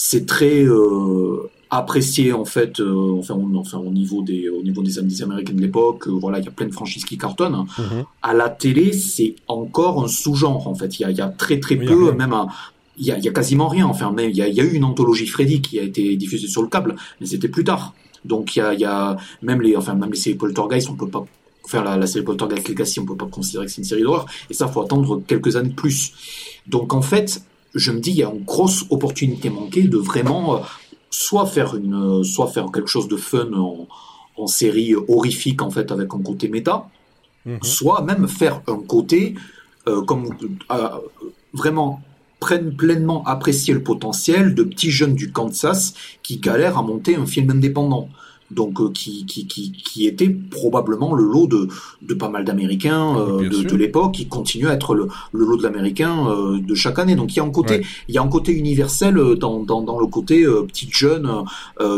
c'est 0.00 0.26
très 0.26 0.62
euh, 0.62 1.50
apprécié 1.70 2.32
en 2.32 2.44
fait 2.44 2.78
euh, 2.78 3.18
enfin, 3.18 3.36
enfin 3.56 3.78
au 3.78 3.90
niveau 3.90 4.22
des 4.22 4.48
au 4.48 4.62
niveau 4.62 4.80
des, 4.80 5.02
des 5.02 5.22
américains 5.24 5.54
de 5.54 5.60
l'époque 5.60 6.06
euh, 6.06 6.12
voilà 6.12 6.38
il 6.38 6.44
y 6.44 6.48
a 6.48 6.52
plein 6.52 6.68
de 6.68 6.72
franchises 6.72 7.04
qui 7.04 7.18
cartonnent. 7.18 7.64
Mhm. 7.76 8.04
à 8.22 8.32
la 8.32 8.48
télé 8.48 8.92
c'est 8.92 9.34
encore 9.48 10.04
un 10.04 10.06
sous-genre 10.06 10.68
en 10.68 10.74
fait. 10.76 11.00
Il 11.00 11.02
y 11.02 11.04
a, 11.04 11.10
y 11.10 11.20
a 11.20 11.26
très 11.26 11.58
très 11.58 11.74
peu 11.74 12.12
même 12.12 12.32
il 12.96 13.06
y 13.06 13.10
a, 13.10 13.18
y 13.18 13.26
a 13.26 13.32
quasiment 13.32 13.66
rien. 13.66 13.86
Enfin 13.86 14.14
il 14.20 14.36
y 14.36 14.40
a, 14.40 14.46
y 14.46 14.60
a 14.60 14.62
eu 14.62 14.74
une 14.74 14.84
anthologie 14.84 15.26
Freddy 15.26 15.60
qui 15.60 15.80
a 15.80 15.82
été 15.82 16.14
diffusée 16.14 16.46
sur 16.46 16.62
le 16.62 16.68
câble 16.68 16.94
mais 17.20 17.26
c'était 17.26 17.48
plus 17.48 17.64
tard. 17.64 17.92
Donc 18.24 18.54
il 18.54 18.60
y 18.60 18.62
a, 18.62 18.74
y 18.74 18.84
a 18.84 19.16
même 19.42 19.60
les 19.62 19.74
enfin 19.74 19.94
même 19.94 20.10
les 20.12 20.16
séries 20.16 20.36
Poltergeist 20.36 20.88
on 20.90 20.94
peut 20.94 21.08
pas 21.08 21.24
faire 21.66 21.82
la, 21.82 21.96
la 21.96 22.06
série 22.06 22.24
Poltergeist 22.24 22.68
Legacy 22.68 23.00
on 23.00 23.04
peut 23.04 23.16
pas 23.16 23.26
considérer 23.26 23.66
que 23.66 23.72
c'est 23.72 23.82
une 23.82 23.90
série 23.92 24.02
d'horreur. 24.02 24.26
Et 24.48 24.54
ça 24.54 24.68
faut 24.68 24.80
attendre 24.80 25.20
quelques 25.26 25.56
années 25.56 25.70
de 25.70 25.74
plus. 25.74 26.12
Donc 26.68 26.94
en 26.94 27.02
fait 27.02 27.42
je 27.78 27.92
me 27.92 28.00
dis, 28.00 28.10
il 28.10 28.16
y 28.16 28.22
a 28.22 28.30
une 28.30 28.44
grosse 28.44 28.84
opportunité 28.90 29.50
manquée 29.50 29.82
de 29.82 29.98
vraiment 29.98 30.56
euh, 30.56 30.60
soit 31.10 31.46
faire 31.46 31.74
une, 31.74 32.22
soit 32.24 32.48
faire 32.48 32.66
quelque 32.72 32.88
chose 32.88 33.08
de 33.08 33.16
fun 33.16 33.52
en, 33.54 33.86
en 34.36 34.46
série 34.46 34.94
horrifique 34.94 35.62
en 35.62 35.70
fait 35.70 35.90
avec 35.90 36.14
un 36.14 36.22
côté 36.22 36.48
méta, 36.48 36.88
mhm. 37.46 37.58
soit 37.62 38.02
même 38.02 38.28
faire 38.28 38.62
un 38.66 38.78
côté 38.78 39.34
euh, 39.86 40.02
comme 40.02 40.30
euh, 40.70 40.88
vraiment 41.52 42.02
prennent 42.40 42.76
pleinement 42.76 43.24
apprécier 43.24 43.74
le 43.74 43.82
potentiel 43.82 44.54
de 44.54 44.62
petits 44.62 44.90
jeunes 44.90 45.14
du 45.14 45.32
Kansas 45.32 45.94
qui 46.22 46.38
galèrent 46.38 46.78
à 46.78 46.82
monter 46.82 47.16
un 47.16 47.26
film 47.26 47.50
indépendant. 47.50 48.08
Donc 48.50 48.80
euh, 48.80 48.90
qui, 48.90 49.26
qui, 49.26 49.46
qui, 49.46 49.72
qui, 49.72 50.06
était 50.06 50.28
probablement 50.28 51.14
le 51.14 51.24
lot 51.24 51.46
de, 51.46 51.68
de 52.02 52.14
pas 52.14 52.28
mal 52.28 52.44
d'Américains 52.44 53.16
euh, 53.18 53.48
de, 53.48 53.62
de 53.62 53.76
l'époque, 53.76 54.14
qui 54.14 54.26
continue 54.26 54.68
à 54.68 54.74
être 54.74 54.94
le, 54.94 55.08
le 55.32 55.44
lot 55.44 55.56
de 55.56 55.62
l'Américain 55.62 56.28
euh, 56.28 56.58
de 56.58 56.74
chaque 56.74 56.98
année. 56.98 57.14
Donc 57.14 57.34
il 57.34 57.36
y 57.36 57.40
a 57.40 57.44
un 57.44 57.50
côté, 57.50 57.84
il 58.08 58.14
y 58.14 58.18
a 58.18 58.22
un 58.22 58.28
côté 58.28 58.52
universel 58.52 59.14
dans, 59.38 59.62
dans, 59.62 59.82
dans 59.82 59.98
le 59.98 60.06
côté 60.06 60.44
petite 60.44 60.94
jeune 60.94 61.44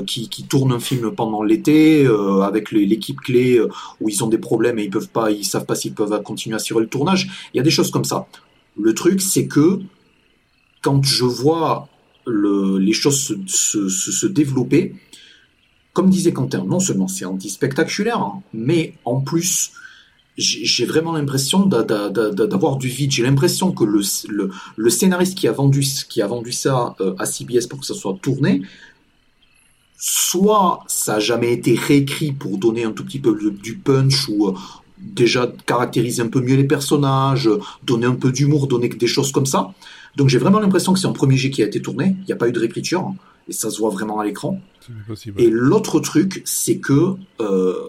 qui, 0.07 0.29
qui 0.29 0.45
tourne 0.45 0.73
un 0.73 0.81
film 0.81 1.13
pendant 1.13 1.43
l'été 1.43 2.07
avec 2.43 2.73
l'équipe 2.73 3.21
clé 3.21 3.61
où 4.01 4.09
ils 4.09 4.25
ont 4.25 4.29
des 4.29 4.39
problèmes 4.39 4.79
et 4.79 4.85
ils 4.85 4.91
peuvent 4.91 5.09
pas, 5.09 5.31
ils 5.31 5.45
savent 5.45 5.67
pas 5.67 5.75
s'ils 5.75 5.95
peuvent 5.95 6.23
continuer 6.23 6.55
à 6.55 6.57
assurer 6.57 6.83
le 6.83 6.89
tournage. 6.89 7.29
Il 7.55 7.59
y 7.59 7.61
a 7.61 7.63
des 7.63 7.71
choses 7.71 7.91
comme 7.91 8.05
ça. 8.05 8.27
Le 8.79 8.95
truc, 8.95 9.21
c'est 9.21 9.47
que 9.47 9.81
quand 10.83 11.03
je 11.05 11.25
vois 11.25 11.89
le, 12.27 12.79
les 12.79 12.93
choses 12.93 13.21
se, 13.21 13.89
se, 13.89 13.89
se 13.89 14.27
développer, 14.27 14.95
comme 15.93 16.11
disait 16.11 16.33
Quentin, 16.33 16.65
non 16.65 16.81
seulement 16.81 17.09
c'est 17.09 17.25
anti-spectaculaire, 17.25 18.33
mais 18.53 18.95
en 19.05 19.21
plus, 19.21 19.73
j'ai 20.37 20.87
vraiment 20.87 21.13
l'impression 21.13 21.67
d'avoir 21.67 22.77
du 22.77 22.89
vide. 22.89 23.11
J'ai 23.11 23.23
l'impression 23.23 23.73
que 23.73 23.85
le, 23.85 24.91
scénariste 24.91 25.37
qui 25.37 25.49
a 25.49 25.53
vendu, 25.53 25.85
qui 26.09 26.23
a 26.23 26.27
vendu 26.27 26.53
ça 26.53 26.95
euh, 27.01 27.15
à 27.19 27.27
CBS 27.27 27.67
pour 27.67 27.81
que 27.81 27.87
ça 27.87 27.95
soit 27.95 28.17
tourné, 28.23 28.63
soit 29.99 30.85
ça 30.87 31.15
a 31.17 31.21
jamais 31.21 31.53
été 31.53 31.75
réécrit 31.75 32.33
pour 32.33 32.57
donner 32.57 32.85
un 32.85 32.93
tout 32.93 33.05
petit 33.05 33.19
peu 33.19 33.37
du 33.51 33.77
punch 33.77 34.29
ou 34.29 34.49
euh, 34.49 34.55
déjà 34.99 35.53
caractériser 35.67 36.23
un 36.23 36.29
peu 36.29 36.41
mieux 36.41 36.57
les 36.57 36.65
personnages, 36.65 37.51
donner 37.83 38.07
un 38.07 38.15
peu 38.15 38.33
d'humour, 38.33 38.67
donner 38.67 38.89
des 38.89 39.07
choses 39.07 39.33
comme 39.33 39.47
ça. 39.47 39.73
Donc 40.17 40.29
j'ai 40.29 40.39
vraiment 40.39 40.61
l'impression 40.61 40.93
que 40.93 40.99
c'est 40.99 41.07
un 41.07 41.13
premier 41.13 41.37
jet 41.37 41.51
qui 41.51 41.63
a 41.63 41.67
été 41.67 41.83
tourné. 41.83 42.17
Il 42.21 42.27
n'y 42.27 42.33
a 42.33 42.37
pas 42.37 42.49
eu 42.49 42.53
de 42.53 42.59
réécriture. 42.59 43.13
Et 43.49 43.53
ça 43.53 43.71
se 43.71 43.79
voit 43.79 43.91
vraiment 43.91 44.21
à 44.21 44.25
l'écran. 44.25 44.61
Et 45.39 45.49
l'autre 45.51 46.01
truc, 46.01 46.43
c'est 46.45 46.79
que 46.79 47.15
euh, 47.41 47.89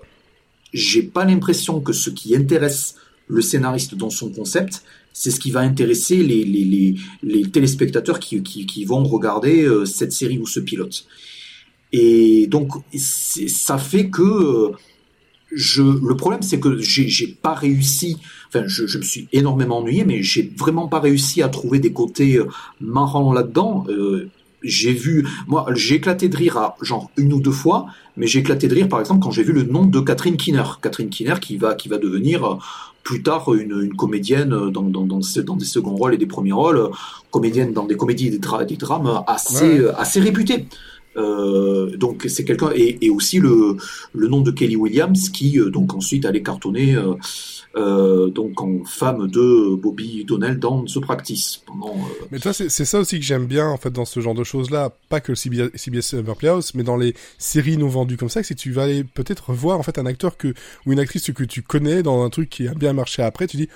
j'ai 0.74 1.04
pas 1.04 1.26
l'impression 1.26 1.82
que 1.82 1.94
ce 1.94 2.10
qui 2.10 2.36
intéresse 2.36 2.96
le 3.28 3.42
scénariste 3.42 3.96
dans 3.96 4.10
son 4.10 4.30
concept, 4.32 4.84
c'est 5.14 5.32
ce 5.32 5.40
qui 5.40 5.52
va 5.52 5.62
intéresser 5.62 6.18
les, 6.18 6.44
les, 6.44 6.64
les, 6.64 6.96
les 7.24 7.50
téléspectateurs 7.50 8.20
qui, 8.20 8.42
qui, 8.44 8.66
qui, 8.66 8.86
vont 8.86 9.04
regarder 9.04 9.64
euh, 9.64 9.86
cette 9.86 10.12
série 10.12 10.38
ou 10.38 10.48
ce 10.48 10.60
pilote. 10.60 11.06
Et 11.92 12.48
donc, 12.48 12.72
ça 12.98 13.78
fait 13.78 14.10
que 14.10 14.22
euh, 14.22 14.72
je, 15.52 15.84
le 15.84 16.16
problème, 16.16 16.42
c'est 16.42 16.60
que 16.60 16.78
j'ai 16.80 17.28
pas 17.28 17.54
réussi. 17.54 18.18
Enfin, 18.48 18.66
je, 18.68 18.88
je, 18.88 18.98
me 18.98 19.04
suis 19.04 19.28
énormément 19.34 19.80
ennuyé, 19.80 20.06
mais 20.06 20.24
j'ai 20.24 20.52
vraiment 20.58 20.88
pas 20.88 21.00
réussi 21.00 21.42
à 21.42 21.50
trouver 21.50 21.80
des 21.80 21.92
côtés 21.92 22.38
euh, 22.38 22.48
marrants 22.80 23.34
là-dedans. 23.34 23.86
Euh, 23.90 24.30
j'ai 24.64 24.94
vu, 24.94 25.28
moi, 25.48 25.66
j'ai 25.74 25.96
éclaté 25.96 26.30
de 26.30 26.38
rire 26.38 26.58
à 26.58 26.76
genre 26.82 27.10
une 27.18 27.34
ou 27.34 27.40
deux 27.40 27.52
fois, 27.52 27.88
mais 28.18 28.28
j'ai 28.28 28.40
éclaté 28.40 28.68
de 28.68 28.76
rire, 28.76 28.90
par 28.90 29.00
exemple, 29.00 29.22
quand 29.24 29.32
j'ai 29.32 29.44
vu 29.44 29.54
le 29.54 29.64
nom 29.64 29.86
de 29.86 30.00
Catherine 30.00 30.38
Kinner. 30.38 30.64
Catherine 30.82 31.10
Kinner 31.10 31.36
qui 31.42 31.58
va, 31.58 31.76
qui 31.76 31.90
va 31.90 31.98
devenir 31.98 32.46
euh, 32.46 32.56
plus 33.04 33.24
tard 33.24 33.54
une, 33.54 33.82
une 33.82 33.96
comédienne 33.96 34.54
euh, 34.54 34.70
dans, 34.70 34.84
dans, 34.84 35.06
dans, 35.06 35.20
dans, 35.20 35.56
des 35.56 35.66
seconds 35.66 35.96
rôles 35.96 36.14
et 36.14 36.18
des 36.18 36.26
premiers 36.26 36.52
rôles, 36.52 36.78
euh, 36.78 36.90
comédienne 37.32 37.74
dans 37.74 37.86
des 37.86 37.96
comédies 37.96 38.28
et 38.28 38.32
des, 38.32 38.66
des 38.68 38.78
drames 38.78 39.24
assez, 39.28 39.86
assez 39.98 40.20
réputées. 40.20 40.68
Euh, 41.18 41.96
donc 41.98 42.26
c'est 42.30 42.46
quelqu'un 42.46 42.72
et, 42.74 43.10
aussi 43.10 43.40
le, 43.40 43.76
le 44.14 44.28
nom 44.30 44.40
de 44.40 44.52
Kelly 44.52 44.78
Williams 44.78 45.30
qui 45.30 45.60
donc 45.72 45.94
ensuite 45.94 46.26
allait 46.26 46.42
cartonner 46.42 46.96
euh, 46.96 47.16
euh, 47.78 48.30
donc 48.30 48.62
en 48.62 48.84
femme 48.84 49.28
de 49.28 49.76
Bobby 49.76 50.26
Donnell 50.26 50.60
dans 50.60 50.84
The 50.84 51.00
Practice. 51.00 51.64
Euh, 51.70 51.90
Mais 52.32 52.40
toi, 52.40 52.52
c'est 52.54 52.70
ça 52.70 53.00
aussi 53.00 53.18
que 53.20 53.26
j'aime 53.26 53.46
bien 53.46 53.68
en 53.68 53.78
fait 53.78 53.92
dans 53.92 54.04
ce 54.04 54.20
genre 54.20 54.34
de 54.34 54.44
choses-là, 54.44 54.92
pas 55.08 55.22
que 55.22 55.36
CBS, 55.36 55.70
CBS 55.76 56.16
Playhouse, 56.38 56.74
mais 56.76 56.84
dans 56.84 56.98
les 56.98 57.14
séries 57.38 57.78
non 57.78 57.88
vendues 57.88 58.18
comme 58.18 58.30
ça, 58.30 58.44
c'est 58.44 58.56
que 58.56 58.60
tu 58.60 58.72
vas 58.72 58.84
aller 58.84 59.04
peut-être 59.04 59.52
revoir 59.52 59.80
en 59.80 59.84
fait 59.84 59.98
un 59.98 60.06
acteur 60.06 60.36
que 60.36 60.54
ou 60.86 60.92
une 60.92 61.00
actrice 61.00 61.32
que 61.32 61.44
tu 61.44 61.62
connais 61.62 62.04
dans 62.04 62.24
un 62.24 62.30
truc 62.30 62.50
qui 62.50 62.68
a 62.68 62.74
bien 62.74 62.92
marché 62.92 63.22
après, 63.22 63.48
tu 63.48 63.58
dis 63.58 63.70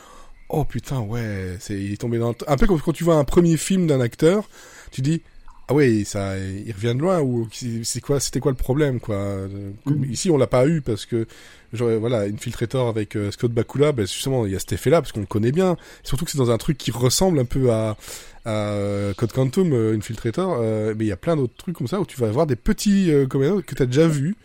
oh 0.50 0.66
putain 0.66 1.00
ouais, 1.00 1.58
il 1.70 1.94
est 1.94 1.98
tombé 1.98 2.18
dans 2.18 2.36
un 2.48 2.58
peu 2.58 2.68
comme 2.68 2.82
quand 2.82 2.92
tu 2.94 3.06
vois 3.06 3.16
un 3.16 3.24
premier 3.24 3.56
film 3.56 3.88
d'un 3.88 4.02
acteur, 4.02 4.50
tu 4.92 5.02
dis 5.02 5.22
ah 5.68 5.74
ouais, 5.74 6.04
ça, 6.06 6.38
il 6.38 6.72
revient 6.72 6.94
de 6.96 7.02
loin 7.02 7.22
ou 7.22 7.48
c'est 7.52 8.02
quoi, 8.02 8.20
c'était 8.20 8.40
quoi 8.40 8.52
le 8.52 8.58
problème 8.58 9.00
quoi 9.00 9.48
mm. 9.48 10.06
Ici, 10.12 10.30
on 10.30 10.38
l'a 10.38 10.48
pas 10.48 10.68
eu 10.68 10.82
parce 10.82 11.06
que 11.06 11.26
genre, 11.74 11.90
voilà, 12.00 12.22
Infiltrator 12.22 12.88
avec 12.88 13.16
euh, 13.16 13.32
Scott 13.32 13.52
Bakula, 13.52 13.92
ben 13.92 14.06
justement, 14.06 14.46
il 14.46 14.54
y 14.54 14.56
a 14.56 14.60
cet 14.60 14.74
effet-là 14.74 15.02
parce 15.02 15.12
qu'on 15.12 15.22
le 15.22 15.26
connaît 15.26 15.52
bien. 15.52 15.78
Surtout 16.04 16.26
que 16.26 16.32
c'est 16.32 16.38
dans 16.38 16.52
un 16.52 16.58
truc 16.58 16.78
qui 16.78 16.92
ressemble 16.92 17.40
un 17.40 17.46
peu 17.46 17.72
à, 17.72 17.98
à 18.46 18.72
euh, 18.74 19.14
Code 19.14 19.32
Quantum, 19.32 19.74
euh, 19.74 19.98
Infiltrator, 19.98 20.60
mais 20.96 21.06
il 21.06 21.08
y 21.08 21.12
a 21.12 21.18
plein 21.18 21.36
d'autres 21.36 21.56
trucs 21.58 21.76
comme 21.76 21.88
ça 21.88 22.00
où 22.00 22.06
tu 22.06 22.20
vas 22.20 22.28
avoir 22.28 22.48
des 22.48 22.56
petits 22.56 23.12
comédiens 23.30 23.62
que 23.62 23.76
tu 23.76 23.82
as 23.82 23.88
déjà 23.88 24.08
vus 24.08 24.36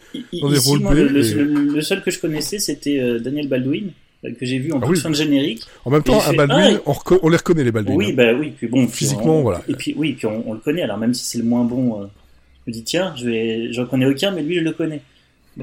dans 0.40 0.50
des 0.50 0.59
rôles 0.59 0.83
le, 0.83 1.06
le, 1.74 1.83
seul 1.83 2.02
que 2.02 2.11
je 2.11 2.18
connaissais, 2.18 2.59
c'était 2.59 3.20
Daniel 3.20 3.48
Baldwin 3.48 3.92
que 4.22 4.46
j'ai 4.46 4.59
vu 4.59 4.72
en 4.72 4.80
ah, 4.83 4.94
fin 4.94 5.11
de 5.11 5.14
générique. 5.14 5.62
En 5.85 5.90
même 5.90 6.02
temps, 6.02 6.20
un 6.20 6.33
Baldwin, 6.33 6.80
ah, 6.87 6.92
on, 7.22 7.28
les 7.28 7.37
reconnaît 7.37 7.64
les 7.64 7.72
Baldwin. 7.72 7.96
Oui, 7.96 8.12
bah 8.12 8.33
oui, 8.35 8.52
puis 8.56 8.66
bon, 8.66 8.87
physiquement, 8.87 9.40
voilà. 9.40 9.62
Et 9.68 9.74
puis 9.74 9.94
oui, 9.96 10.12
puis 10.12 10.26
on, 10.26 10.52
le 10.52 10.61
connaît. 10.61 10.83
Alors 10.83 10.98
même 10.98 11.14
si 11.14 11.24
c'est 11.24 11.38
le 11.38 11.44
moins 11.44 11.64
bon, 11.64 12.02
je 12.02 12.70
me 12.70 12.72
dis 12.72 12.85
tiens, 12.85 13.14
je 13.16 13.26
vais, 13.26 13.72
j'en 13.72 13.87
connais 13.87 14.06
aucun, 14.06 14.30
mais 14.30 14.42
lui 14.42 14.56
je 14.56 14.61
le 14.61 14.72
connais. 14.72 15.02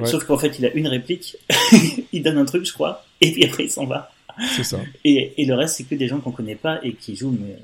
Sauf 0.06 0.26
qu'en 0.26 0.38
fait, 0.38 0.60
il 0.60 0.66
a 0.66 0.74
une 0.74 0.88
réplique, 0.88 1.38
il 2.14 2.22
donne 2.22 2.38
un 2.38 2.46
truc, 2.46 2.66
je 2.66 2.74
crois, 2.74 3.06
et 3.22 3.32
puis 3.32 3.46
après, 3.46 3.66
il 3.66 3.72
s'en 3.72 3.86
va. 3.86 4.12
C'est 4.56 4.64
ça. 4.64 4.80
Et, 5.04 5.34
et, 5.42 5.46
le 5.46 5.56
reste, 5.56 5.78
c'est 5.78 5.84
que 5.84 5.96
des 5.96 6.08
gens 6.08 6.20
qu'on 6.20 6.32
connaît 6.32 6.56
pas 6.56 6.80
et 6.84 6.94
qui 6.94 7.16
jouent, 7.16 7.36
mais 7.42 7.58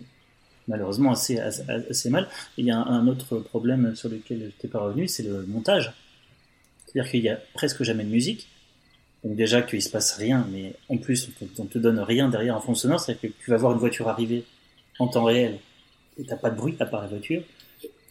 malheureusement 0.67 1.11
assez, 1.11 1.39
assez, 1.39 2.09
mal. 2.09 2.27
il 2.57 2.65
y 2.65 2.71
a 2.71 2.77
un, 2.77 3.07
autre 3.07 3.37
problème 3.37 3.95
sur 3.95 4.09
lequel 4.09 4.39
je 4.39 4.45
n'étais 4.45 4.67
pas 4.67 4.79
revenu, 4.79 5.07
c'est 5.07 5.23
le 5.23 5.45
montage. 5.47 5.93
C'est-à-dire 6.85 7.11
qu'il 7.11 7.21
y 7.21 7.29
a 7.29 7.39
presque 7.53 7.83
jamais 7.83 8.03
de 8.03 8.09
musique. 8.09 8.47
Donc 9.23 9.35
déjà 9.35 9.61
qu'il 9.61 9.81
se 9.81 9.89
passe 9.89 10.17
rien, 10.17 10.47
mais 10.51 10.73
en 10.89 10.97
plus 10.97 11.29
on 11.59 11.65
te, 11.65 11.73
te 11.73 11.77
donne 11.79 11.99
rien 11.99 12.29
derrière 12.29 12.55
un 12.55 12.59
fond 12.59 12.75
sonore, 12.75 12.99
c'est-à-dire 12.99 13.29
que 13.29 13.43
tu 13.43 13.51
vas 13.51 13.57
voir 13.57 13.73
une 13.73 13.79
voiture 13.79 14.09
arriver 14.09 14.43
en 14.99 15.07
temps 15.07 15.23
réel 15.23 15.59
et 16.19 16.25
t'as 16.25 16.35
pas 16.35 16.49
de 16.49 16.57
bruit 16.57 16.75
à 16.79 16.85
part 16.85 17.01
la 17.01 17.07
voiture. 17.07 17.41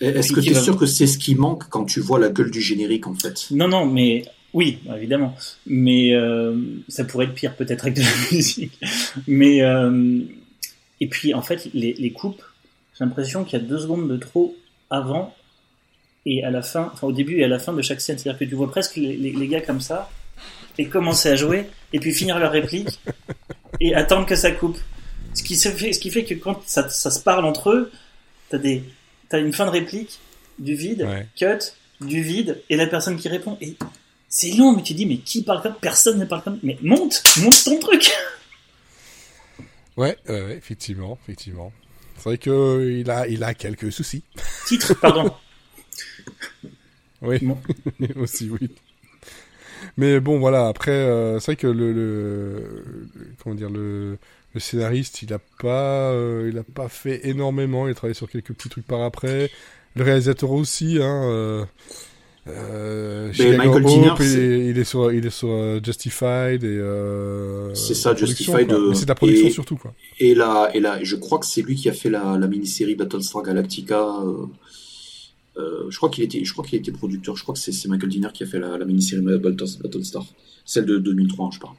Est-ce 0.00 0.32
que 0.32 0.40
tu 0.40 0.50
es 0.50 0.54
sûr 0.54 0.76
que 0.76 0.86
c'est 0.86 1.06
ce 1.06 1.18
qui 1.18 1.34
manque 1.34 1.68
quand 1.68 1.84
tu 1.84 2.00
vois 2.00 2.18
la 2.18 2.28
gueule 2.28 2.50
du 2.50 2.60
générique 2.60 3.06
en 3.06 3.14
fait? 3.14 3.46
Non, 3.52 3.68
non, 3.68 3.86
mais 3.86 4.24
oui, 4.52 4.80
évidemment. 4.94 5.34
Mais 5.66 6.14
euh, 6.14 6.56
ça 6.88 7.04
pourrait 7.04 7.26
être 7.26 7.34
pire 7.34 7.54
peut-être 7.54 7.84
avec 7.84 7.94
de 7.94 8.02
la 8.02 8.08
musique. 8.32 8.80
Mais 9.28 9.62
euh, 9.62 10.20
et 11.00 11.06
puis 11.06 11.34
en 11.34 11.42
fait 11.42 11.68
les, 11.72 11.92
les 11.92 12.12
coupes, 12.12 12.42
j'ai 12.98 13.04
l'impression 13.04 13.44
qu'il 13.44 13.60
y 13.60 13.62
a 13.62 13.64
deux 13.64 13.78
secondes 13.78 14.08
de 14.08 14.16
trop 14.16 14.56
avant 14.90 15.34
et 16.26 16.44
à 16.44 16.50
la 16.50 16.62
fin, 16.62 16.90
enfin 16.92 17.06
au 17.06 17.12
début 17.12 17.38
et 17.38 17.44
à 17.44 17.48
la 17.48 17.58
fin 17.58 17.72
de 17.72 17.82
chaque 17.82 18.00
scène. 18.00 18.18
C'est-à-dire 18.18 18.38
que 18.38 18.44
tu 18.44 18.54
vois 18.54 18.70
presque 18.70 18.96
les, 18.96 19.16
les, 19.16 19.48
gars 19.48 19.60
comme 19.60 19.80
ça 19.80 20.10
et 20.78 20.88
commencer 20.88 21.28
à 21.28 21.36
jouer 21.36 21.68
et 21.92 22.00
puis 22.00 22.12
finir 22.12 22.38
leur 22.38 22.52
réplique 22.52 23.00
et 23.80 23.94
attendre 23.94 24.26
que 24.26 24.36
ça 24.36 24.50
coupe. 24.50 24.78
Ce 25.34 25.42
qui, 25.42 25.56
fait, 25.56 25.92
ce 25.92 25.98
qui 25.98 26.10
fait 26.10 26.24
que 26.24 26.34
quand 26.34 26.62
ça, 26.66 26.88
ça 26.90 27.10
se 27.10 27.20
parle 27.20 27.44
entre 27.44 27.70
eux, 27.70 27.90
t'as 28.50 28.58
des 28.58 28.84
t'as 29.28 29.40
une 29.40 29.52
fin 29.52 29.64
de 29.64 29.70
réplique, 29.70 30.20
du 30.58 30.74
vide, 30.74 31.08
cut, 31.36 31.72
du 32.02 32.22
vide, 32.22 32.62
et 32.68 32.76
la 32.76 32.86
personne 32.86 33.16
qui 33.16 33.28
répond. 33.28 33.56
Et 33.62 33.76
c'est 34.28 34.50
long, 34.52 34.76
mais 34.76 34.82
tu 34.82 34.92
dis, 34.92 35.06
mais 35.06 35.18
qui 35.18 35.42
parle 35.42 35.62
comme 35.62 35.74
Personne 35.80 36.18
ne 36.18 36.26
parle 36.26 36.42
comme. 36.42 36.58
Mais 36.62 36.76
monte, 36.82 37.22
monte 37.38 37.64
ton 37.64 37.78
truc 37.78 38.10
Ouais, 39.96 40.16
effectivement, 40.26 41.18
effectivement. 41.22 41.72
C'est 42.16 42.24
vrai 42.24 42.38
qu'il 42.38 43.10
a, 43.10 43.26
il 43.26 43.42
a 43.42 43.54
quelques 43.54 43.90
soucis. 43.90 44.22
Titre, 44.66 44.94
pardon. 44.94 45.34
oui, 47.22 47.38
aussi, 48.16 48.48
oui. 48.48 48.70
Mais 49.96 50.20
bon, 50.20 50.38
voilà, 50.38 50.68
après, 50.68 50.90
euh, 50.90 51.38
c'est 51.38 51.52
vrai 51.52 51.56
que 51.56 51.66
le, 51.66 51.92
le, 51.92 52.84
Comment 53.42 53.54
dire, 53.54 53.70
le 53.70 54.18
le 54.54 54.60
scénariste, 54.60 55.22
il 55.22 55.32
a 55.32 55.38
pas, 55.60 56.10
euh, 56.10 56.50
il 56.52 56.58
a 56.58 56.62
pas 56.62 56.88
fait 56.88 57.26
énormément. 57.28 57.88
Il 57.88 57.92
a 57.92 57.94
travaillé 57.94 58.14
sur 58.14 58.28
quelques 58.28 58.52
petits 58.52 58.68
trucs 58.68 58.86
par 58.86 59.02
après. 59.02 59.50
Le 59.94 60.04
réalisateur 60.04 60.50
aussi, 60.50 60.98
hein. 61.00 61.22
Euh, 61.24 61.64
euh, 62.48 63.32
Michael 63.38 63.86
Hope, 63.86 64.20
il, 64.20 64.76
est 64.76 64.84
sur, 64.84 65.12
il 65.12 65.26
est 65.26 65.30
sur 65.30 65.82
Justified 65.82 66.64
et. 66.64 66.80
C'est 67.74 67.94
ça, 67.94 68.14
Justified. 68.14 68.74
c'est 68.94 69.04
de 69.04 69.08
la 69.08 69.14
production 69.14 69.50
surtout, 69.50 69.76
quoi. 69.76 69.94
Et 70.18 70.34
là, 70.34 70.70
et 70.74 70.80
là, 70.80 70.98
je 71.02 71.16
crois 71.16 71.38
que 71.38 71.46
c'est 71.46 71.62
lui 71.62 71.76
qui 71.76 71.88
a 71.88 71.92
fait 71.92 72.10
la, 72.10 72.36
la 72.38 72.46
mini-série 72.46 72.94
Battlestar 72.94 73.42
Galactica. 73.42 74.06
Je 75.56 75.96
crois 75.96 76.08
qu'il 76.08 76.24
était, 76.24 76.44
je 76.44 76.52
crois 76.52 76.64
qu'il 76.64 76.78
était 76.78 76.92
producteur. 76.92 77.36
Je 77.36 77.42
crois 77.42 77.54
que 77.54 77.60
c'est 77.60 77.88
Michael 77.88 78.10
Dinner 78.10 78.28
qui 78.32 78.42
a 78.42 78.46
fait 78.46 78.58
la, 78.58 78.84
mini-série 78.84 79.22
Battlestar, 79.22 80.24
celle 80.64 80.86
de 80.86 80.98
2003, 80.98 81.50
je 81.52 81.58
parle. 81.58 81.76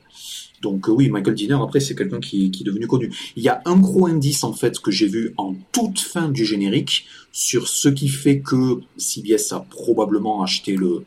Donc 0.64 0.88
euh, 0.88 0.94
oui, 0.94 1.10
Michael 1.10 1.36
Dinner, 1.36 1.58
après, 1.62 1.82
c'est 1.82 1.94
quelqu'un 1.94 2.22
qui, 2.22 2.50
qui, 2.50 2.64
est 2.64 2.66
devenu 2.66 2.88
connu. 2.88 3.14
Il 3.36 3.44
y 3.44 3.50
a 3.50 3.62
un 3.66 3.78
gros 3.78 4.08
indice, 4.08 4.44
en 4.44 4.54
fait, 4.54 4.80
que 4.80 4.92
j'ai 4.92 5.08
vu 5.08 5.34
en 5.38 5.56
toute 5.72 6.00
fin 6.00 6.30
du 6.30 6.46
générique 6.46 7.06
sur 7.32 7.68
ce 7.68 7.90
qui 7.90 8.08
fait 8.08 8.40
que 8.40 8.80
CBS 8.98 9.52
a 9.52 9.60
probablement 9.60 10.42
acheté 10.42 10.76
le 10.76 11.04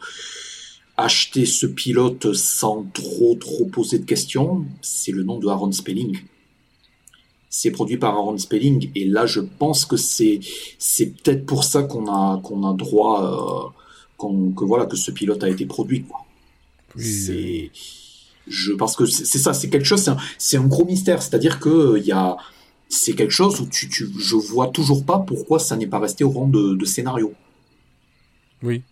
acheté 0.99 1.45
ce 1.45 1.67
pilote 1.67 2.33
sans 2.33 2.85
trop 2.95 3.35
trop 3.35 3.67
poser 3.67 3.99
de 3.99 4.05
questions. 4.05 4.65
C'est 4.83 5.13
le 5.13 5.25
nom 5.25 5.39
de 5.39 5.49
Aaron 5.49 5.73
Spelling. 5.73 6.19
C'est 7.59 7.71
produit 7.71 7.97
par 7.97 8.15
Aaron 8.15 8.37
Spelling 8.37 8.91
et 8.95 9.07
là 9.07 9.25
je 9.25 9.41
pense 9.41 9.87
que 9.87 9.97
c'est 9.97 10.41
c'est 10.79 11.07
peut-être 11.07 11.47
pour 11.47 11.65
ça 11.65 11.85
qu'on 11.85 12.07
a 12.07 12.39
qu'on 12.43 12.69
a 12.69 12.75
droit 12.75 13.73
que 14.19 14.65
voilà 14.65 14.87
que 14.87 14.97
ce 14.97 15.11
pilote 15.11 15.43
a 15.43 15.49
été 15.49 15.67
produit. 15.67 16.03
Quoi. 16.05 16.21
C'est, 16.99 17.71
je 18.47 18.73
parce 18.73 18.97
que 18.97 19.07
c'est 19.07 19.39
ça, 19.39 19.53
c'est 19.53 19.69
quelque 19.69 19.85
chose, 19.85 20.11
c'est 20.39 20.57
un, 20.57 20.63
un, 20.63 20.67
gros 20.67 20.85
mystère. 20.85 21.23
C'est-à-dire 21.23 21.61
que 21.61 21.99
il 21.99 22.05
y 22.05 22.13
a, 22.13 22.37
c'est 22.89 23.15
quelque 23.15 23.33
chose 23.33 23.61
où 23.61 23.67
tu, 23.67 23.89
tu, 23.89 24.09
je 24.19 24.37
vois 24.37 24.69
toujours 24.69 25.05
pas 25.05 25.19
pourquoi 25.19 25.59
ça 25.59 25.77
n'est 25.77 25.87
pas 25.87 25.99
resté 25.99 26.25
au 26.25 26.31
rang 26.31 26.49
de, 26.49 26.75
de 26.75 26.85
scénario. 26.85 27.35
Oui. 28.63 28.83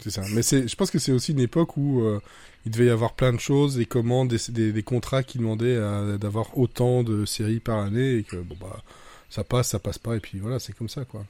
C'est 0.00 0.10
ça. 0.10 0.22
Mais 0.32 0.42
je 0.42 0.74
pense 0.76 0.90
que 0.90 0.98
c'est 0.98 1.12
aussi 1.12 1.32
une 1.32 1.40
époque 1.40 1.76
où 1.76 2.02
euh, 2.02 2.20
il 2.66 2.72
devait 2.72 2.86
y 2.86 2.90
avoir 2.90 3.12
plein 3.14 3.32
de 3.32 3.40
choses, 3.40 3.76
des 3.76 3.86
commandes, 3.86 4.28
des, 4.28 4.72
des, 4.72 4.82
contrats 4.82 5.22
qui 5.22 5.38
demandaient 5.38 5.78
d'avoir 6.18 6.56
autant 6.56 7.02
de 7.02 7.24
séries 7.24 7.60
par 7.60 7.78
année 7.78 8.16
et 8.16 8.22
que 8.22 8.36
bon 8.36 8.56
bah 8.60 8.82
ça 9.28 9.44
passe, 9.44 9.68
ça 9.68 9.78
passe 9.78 9.98
pas 9.98 10.16
et 10.16 10.20
puis 10.20 10.38
voilà, 10.38 10.58
c'est 10.58 10.72
comme 10.72 10.88
ça 10.88 11.04
quoi. 11.04 11.24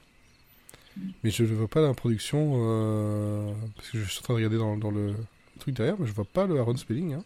Mais 1.23 1.31
je 1.31 1.43
ne 1.43 1.53
vois 1.53 1.67
pas 1.67 1.81
la 1.81 1.93
production 1.93 2.53
euh, 2.55 3.51
parce 3.75 3.89
que 3.89 3.99
je 3.99 4.09
suis 4.09 4.19
en 4.19 4.23
train 4.23 4.33
de 4.33 4.37
regarder 4.37 4.57
dans, 4.57 4.77
dans, 4.77 4.91
le 4.91 5.13
truc 5.59 5.75
derrière, 5.75 5.95
mais 5.99 6.07
je 6.07 6.13
vois 6.13 6.25
pas 6.25 6.45
le 6.45 6.57
Aaron 6.57 6.77
Spelling. 6.77 7.13
Hein. 7.13 7.23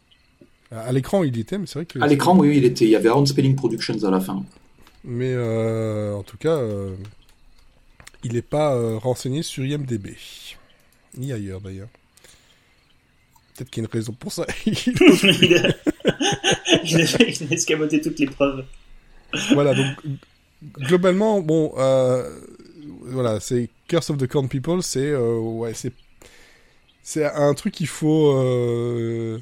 À 0.71 0.91
l'écran, 0.91 1.23
il 1.23 1.37
était, 1.37 1.57
mais 1.57 1.65
c'est 1.65 1.79
vrai 1.79 1.85
que. 1.85 1.99
À 1.99 2.07
l'écran, 2.07 2.37
oui, 2.37 2.57
il 2.57 2.65
était. 2.65 2.85
Il 2.85 2.91
y 2.91 2.95
avait 2.95 3.09
Aaron 3.09 3.25
Spelling 3.25 3.55
Productions 3.55 4.03
à 4.03 4.11
la 4.11 4.19
fin. 4.19 4.43
Mais 5.03 5.33
euh, 5.33 6.15
en 6.15 6.23
tout 6.23 6.37
cas, 6.37 6.57
euh, 6.57 6.95
il 8.23 8.33
n'est 8.33 8.41
pas 8.41 8.97
renseigné 8.97 9.43
sur 9.43 9.65
IMDb, 9.65 10.09
ni 11.17 11.31
ailleurs 11.31 11.61
d'ailleurs. 11.61 11.89
Peut-être 13.59 13.71
qu'il 13.71 13.83
y 13.83 13.85
a 13.85 13.89
une 13.89 13.91
raison 13.91 14.13
pour 14.13 14.31
ça. 14.31 14.45
il, 14.65 14.73
a... 15.57 15.69
il, 16.85 17.53
escamoté 17.53 17.99
toutes 17.99 18.17
les 18.17 18.27
preuves. 18.27 18.63
Voilà, 19.51 19.73
donc 19.73 19.97
globalement, 20.77 21.41
bon, 21.41 21.73
euh, 21.77 22.39
voilà, 23.01 23.41
c'est 23.41 23.67
Curse 23.89 24.11
of 24.11 24.17
the 24.17 24.27
Corn 24.27 24.47
People, 24.47 24.81
c'est 24.81 25.09
euh, 25.09 25.37
ouais, 25.37 25.73
c'est 25.73 25.91
c'est 27.01 27.25
un 27.25 27.53
truc 27.53 27.73
qu'il 27.73 27.87
faut 27.87 28.33
euh, 28.33 29.39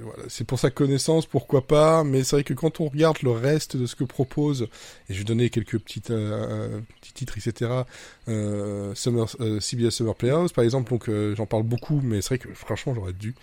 voilà, 0.00 0.22
c'est 0.28 0.44
pour 0.44 0.58
sa 0.58 0.70
connaissance 0.70 1.26
pourquoi 1.26 1.66
pas 1.66 2.04
mais 2.04 2.22
c'est 2.22 2.36
vrai 2.36 2.44
que 2.44 2.54
quand 2.54 2.80
on 2.80 2.88
regarde 2.88 3.18
le 3.22 3.30
reste 3.30 3.76
de 3.76 3.86
ce 3.86 3.96
que 3.96 4.04
propose 4.04 4.68
et 5.08 5.14
je 5.14 5.18
vais 5.18 5.24
donner 5.24 5.50
quelques 5.50 5.78
petites 5.78 6.10
euh, 6.10 6.80
petits 7.00 7.12
titres 7.12 7.36
etc 7.36 7.82
euh, 8.28 8.94
Summer 8.94 9.28
CBS 9.60 9.90
Summer 9.90 10.14
Playhouse 10.14 10.52
par 10.52 10.64
exemple 10.64 10.90
donc 10.90 11.10
j'en 11.36 11.46
parle 11.46 11.64
beaucoup 11.64 12.00
mais 12.02 12.22
c'est 12.22 12.36
vrai 12.36 12.38
que 12.38 12.54
franchement 12.54 12.94
j'aurais 12.94 13.12
dû 13.12 13.34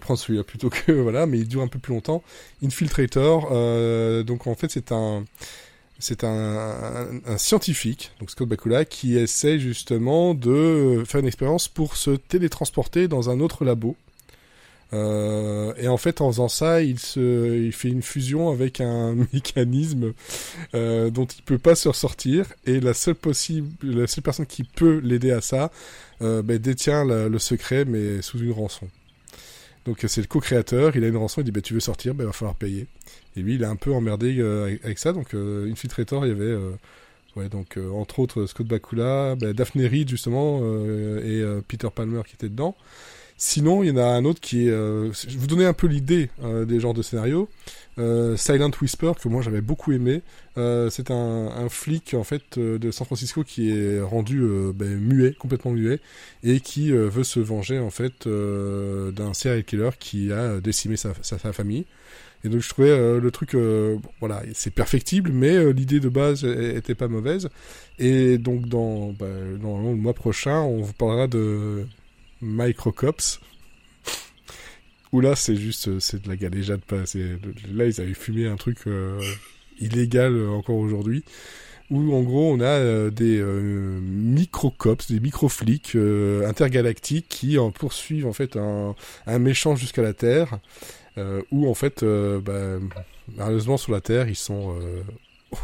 prendre 0.00 0.18
celui-là 0.18 0.44
plutôt 0.44 0.70
que 0.70 0.92
voilà 1.02 1.26
mais 1.26 1.38
il 1.38 1.48
dure 1.48 1.62
un 1.62 1.68
peu 1.68 1.78
plus 1.78 1.94
longtemps. 1.94 2.22
Infiltrator 2.62 4.24
donc 4.24 4.46
en 4.46 4.54
fait 4.54 4.70
c'est 4.70 4.92
un 4.92 5.24
c'est 5.98 6.24
un, 6.24 7.08
scientifique, 7.38 8.12
donc 8.20 8.30
Scott 8.30 8.48
Bakula, 8.48 8.84
qui 8.84 9.16
essaie 9.16 9.58
justement 9.58 10.34
de 10.34 11.02
faire 11.06 11.20
une 11.20 11.26
expérience 11.26 11.68
pour 11.68 11.96
se 11.96 12.10
télétransporter 12.10 13.08
dans 13.08 13.30
un 13.30 13.40
autre 13.40 13.64
labo. 13.64 13.96
Euh, 14.92 15.72
et 15.76 15.88
en 15.88 15.96
fait, 15.96 16.20
en 16.20 16.30
faisant 16.30 16.48
ça, 16.48 16.82
il, 16.82 16.98
fait 16.98 17.88
une 17.88 18.02
fusion 18.02 18.50
avec 18.50 18.80
un 18.80 19.14
mécanisme 19.32 20.12
euh, 20.74 21.10
dont 21.10 21.24
il 21.26 21.42
peut 21.42 21.58
pas 21.58 21.74
se 21.74 21.88
ressortir. 21.88 22.46
Et 22.66 22.80
la 22.80 22.94
seule 22.94 23.14
possible, 23.14 23.70
la 23.82 24.06
seule 24.06 24.22
personne 24.22 24.46
qui 24.46 24.64
peut 24.64 25.00
l'aider 25.02 25.30
à 25.32 25.40
ça, 25.40 25.70
euh, 26.22 26.42
ben, 26.42 26.58
détient 26.58 27.04
le 27.04 27.38
secret, 27.38 27.84
mais 27.84 28.22
sous 28.22 28.38
une 28.38 28.52
rançon. 28.52 28.88
Donc 29.84 30.04
c'est 30.06 30.22
le 30.22 30.26
co-créateur, 30.26 30.96
il 30.96 31.04
a 31.04 31.08
une 31.08 31.16
rançon, 31.16 31.42
il 31.42 31.44
dit 31.44 31.50
bah, 31.50 31.60
tu 31.60 31.74
veux 31.74 31.80
sortir, 31.80 32.14
ben, 32.14 32.24
il 32.24 32.26
va 32.26 32.32
falloir 32.32 32.54
payer. 32.54 32.86
Et 33.36 33.40
lui, 33.40 33.54
il 33.54 33.62
est 33.62 33.66
un 33.66 33.76
peu 33.76 33.92
emmerdé 33.92 34.36
euh, 34.38 34.76
avec 34.84 34.98
ça. 34.98 35.12
Donc, 35.12 35.34
euh, 35.34 35.70
Infiltrator, 35.70 36.24
il 36.24 36.28
y 36.28 36.32
avait, 36.32 36.44
euh, 36.44 36.70
ouais, 37.36 37.48
donc, 37.48 37.78
entre 37.92 38.20
autres, 38.20 38.46
Scott 38.46 38.66
Bakula, 38.66 39.34
bah, 39.36 39.52
Daphne 39.52 39.86
Reed, 39.86 40.08
justement, 40.08 40.60
et 41.22 41.44
Peter 41.66 41.88
Palmer 41.94 42.22
qui 42.26 42.34
étaient 42.34 42.48
dedans. 42.48 42.76
Sinon, 43.36 43.82
il 43.82 43.88
y 43.88 43.90
en 43.90 43.96
a 43.96 44.04
un 44.04 44.24
autre 44.24 44.40
qui 44.40 44.68
est... 44.68 44.70
je 44.70 45.38
vous 45.38 45.48
donner 45.48 45.66
un 45.66 45.72
peu 45.72 45.88
l'idée 45.88 46.30
des 46.66 46.78
genres 46.78 46.94
de 46.94 47.02
scénarios. 47.02 47.48
Silent 47.96 48.70
Whisper, 48.80 49.12
que 49.20 49.28
moi 49.28 49.42
j'avais 49.42 49.60
beaucoup 49.60 49.90
aimé. 49.90 50.22
c'est 50.54 51.10
un, 51.10 51.48
un, 51.48 51.68
flic, 51.68 52.14
en 52.14 52.22
fait, 52.22 52.56
de 52.56 52.90
San 52.92 53.04
Francisco 53.04 53.42
qui 53.42 53.72
est 53.72 54.00
rendu 54.00 54.40
ben, 54.72 54.96
muet, 54.96 55.32
complètement 55.32 55.72
muet, 55.72 55.98
et 56.44 56.60
qui 56.60 56.92
veut 56.92 57.24
se 57.24 57.40
venger, 57.40 57.80
en 57.80 57.90
fait, 57.90 58.28
d'un 58.28 59.34
serial 59.34 59.64
killer 59.64 59.90
qui 59.98 60.30
a 60.30 60.60
décimé 60.60 60.96
sa, 60.96 61.12
sa 61.20 61.52
famille. 61.52 61.86
Et 62.44 62.50
donc 62.50 62.60
je 62.60 62.68
trouvais 62.68 62.90
euh, 62.90 63.20
le 63.20 63.30
truc, 63.30 63.54
euh, 63.54 63.96
voilà, 64.20 64.42
c'est 64.52 64.72
perfectible, 64.72 65.30
mais 65.32 65.56
euh, 65.56 65.70
l'idée 65.70 65.98
de 65.98 66.10
base 66.10 66.44
était 66.44 66.94
pas 66.94 67.08
mauvaise. 67.08 67.48
Et 67.98 68.36
donc 68.36 68.68
dans, 68.68 69.12
bah, 69.12 69.26
dans 69.60 69.78
le 69.78 69.96
mois 69.96 70.12
prochain, 70.12 70.60
on 70.60 70.82
vous 70.82 70.92
parlera 70.92 71.26
de 71.26 71.86
Microcops. 72.42 73.40
Où 75.12 75.20
là, 75.20 75.36
c'est 75.36 75.56
juste, 75.56 76.00
c'est 76.00 76.24
de 76.24 76.28
la 76.28 76.36
galéjade. 76.36 76.80
Pas, 76.80 77.04
là, 77.72 77.86
ils 77.86 78.00
avaient 78.00 78.14
fumé 78.14 78.46
un 78.46 78.56
truc 78.56 78.80
illégal 79.80 80.48
encore 80.48 80.76
aujourd'hui 80.76 81.24
où 81.90 82.14
en 82.14 82.22
gros 82.22 82.52
on 82.52 82.60
a 82.60 83.10
des 83.10 83.40
microcops, 83.40 85.06
des 85.08 85.20
micro-flics 85.20 85.96
intergalactiques 86.44 87.28
qui 87.28 87.58
en 87.58 87.70
poursuivent 87.70 88.26
en 88.26 88.32
fait 88.32 88.56
un, 88.56 89.38
méchant 89.38 89.76
jusqu'à 89.76 90.02
la 90.02 90.14
Terre 90.14 90.58
où 91.50 91.68
en 91.68 91.74
fait, 91.74 92.02
euh, 92.02 92.40
bah, 92.40 92.84
malheureusement 93.36 93.76
sur 93.76 93.92
la 93.92 94.00
Terre, 94.00 94.28
ils 94.28 94.36
sont 94.36 94.74
euh, 94.80 95.02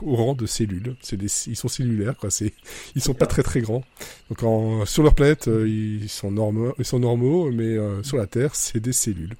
au 0.03 0.17
rang 0.17 0.35
de 0.35 0.47
cellules. 0.47 0.97
C'est 1.01 1.17
des, 1.17 1.29
ils 1.47 1.57
sont 1.57 1.69
cellulaires, 1.69 2.17
quoi. 2.17 2.31
C'est, 2.31 2.53
ils 2.95 3.03
sont 3.03 3.15
pas 3.15 3.27
très 3.27 3.43
très 3.43 3.61
grands. 3.61 3.85
Donc 4.29 4.43
en, 4.43 4.87
sur 4.87 5.03
leur 5.03 5.15
planète, 5.15 5.49
ils 5.49 6.09
sont 6.09 6.31
normaux, 6.31 6.75
ils 6.79 6.85
sont 6.85 7.01
normaux, 7.01 7.51
mais 7.51 7.77
sur 8.03 8.17
la 8.17 8.27
Terre, 8.27 8.55
c'est 8.55 8.81
des 8.81 8.93
cellules. 8.93 9.37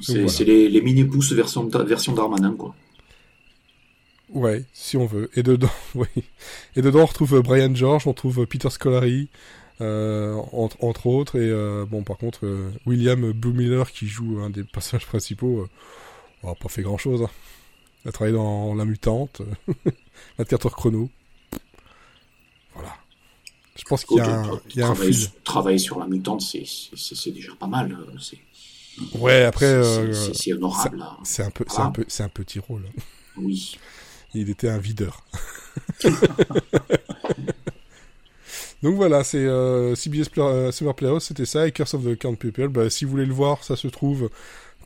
C'est, 0.00 0.44
les, 0.44 0.68
les 0.68 0.80
mini 0.80 1.04
pouces 1.04 1.32
version 1.32 1.66
version 1.66 2.12
d'Armanin, 2.14 2.54
quoi. 2.56 2.74
Ouais, 4.32 4.64
si 4.72 4.96
on 4.96 5.06
veut. 5.06 5.28
Et 5.34 5.42
dedans, 5.42 5.70
oui. 5.94 6.06
Et 6.76 6.82
dedans, 6.82 7.00
on 7.00 7.06
retrouve 7.06 7.40
Brian 7.42 7.74
George, 7.74 8.06
on 8.06 8.12
trouve 8.12 8.46
Peter 8.46 8.70
Scolari, 8.70 9.28
euh, 9.28 9.28
entre, 9.80 10.82
entre, 10.84 11.06
autres. 11.06 11.36
Et 11.36 11.48
euh, 11.50 11.86
bon, 11.86 12.02
par 12.02 12.18
contre, 12.18 12.46
euh, 12.46 12.70
William 12.86 13.32
Miller 13.44 13.90
qui 13.90 14.06
joue 14.06 14.40
un 14.40 14.50
des 14.50 14.64
personnages 14.64 15.06
principaux, 15.06 15.66
n'a 16.42 16.54
pas 16.54 16.68
fait 16.68 16.82
grand 16.82 16.98
chose. 16.98 17.22
Hein. 17.22 17.30
Il 18.04 18.08
a 18.08 18.12
travaillé 18.12 18.36
dans 18.36 18.74
La 18.74 18.84
Mutante, 18.84 19.42
24 20.38 20.66
heures 20.66 20.76
chrono. 20.76 21.10
Voilà. 22.74 22.94
Je 23.76 23.84
pense 23.84 24.04
qu'il 24.04 24.18
y 24.18 24.20
a 24.20 24.40
un, 24.40 24.60
il 24.70 24.76
y 24.76 24.82
a 24.82 24.88
un 24.88 24.94
fil. 24.94 25.28
Travailler 25.44 25.78
sur 25.78 25.98
La 25.98 26.06
Mutante, 26.06 26.42
c'est 26.42 27.30
déjà 27.32 27.54
pas 27.58 27.66
mal. 27.66 27.98
Ouais, 29.14 29.44
après. 29.44 29.82
c'est 30.34 30.52
honorable. 30.52 31.02
Hein. 31.02 31.16
C'est 31.24 31.42
un, 31.42 31.50
peu, 31.50 31.64
c'est 31.68 31.80
un, 31.80 31.90
peu, 31.90 32.06
un 32.18 32.28
petit 32.28 32.58
rôle. 32.58 32.84
Oui. 33.36 33.78
Il 34.34 34.48
était 34.48 34.68
un 34.68 34.78
videur. 34.78 35.24
Donc 38.82 38.94
voilà, 38.96 39.24
c'est 39.24 39.38
euh, 39.38 39.94
CBS 39.94 40.30
euh, 40.38 40.72
Summer 40.72 40.94
Playhouse, 40.94 41.24
c'était 41.24 41.44
ça, 41.44 41.66
et 41.66 41.72
Curse 41.72 41.94
of 41.94 42.04
the 42.04 42.18
Count 42.18 42.36
People. 42.36 42.68
Bah, 42.68 42.88
si 42.88 43.04
vous 43.04 43.10
voulez 43.10 43.26
le 43.26 43.34
voir, 43.34 43.62
ça 43.62 43.76
se 43.76 43.88
trouve 43.88 44.30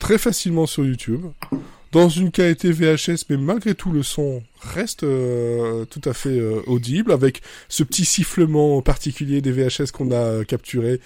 très 0.01 0.18
facilement 0.18 0.66
sur 0.66 0.84
YouTube, 0.84 1.26
dans 1.92 2.09
une 2.09 2.32
qualité 2.32 2.72
VHS, 2.72 3.26
mais 3.30 3.36
malgré 3.36 3.76
tout 3.76 3.92
le 3.92 4.03
son 4.03 4.42
reste 4.61 5.05
euh, 5.05 5.84
tout 5.84 6.01
à 6.05 6.12
fait 6.12 6.36
euh, 6.40 6.61
audible, 6.66 7.12
avec 7.12 7.42
ce 7.68 7.84
petit 7.84 8.05
sifflement 8.05 8.82
particulier 8.82 9.40
des 9.40 9.53
VHS 9.53 9.92
qu'on 9.92 10.11
a 10.11 10.45
capturé. 10.45 11.01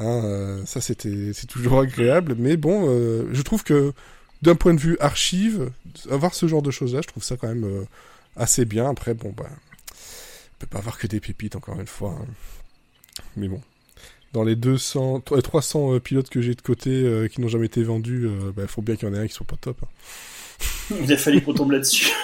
Hein, 0.00 0.60
ça 0.64 0.80
c'était 0.80 1.32
c'est 1.34 1.48
toujours 1.48 1.80
agréable, 1.80 2.36
mais 2.38 2.56
bon, 2.56 2.86
je 3.32 3.42
trouve 3.42 3.64
que 3.64 3.92
d'un 4.42 4.54
point 4.54 4.72
de 4.72 4.78
vue 4.78 4.96
archive, 5.00 5.72
avoir 6.08 6.34
ce 6.34 6.46
genre 6.46 6.62
de 6.62 6.70
choses 6.70 6.94
là, 6.94 7.00
je 7.02 7.08
trouve 7.08 7.24
ça 7.24 7.36
quand 7.36 7.48
même 7.48 7.84
assez 8.36 8.64
bien. 8.64 8.88
Après, 8.88 9.14
bon 9.14 9.34
bah 9.36 9.50
peut 10.58 10.66
pas 10.66 10.78
avoir 10.78 10.98
que 10.98 11.06
des 11.06 11.20
pépites, 11.20 11.56
encore 11.56 11.78
une 11.80 11.86
fois. 11.86 12.18
Hein. 12.20 12.26
Mais 13.36 13.48
bon. 13.48 13.60
Dans 14.32 14.44
les 14.44 14.56
200, 14.56 15.20
300 15.20 15.94
euh, 15.94 16.00
pilotes 16.00 16.28
que 16.28 16.42
j'ai 16.42 16.54
de 16.54 16.60
côté 16.60 16.90
euh, 16.90 17.28
qui 17.28 17.40
n'ont 17.40 17.48
jamais 17.48 17.66
été 17.66 17.82
vendus, 17.82 18.24
il 18.24 18.26
euh, 18.26 18.52
bah, 18.54 18.66
faut 18.66 18.82
bien 18.82 18.94
qu'il 18.94 19.08
y 19.08 19.10
en 19.10 19.14
ait 19.14 19.18
un 19.18 19.26
qui 19.26 19.32
soit 19.32 19.46
pas 19.46 19.56
top. 19.56 19.82
Hein. 19.82 20.96
Il 21.02 21.12
a 21.12 21.16
fallu 21.16 21.40
qu'on 21.42 21.54
tombe 21.54 21.72
là-dessus. 21.72 22.10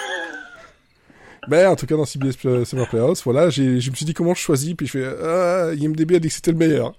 Ben, 1.47 1.69
en 1.69 1.75
tout 1.75 1.85
cas, 1.85 1.95
dans 1.95 2.05
CBS 2.05 2.37
Summer 2.65 2.89
Playhouse, 2.89 3.21
voilà, 3.23 3.51
je 3.51 3.61
me 3.61 3.95
suis 3.95 4.03
dit 4.03 4.15
comment 4.15 4.33
je 4.33 4.39
choisis, 4.39 4.73
puis 4.73 4.87
je 4.87 4.93
fais, 4.93 5.05
ah, 5.05 5.75
IMDB 5.75 6.15
a 6.15 6.19
dit 6.19 6.29
que 6.29 6.33
c'était 6.33 6.49
le 6.49 6.57
meilleur. 6.57 6.95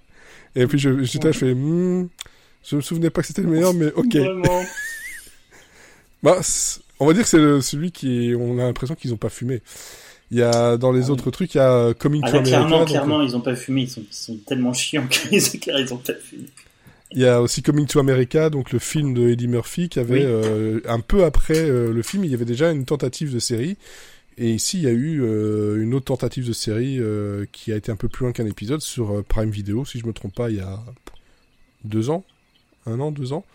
Et 0.55 0.65
puis, 0.67 0.79
je, 0.79 1.03
j'étais 1.03 1.33
je 1.33 1.37
fais, 1.37 1.53
hmm, 1.53 2.07
je 2.63 2.77
me 2.77 2.81
souvenais 2.81 3.09
pas 3.09 3.19
que 3.19 3.27
c'était 3.27 3.41
le 3.41 3.49
meilleur, 3.49 3.73
mais 3.73 3.91
ok. 3.91 4.17
Bah, 6.23 6.39
on 6.99 7.05
va 7.05 7.13
dire 7.13 7.23
que 7.23 7.29
c'est 7.29 7.61
celui 7.61 7.91
qui, 7.91 8.33
on 8.39 8.57
a 8.57 8.63
l'impression 8.63 8.95
qu'ils 8.95 9.13
ont 9.13 9.17
pas 9.17 9.29
fumé. 9.29 9.61
Il 10.31 10.37
y 10.37 10.43
a 10.43 10.77
dans 10.77 10.91
les 10.91 11.05
ah 11.05 11.11
autres 11.11 11.31
trucs, 11.31 11.55
il 11.55 11.57
y 11.57 11.61
a 11.61 11.71
euh, 11.71 11.93
Coming 11.93 12.21
ah 12.25 12.31
to 12.31 12.37
America. 12.37 12.57
Clairement, 12.57 12.85
clairement, 12.85 13.19
euh, 13.19 13.25
ils 13.25 13.35
ont 13.35 13.41
pas 13.41 13.55
fumé. 13.55 13.83
Ils 13.83 13.89
sont, 13.89 14.03
sont 14.11 14.37
tellement 14.45 14.73
chiants 14.73 15.07
qu'ils 15.07 15.93
ont 15.93 15.97
pas 15.97 16.13
fumé. 16.15 16.45
Il 17.11 17.21
y 17.21 17.25
a 17.25 17.41
aussi 17.41 17.61
Coming 17.61 17.87
to 17.87 17.99
America, 17.99 18.49
donc 18.49 18.71
le 18.71 18.79
film 18.79 19.13
de 19.13 19.29
Eddie 19.29 19.47
Murphy, 19.47 19.87
qui 19.87 19.99
avait 19.99 20.25
euh, 20.25 20.81
un 20.85 20.99
peu 20.99 21.23
après 21.23 21.65
le 21.67 22.01
film, 22.01 22.25
il 22.25 22.31
y 22.31 22.33
avait 22.33 22.45
déjà 22.45 22.71
une 22.71 22.83
tentative 22.83 23.33
de 23.33 23.39
série 23.39 23.77
Et 24.37 24.51
ici, 24.51 24.79
il 24.79 24.83
y 24.83 24.87
a 24.87 24.91
eu 24.91 25.21
une 25.81 25.93
autre 25.93 26.05
tentative 26.05 26.45
de 26.45 26.51
série 26.51 26.99
qui 27.53 27.71
a 27.71 27.77
été 27.77 27.93
un 27.93 27.95
peu 27.95 28.09
plus 28.09 28.25
loin 28.25 28.33
qu'un 28.33 28.45
épisode 28.45 28.81
sur 28.81 29.23
Prime 29.23 29.49
Video, 29.49 29.85
si 29.85 29.99
je 29.99 30.05
me 30.05 30.11
trompe 30.11 30.35
pas, 30.35 30.49
il 30.49 30.57
y 30.57 30.61
a 30.61 30.79
deux 31.85 32.09
ans, 32.09 32.25
un 32.85 32.99
an, 32.99 33.11
deux 33.11 33.31
ans? 33.31 33.45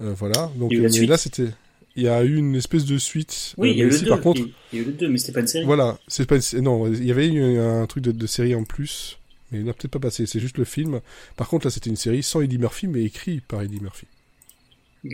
voilà. 0.00 0.50
Donc, 0.56 0.70
mais 0.70 1.06
là, 1.06 1.16
c'était 1.16 1.48
il 1.96 2.02
y 2.02 2.08
a 2.08 2.24
eu 2.24 2.36
une 2.36 2.56
espèce 2.56 2.84
de 2.84 2.98
suite. 2.98 3.54
Oui, 3.56 3.70
il 3.70 3.78
y 3.78 3.82
a 3.82 3.84
eu 3.84 3.90
le 3.90 3.98
2. 3.98 4.08
Par 4.08 4.20
contre, 4.20 4.40
il 4.72 4.78
y 4.78 4.82
a 4.82 4.82
eu 4.82 4.86
le 4.86 4.92
2, 4.92 5.08
mais 5.08 5.18
c'était 5.18 5.32
pas 5.32 5.40
une 5.40 5.46
série. 5.46 5.64
Voilà, 5.64 5.98
c'est 6.08 6.26
pas 6.26 6.36
une... 6.36 6.60
non, 6.60 6.92
il 6.92 7.04
y 7.04 7.10
avait 7.10 7.28
eu 7.28 7.58
un 7.58 7.86
truc 7.86 8.02
de, 8.02 8.12
de 8.12 8.26
série 8.26 8.54
en 8.54 8.64
plus, 8.64 9.18
mais 9.50 9.60
il 9.60 9.64
n'a 9.64 9.72
peut-être 9.72 9.92
pas 9.92 10.00
passé. 10.00 10.26
C'est 10.26 10.40
juste 10.40 10.58
le 10.58 10.64
film. 10.64 11.00
Par 11.36 11.48
contre, 11.48 11.66
là, 11.66 11.70
c'était 11.70 11.90
une 11.90 11.96
série 11.96 12.22
sans 12.22 12.40
Eddie 12.40 12.58
Murphy, 12.58 12.88
mais 12.88 13.04
écrit 13.04 13.40
par 13.40 13.62
Eddie 13.62 13.80
Murphy. 13.80 14.06
Ok. 15.04 15.12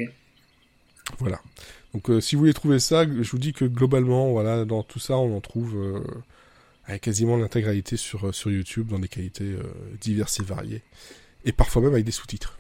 Voilà. 1.19 1.41
Donc, 1.93 2.09
euh, 2.09 2.21
si 2.21 2.35
vous 2.35 2.41
voulez 2.41 2.55
trouver 2.55 2.79
ça, 2.79 3.05
je 3.05 3.31
vous 3.31 3.39
dis 3.39 3.53
que 3.53 3.65
globalement, 3.65 4.31
voilà, 4.31 4.65
dans 4.65 4.83
tout 4.83 5.01
ça, 5.01 5.19
on 5.19 5.37
en 5.37 5.41
trouve 5.41 5.77
euh, 5.77 6.01
avec 6.85 7.03
quasiment 7.03 7.37
l'intégralité 7.37 7.97
sur 7.97 8.29
euh, 8.29 8.33
sur 8.33 8.51
YouTube, 8.51 8.89
dans 8.89 8.99
des 8.99 9.09
qualités 9.09 9.57
diverses 10.01 10.41
et 10.41 10.45
variées, 10.45 10.83
et 11.45 11.53
parfois 11.53 11.83
même 11.83 11.93
avec 11.93 12.05
des 12.05 12.13
sous-titres. 12.13 12.59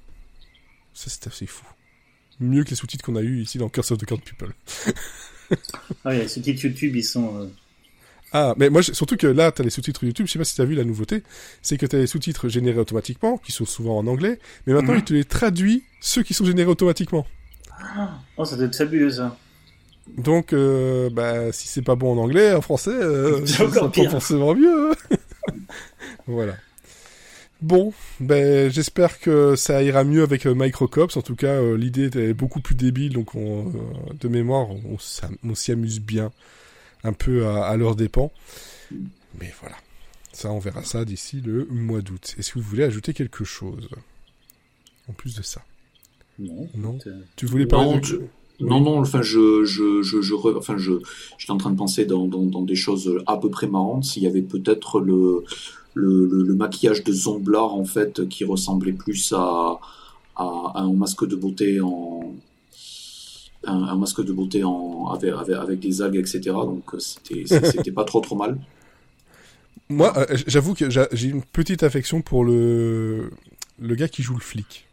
Ça, 0.94 1.08
c'est 1.08 1.26
assez 1.28 1.46
fou 1.46 1.64
mieux 2.40 2.64
que 2.64 2.70
les 2.70 2.76
sous-titres 2.76 3.04
qu'on 3.04 3.16
a 3.16 3.22
eu 3.22 3.40
ici 3.40 3.58
dans 3.58 3.68
Curse 3.68 3.92
of 3.92 3.98
the 3.98 4.06
Card 4.06 4.20
People. 4.20 4.52
ah, 6.04 6.14
les 6.14 6.28
sous-titres 6.28 6.64
YouTube, 6.64 6.96
ils 6.96 7.04
sont. 7.04 7.40
Euh, 7.40 7.46
ah, 8.32 8.54
mais 8.56 8.70
moi, 8.70 8.82
surtout 8.82 9.16
que 9.16 9.26
là, 9.26 9.50
tu 9.50 9.62
as 9.62 9.64
les 9.64 9.70
sous-titres 9.70 10.04
YouTube, 10.04 10.26
je 10.26 10.32
sais 10.32 10.38
pas 10.38 10.44
si 10.44 10.54
tu 10.54 10.60
as 10.60 10.64
vu 10.64 10.74
la 10.74 10.84
nouveauté, 10.84 11.22
c'est 11.62 11.76
que 11.76 11.86
tu 11.86 11.96
as 11.96 11.98
les 11.98 12.06
sous-titres 12.06 12.48
générés 12.48 12.78
automatiquement, 12.78 13.38
qui 13.38 13.52
sont 13.52 13.64
souvent 13.64 13.98
en 13.98 14.06
anglais, 14.06 14.38
mais 14.66 14.72
maintenant, 14.72 14.92
mhm. 14.92 15.00
il 15.00 15.04
te 15.04 15.14
les 15.14 15.24
traduit, 15.24 15.84
ceux 16.00 16.22
qui 16.22 16.34
sont 16.34 16.44
générés 16.44 16.70
automatiquement. 16.70 17.26
Oh, 18.36 18.44
ça 18.44 18.56
doit 18.56 18.66
être 18.66 18.76
fabuleux, 18.76 19.10
ça. 19.10 19.36
Donc, 20.16 20.52
euh, 20.52 21.10
bah, 21.10 21.52
si 21.52 21.68
c'est 21.68 21.82
pas 21.82 21.94
bon 21.94 22.12
en 22.12 22.22
anglais, 22.22 22.54
en 22.54 22.60
français, 22.60 22.90
euh, 22.90 23.44
c'est 23.46 23.62
encore 23.62 23.92
forcément 24.10 24.54
mieux. 24.54 24.92
Voilà. 26.26 26.54
Bon, 27.62 27.92
ben 28.20 28.70
j'espère 28.70 29.20
que 29.20 29.54
ça 29.54 29.82
ira 29.82 30.02
mieux 30.02 30.22
avec 30.22 30.46
euh, 30.46 30.54
Microcops. 30.54 31.16
En 31.16 31.22
tout 31.22 31.36
cas, 31.36 31.60
euh, 31.60 31.76
l'idée 31.76 32.06
était 32.06 32.32
beaucoup 32.32 32.60
plus 32.60 32.74
débile, 32.74 33.12
donc 33.12 33.34
on, 33.34 33.68
euh, 33.68 33.72
de 34.18 34.28
mémoire, 34.28 34.68
on, 34.70 35.54
s'y 35.54 35.72
amuse 35.72 36.00
bien, 36.00 36.32
un 37.04 37.12
peu 37.12 37.46
à, 37.46 37.76
leur 37.76 37.96
dépens. 37.96 38.32
Mais 39.38 39.52
voilà, 39.60 39.76
ça, 40.32 40.50
on 40.50 40.58
verra 40.58 40.84
ça 40.84 41.04
d'ici 41.04 41.42
le 41.44 41.66
mois 41.66 42.00
d'août. 42.00 42.34
Est-ce 42.38 42.52
que 42.52 42.58
vous 42.58 42.64
voulez 42.64 42.84
ajouter 42.84 43.12
quelque 43.12 43.44
chose 43.44 43.88
en 45.08 45.12
plus 45.12 45.36
de 45.36 45.42
ça? 45.42 45.62
Non. 46.38 46.66
Non? 46.74 46.98
Tu 47.36 47.44
voulais 47.44 47.66
pas 47.66 47.84
non, 47.84 48.00
non, 48.60 48.80
non, 48.80 48.98
enfin, 49.00 49.22
je, 49.22 49.64
je, 49.64 50.02
je, 50.02 50.20
je, 50.20 50.34
enfin, 50.34 50.76
je, 50.76 50.92
j'étais 51.38 51.50
en 51.50 51.56
train 51.56 51.70
de 51.70 51.78
penser 51.78 52.04
dans, 52.04 52.26
dans, 52.26 52.42
dans 52.42 52.60
des 52.60 52.74
choses 52.74 53.22
à 53.26 53.38
peu 53.38 53.48
près 53.48 53.66
marrantes. 53.66 54.04
S'il 54.04 54.22
y 54.22 54.26
avait 54.26 54.42
peut-être 54.42 55.00
le, 55.00 55.44
le, 55.94 56.54
maquillage 56.54 57.04
de 57.04 57.12
Zomblar 57.12 57.74
en 57.74 57.84
fait 57.84 58.28
qui 58.28 58.44
ressemblait 58.44 58.92
plus 58.92 59.32
à, 59.36 59.78
un 60.36 60.92
masque 60.94 61.26
de 61.26 61.36
beauté 61.36 61.80
en 61.80 62.34
un, 63.64 63.96
masque 63.96 64.24
de 64.24 64.32
beauté 64.32 64.64
en 64.64 65.08
avec, 65.08 65.32
avec, 65.32 65.80
des 65.80 66.00
algues 66.00 66.16
etc 66.16 66.40
donc 66.44 66.94
euh, 66.94 66.98
c'était 66.98 67.44
c'était 67.70 67.92
pas 67.92 68.04
trop 68.04 68.20
trop 68.20 68.36
mal. 68.36 68.58
Moi 69.88 70.12
euh, 70.16 70.36
j'avoue 70.46 70.74
que 70.74 70.88
j'ai 70.90 71.28
une 71.28 71.42
petite 71.42 71.82
affection 71.82 72.22
pour 72.22 72.44
le 72.44 73.30
le 73.78 73.94
gars 73.94 74.08
qui 74.08 74.22
joue 74.22 74.34
le 74.34 74.40
flic. 74.40 74.86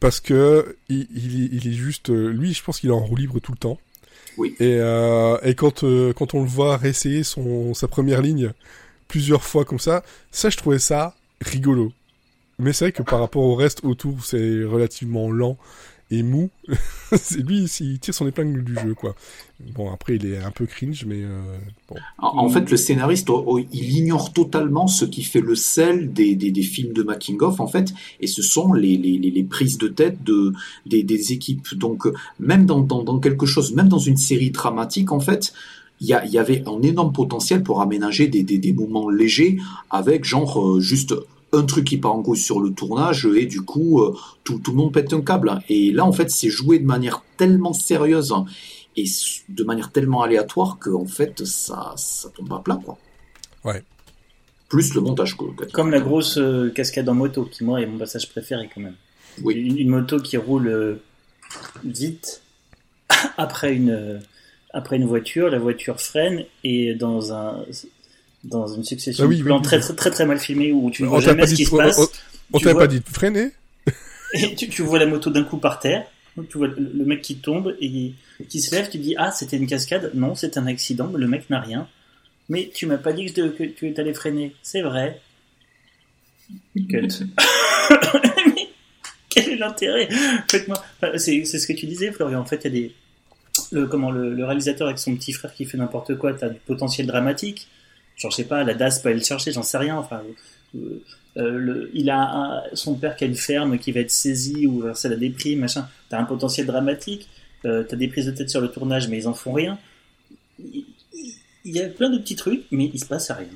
Parce 0.00 0.18
que 0.18 0.76
il, 0.88 1.06
il, 1.14 1.68
est 1.68 1.72
juste 1.72 2.08
lui 2.10 2.52
je 2.52 2.62
pense 2.62 2.80
qu'il 2.80 2.90
est 2.90 2.94
en 2.94 3.04
roue 3.04 3.16
libre 3.16 3.38
tout 3.38 3.52
le 3.52 3.58
temps. 3.58 3.78
Oui. 4.36 4.54
Et, 4.60 4.78
euh, 4.80 5.36
et 5.42 5.54
quand, 5.54 5.84
quand 6.14 6.34
on 6.34 6.40
le 6.40 6.48
voit 6.48 6.78
réessayer 6.78 7.22
son, 7.22 7.74
sa 7.74 7.86
première 7.86 8.22
ligne 8.22 8.52
plusieurs 9.12 9.44
fois 9.44 9.66
comme 9.66 9.78
ça. 9.78 10.02
Ça, 10.30 10.48
je 10.48 10.56
trouvais 10.56 10.78
ça 10.78 11.14
rigolo. 11.42 11.92
Mais 12.58 12.72
c'est 12.72 12.86
vrai 12.86 12.92
que 12.92 13.02
par 13.02 13.20
rapport 13.20 13.42
au 13.42 13.54
reste 13.54 13.84
autour, 13.84 14.24
c'est 14.24 14.64
relativement 14.64 15.30
lent 15.30 15.58
et 16.10 16.22
mou. 16.22 16.48
c'est 17.12 17.46
lui, 17.46 17.64
il 17.80 17.98
tire 17.98 18.14
son 18.14 18.26
épingle 18.26 18.64
du 18.64 18.74
jeu, 18.74 18.94
quoi. 18.94 19.14
Bon, 19.74 19.92
après, 19.92 20.16
il 20.16 20.24
est 20.24 20.38
un 20.38 20.50
peu 20.50 20.64
cringe, 20.64 21.04
mais 21.04 21.22
euh, 21.22 21.42
bon. 21.90 21.96
En, 22.16 22.48
fait, 22.48 22.70
le 22.70 22.76
scénariste, 22.78 23.28
oh, 23.28 23.44
oh, 23.46 23.58
il 23.58 23.98
ignore 23.98 24.32
totalement 24.32 24.86
ce 24.86 25.04
qui 25.04 25.22
fait 25.24 25.42
le 25.42 25.56
sel 25.56 26.14
des, 26.14 26.34
des, 26.34 26.62
films 26.62 26.94
de 26.94 27.02
making 27.02 27.38
of, 27.42 27.60
en 27.60 27.66
fait, 27.66 27.92
et 28.18 28.26
ce 28.26 28.40
sont 28.40 28.72
les, 28.72 28.96
les, 28.96 29.18
les 29.18 29.44
prises 29.44 29.76
de 29.76 29.88
tête 29.88 30.22
de 30.24 30.54
des, 30.86 31.02
des 31.02 31.32
équipes. 31.32 31.74
Donc, 31.74 32.08
même 32.40 32.64
dans, 32.64 32.80
dans, 32.80 33.02
dans 33.02 33.20
quelque 33.20 33.44
chose, 33.44 33.74
même 33.74 33.88
dans 33.88 33.98
une 33.98 34.16
série 34.16 34.52
dramatique, 34.52 35.12
en 35.12 35.20
fait, 35.20 35.52
il 36.02 36.08
y, 36.08 36.38
avait 36.38 36.64
un 36.66 36.82
énorme 36.82 37.12
potentiel 37.12 37.62
pour 37.62 37.80
aménager 37.80 38.26
des, 38.26 38.42
des, 38.42 38.72
moments 38.72 39.08
légers 39.08 39.58
avec 39.88 40.24
genre 40.24 40.60
euh, 40.60 40.80
juste 40.80 41.14
un 41.52 41.62
truc 41.62 41.86
qui 41.86 41.96
part 41.96 42.14
en 42.14 42.22
couille 42.22 42.38
sur 42.38 42.58
le 42.58 42.72
tournage 42.72 43.24
et 43.26 43.46
du 43.46 43.60
coup 43.60 44.00
euh, 44.00 44.16
tout, 44.42 44.58
tout, 44.58 44.72
le 44.72 44.78
monde 44.78 44.92
pète 44.92 45.12
un 45.12 45.20
câble. 45.20 45.60
Et 45.68 45.92
là 45.92 46.04
en 46.04 46.10
fait 46.10 46.28
c'est 46.28 46.48
joué 46.48 46.80
de 46.80 46.86
manière 46.86 47.22
tellement 47.36 47.72
sérieuse 47.72 48.34
et 48.96 49.04
de 49.48 49.62
manière 49.62 49.92
tellement 49.92 50.22
aléatoire 50.22 50.78
que 50.80 50.90
en 50.90 51.06
fait 51.06 51.44
ça, 51.44 51.94
ça 51.96 52.30
tombe 52.30 52.52
à 52.52 52.58
plat 52.58 52.80
quoi. 52.84 52.98
Ouais. 53.64 53.84
Plus 54.68 54.94
le 54.94 55.02
montage 55.02 55.36
Comme 55.72 55.92
la 55.92 56.00
grosse 56.00 56.36
euh, 56.36 56.70
cascade 56.70 57.08
en 57.08 57.14
moto 57.14 57.44
qui 57.44 57.62
moi 57.62 57.80
est 57.80 57.86
mon 57.86 57.98
passage 57.98 58.28
préféré 58.28 58.68
quand 58.74 58.80
même. 58.80 58.96
Oui. 59.44 59.54
une 59.54 59.88
moto 59.88 60.18
qui 60.18 60.36
roule 60.36 60.98
vite 61.84 62.42
après 63.36 63.74
une 63.74 64.20
après 64.72 64.96
une 64.96 65.06
voiture, 65.06 65.50
la 65.50 65.58
voiture 65.58 66.00
freine 66.00 66.44
et 66.64 66.94
dans 66.94 67.32
un 67.32 67.64
dans 68.44 68.66
une 68.66 68.84
succession 68.84 69.28
ah 69.30 69.34
de 69.34 69.42
plans 69.42 69.60
très, 69.60 69.78
très, 69.78 70.10
très 70.10 70.26
mal 70.26 70.38
filmés 70.38 70.72
où 70.72 70.90
tu 70.90 71.04
ne 71.04 71.08
vois 71.08 71.20
jamais 71.20 71.46
ce 71.46 71.54
qui 71.54 71.64
se 71.64 71.76
passe. 71.76 72.00
On, 72.52 72.58
t'avait 72.58 72.74
pas 72.74 72.86
dit 72.86 73.00
de 73.00 73.08
freiner 73.08 73.50
Et 74.34 74.54
tu, 74.54 74.82
vois 74.82 74.98
la 74.98 75.06
moto 75.06 75.30
d'un 75.30 75.44
coup 75.44 75.58
par 75.58 75.78
terre, 75.78 76.06
tu 76.48 76.58
vois 76.58 76.68
le 76.68 77.04
mec 77.04 77.22
qui 77.22 77.36
tombe 77.36 77.76
et 77.80 78.14
qui 78.48 78.60
se 78.60 78.74
lève, 78.74 78.88
tu 78.90 78.98
dis 78.98 79.14
ah 79.16 79.30
c'était 79.30 79.56
une 79.56 79.66
cascade, 79.66 80.10
non 80.14 80.34
c'est 80.34 80.58
un 80.58 80.66
accident, 80.66 81.10
le 81.14 81.28
mec 81.28 81.48
n'a 81.50 81.60
rien. 81.60 81.86
Mais 82.48 82.70
tu 82.74 82.86
m'as 82.86 82.98
pas 82.98 83.12
dit 83.12 83.32
que, 83.32 83.48
que 83.48 83.64
tu 83.64 83.94
allé 83.96 84.12
freiner, 84.12 84.54
c'est 84.62 84.82
vrai. 84.82 85.20
Cut. 86.74 87.08
quel 89.30 89.48
est 89.50 89.56
l'intérêt? 89.56 90.08
Faites-moi. 90.48 90.82
C'est 91.16 91.44
ce 91.44 91.66
que 91.66 91.72
tu 91.72 91.86
disais, 91.86 92.12
Florian. 92.12 92.40
En 92.40 92.44
fait, 92.44 92.56
il 92.56 92.64
y 92.64 92.66
a 92.66 92.70
des 92.70 92.94
le, 93.72 93.86
comment, 93.86 94.10
le, 94.10 94.44
réalisateur 94.44 94.86
avec 94.86 94.98
son 94.98 95.14
petit 95.16 95.32
frère 95.32 95.52
qui 95.54 95.64
fait 95.64 95.78
n'importe 95.78 96.16
quoi, 96.16 96.32
t'as 96.34 96.48
du 96.48 96.60
potentiel 96.60 97.06
dramatique. 97.06 97.68
Genre, 98.16 98.30
je 98.30 98.36
sais 98.36 98.44
pas, 98.44 98.62
la 98.62 98.74
DAS 98.74 99.00
peut 99.02 99.08
aller 99.08 99.18
le 99.18 99.24
chercher, 99.24 99.52
j'en 99.52 99.62
sais 99.62 99.78
rien. 99.78 99.96
Enfin, 99.96 100.22
euh, 100.76 101.02
euh, 101.36 101.90
il 101.94 102.10
a 102.10 102.64
son 102.74 102.94
père 102.94 103.16
qui 103.16 103.24
a 103.24 103.26
une 103.26 103.34
ferme 103.34 103.78
qui 103.78 103.92
va 103.92 104.00
être 104.00 104.10
saisie 104.10 104.66
ou 104.66 104.84
c'est 104.94 105.08
la 105.08 105.16
déprime, 105.16 105.60
machin. 105.60 105.88
T'as 106.08 106.18
un 106.18 106.24
potentiel 106.24 106.66
dramatique. 106.66 107.28
Euh, 107.64 107.84
t'as 107.84 107.96
des 107.96 108.08
prises 108.08 108.26
de 108.26 108.32
tête 108.32 108.50
sur 108.50 108.60
le 108.60 108.68
tournage, 108.68 109.08
mais 109.08 109.18
ils 109.18 109.28
en 109.28 109.34
font 109.34 109.52
rien. 109.52 109.78
Il, 110.58 110.84
il 111.64 111.76
y 111.76 111.80
a 111.80 111.88
plein 111.88 112.10
de 112.10 112.18
petits 112.18 112.36
trucs, 112.36 112.64
mais 112.70 112.90
il 112.92 112.98
se 112.98 113.06
passe 113.06 113.30
rien. 113.30 113.46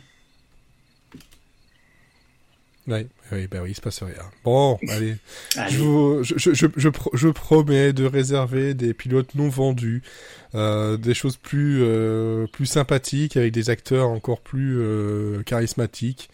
Oui, 2.89 3.07
oui, 3.33 3.49
bah 3.49 3.59
oui, 3.63 3.71
il 3.71 3.75
se 3.75 3.81
passe 3.81 4.03
rien. 4.03 4.15
Bon, 4.45 4.79
allez. 4.89 5.17
Je, 5.69 6.21
je, 6.23 6.53
je, 6.55 6.67
je, 6.77 6.89
je, 7.13 7.29
promets 7.29 7.93
de 7.93 8.05
réserver 8.05 8.75
des 8.75 8.95
pilotes 8.95 9.35
non 9.35 9.49
vendus, 9.49 10.03
euh, 10.55 10.97
des 10.97 11.15
choses 11.15 11.37
plus, 11.37 11.81
euh, 11.83 12.47
plus 12.47 12.67
sympathiques, 12.67 13.37
avec 13.37 13.53
des 13.53 13.71
acteurs 13.71 14.09
encore 14.09 14.41
plus 14.41 14.79
euh, 14.79 15.43
charismatiques. 15.43 16.31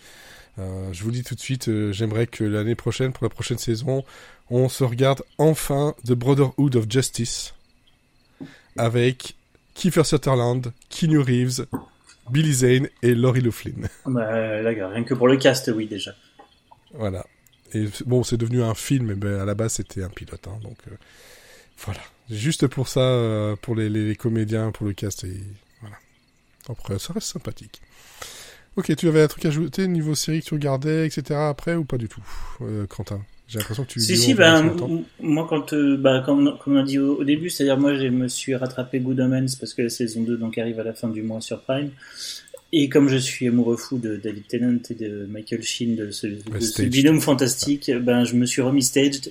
Je 0.58 1.02
vous 1.02 1.10
dis 1.10 1.24
tout 1.24 1.34
de 1.34 1.40
suite, 1.40 1.70
j'aimerais 1.92 2.26
que 2.26 2.44
l'année 2.44 2.74
prochaine, 2.74 3.12
pour 3.12 3.24
la 3.24 3.30
prochaine 3.30 3.58
saison, 3.58 4.04
on 4.50 4.68
se 4.68 4.84
regarde 4.84 5.22
enfin 5.38 5.94
The 6.06 6.12
Brotherhood 6.12 6.76
of 6.76 6.84
Justice 6.88 7.54
avec 8.76 9.34
Kiefer 9.74 10.04
Sutherland, 10.04 10.72
Keanu 10.90 11.18
Reeves, 11.18 11.66
Billy 12.30 12.52
Zane 12.52 12.88
et 13.02 13.14
Laurie 13.14 13.40
Loughlin. 13.40 13.88
Bah, 14.06 14.60
là, 14.62 14.88
rien 14.88 15.04
que 15.04 15.14
pour 15.14 15.26
le 15.26 15.36
cast, 15.36 15.72
oui, 15.74 15.86
déjà. 15.86 16.14
Voilà. 16.94 17.24
Et 17.74 17.86
bon, 18.06 18.22
c'est 18.22 18.36
devenu 18.36 18.62
un 18.62 18.74
film, 18.74 19.06
mais 19.06 19.14
ben, 19.14 19.40
à 19.40 19.44
la 19.44 19.54
base 19.54 19.74
c'était 19.74 20.02
un 20.02 20.08
pilote, 20.08 20.46
hein, 20.46 20.58
donc 20.62 20.76
euh, 20.88 20.94
voilà. 21.78 22.00
Juste 22.30 22.66
pour 22.66 22.88
ça, 22.88 23.00
euh, 23.00 23.56
pour 23.56 23.74
les, 23.74 23.88
les, 23.88 24.14
comédiens, 24.14 24.70
pour 24.72 24.86
le 24.86 24.92
cast, 24.92 25.24
et 25.24 25.40
voilà. 25.80 25.96
Après, 26.68 26.98
ça 26.98 27.12
reste 27.12 27.28
sympathique. 27.28 27.80
Ok, 28.76 28.94
tu 28.96 29.08
avais 29.08 29.22
un 29.22 29.28
truc 29.28 29.44
à 29.44 29.48
ajouter 29.48 29.86
niveau 29.86 30.14
série 30.14 30.40
que 30.40 30.46
tu 30.46 30.54
regardais, 30.54 31.06
etc. 31.06 31.34
après 31.34 31.74
ou 31.74 31.84
pas 31.84 31.98
du 31.98 32.08
tout, 32.08 32.24
euh, 32.62 32.86
Quentin? 32.86 33.22
J'ai 33.48 33.58
l'impression 33.58 33.84
que 33.84 33.90
tu. 33.90 34.00
Si, 34.00 34.16
si, 34.16 34.32
ben, 34.32 34.74
moi, 35.20 35.46
quand, 35.48 35.74
bah, 35.74 36.22
comme, 36.24 36.56
comme, 36.58 36.76
on 36.76 36.80
a 36.80 36.82
dit 36.82 36.98
au, 36.98 37.22
début, 37.22 37.50
c'est-à-dire, 37.50 37.78
moi, 37.78 37.94
je 37.94 38.06
me 38.06 38.28
suis 38.28 38.54
rattrapé 38.54 39.00
Good 39.00 39.20
Omens 39.20 39.56
parce 39.60 39.74
que 39.74 39.82
la 39.82 39.90
saison 39.90 40.22
2 40.22 40.38
donc, 40.38 40.56
arrive 40.56 40.80
à 40.80 40.84
la 40.84 40.94
fin 40.94 41.08
du 41.08 41.22
mois 41.22 41.42
sur 41.42 41.60
Prime. 41.60 41.90
Et 42.72 42.88
comme 42.88 43.08
je 43.08 43.18
suis 43.18 43.48
amoureux 43.48 43.76
fou 43.76 43.98
de 43.98 44.16
David 44.16 44.46
Tennant 44.46 44.78
et 44.88 44.94
de 44.94 45.26
Michael 45.26 45.62
Sheen, 45.62 45.94
de 45.94 46.10
ce, 46.10 46.82
binôme 46.82 47.20
fantastique, 47.20 47.90
ben 48.00 48.24
je 48.24 48.34
me 48.34 48.46
suis 48.46 48.62
remis 48.62 48.82
Staged, 48.82 49.30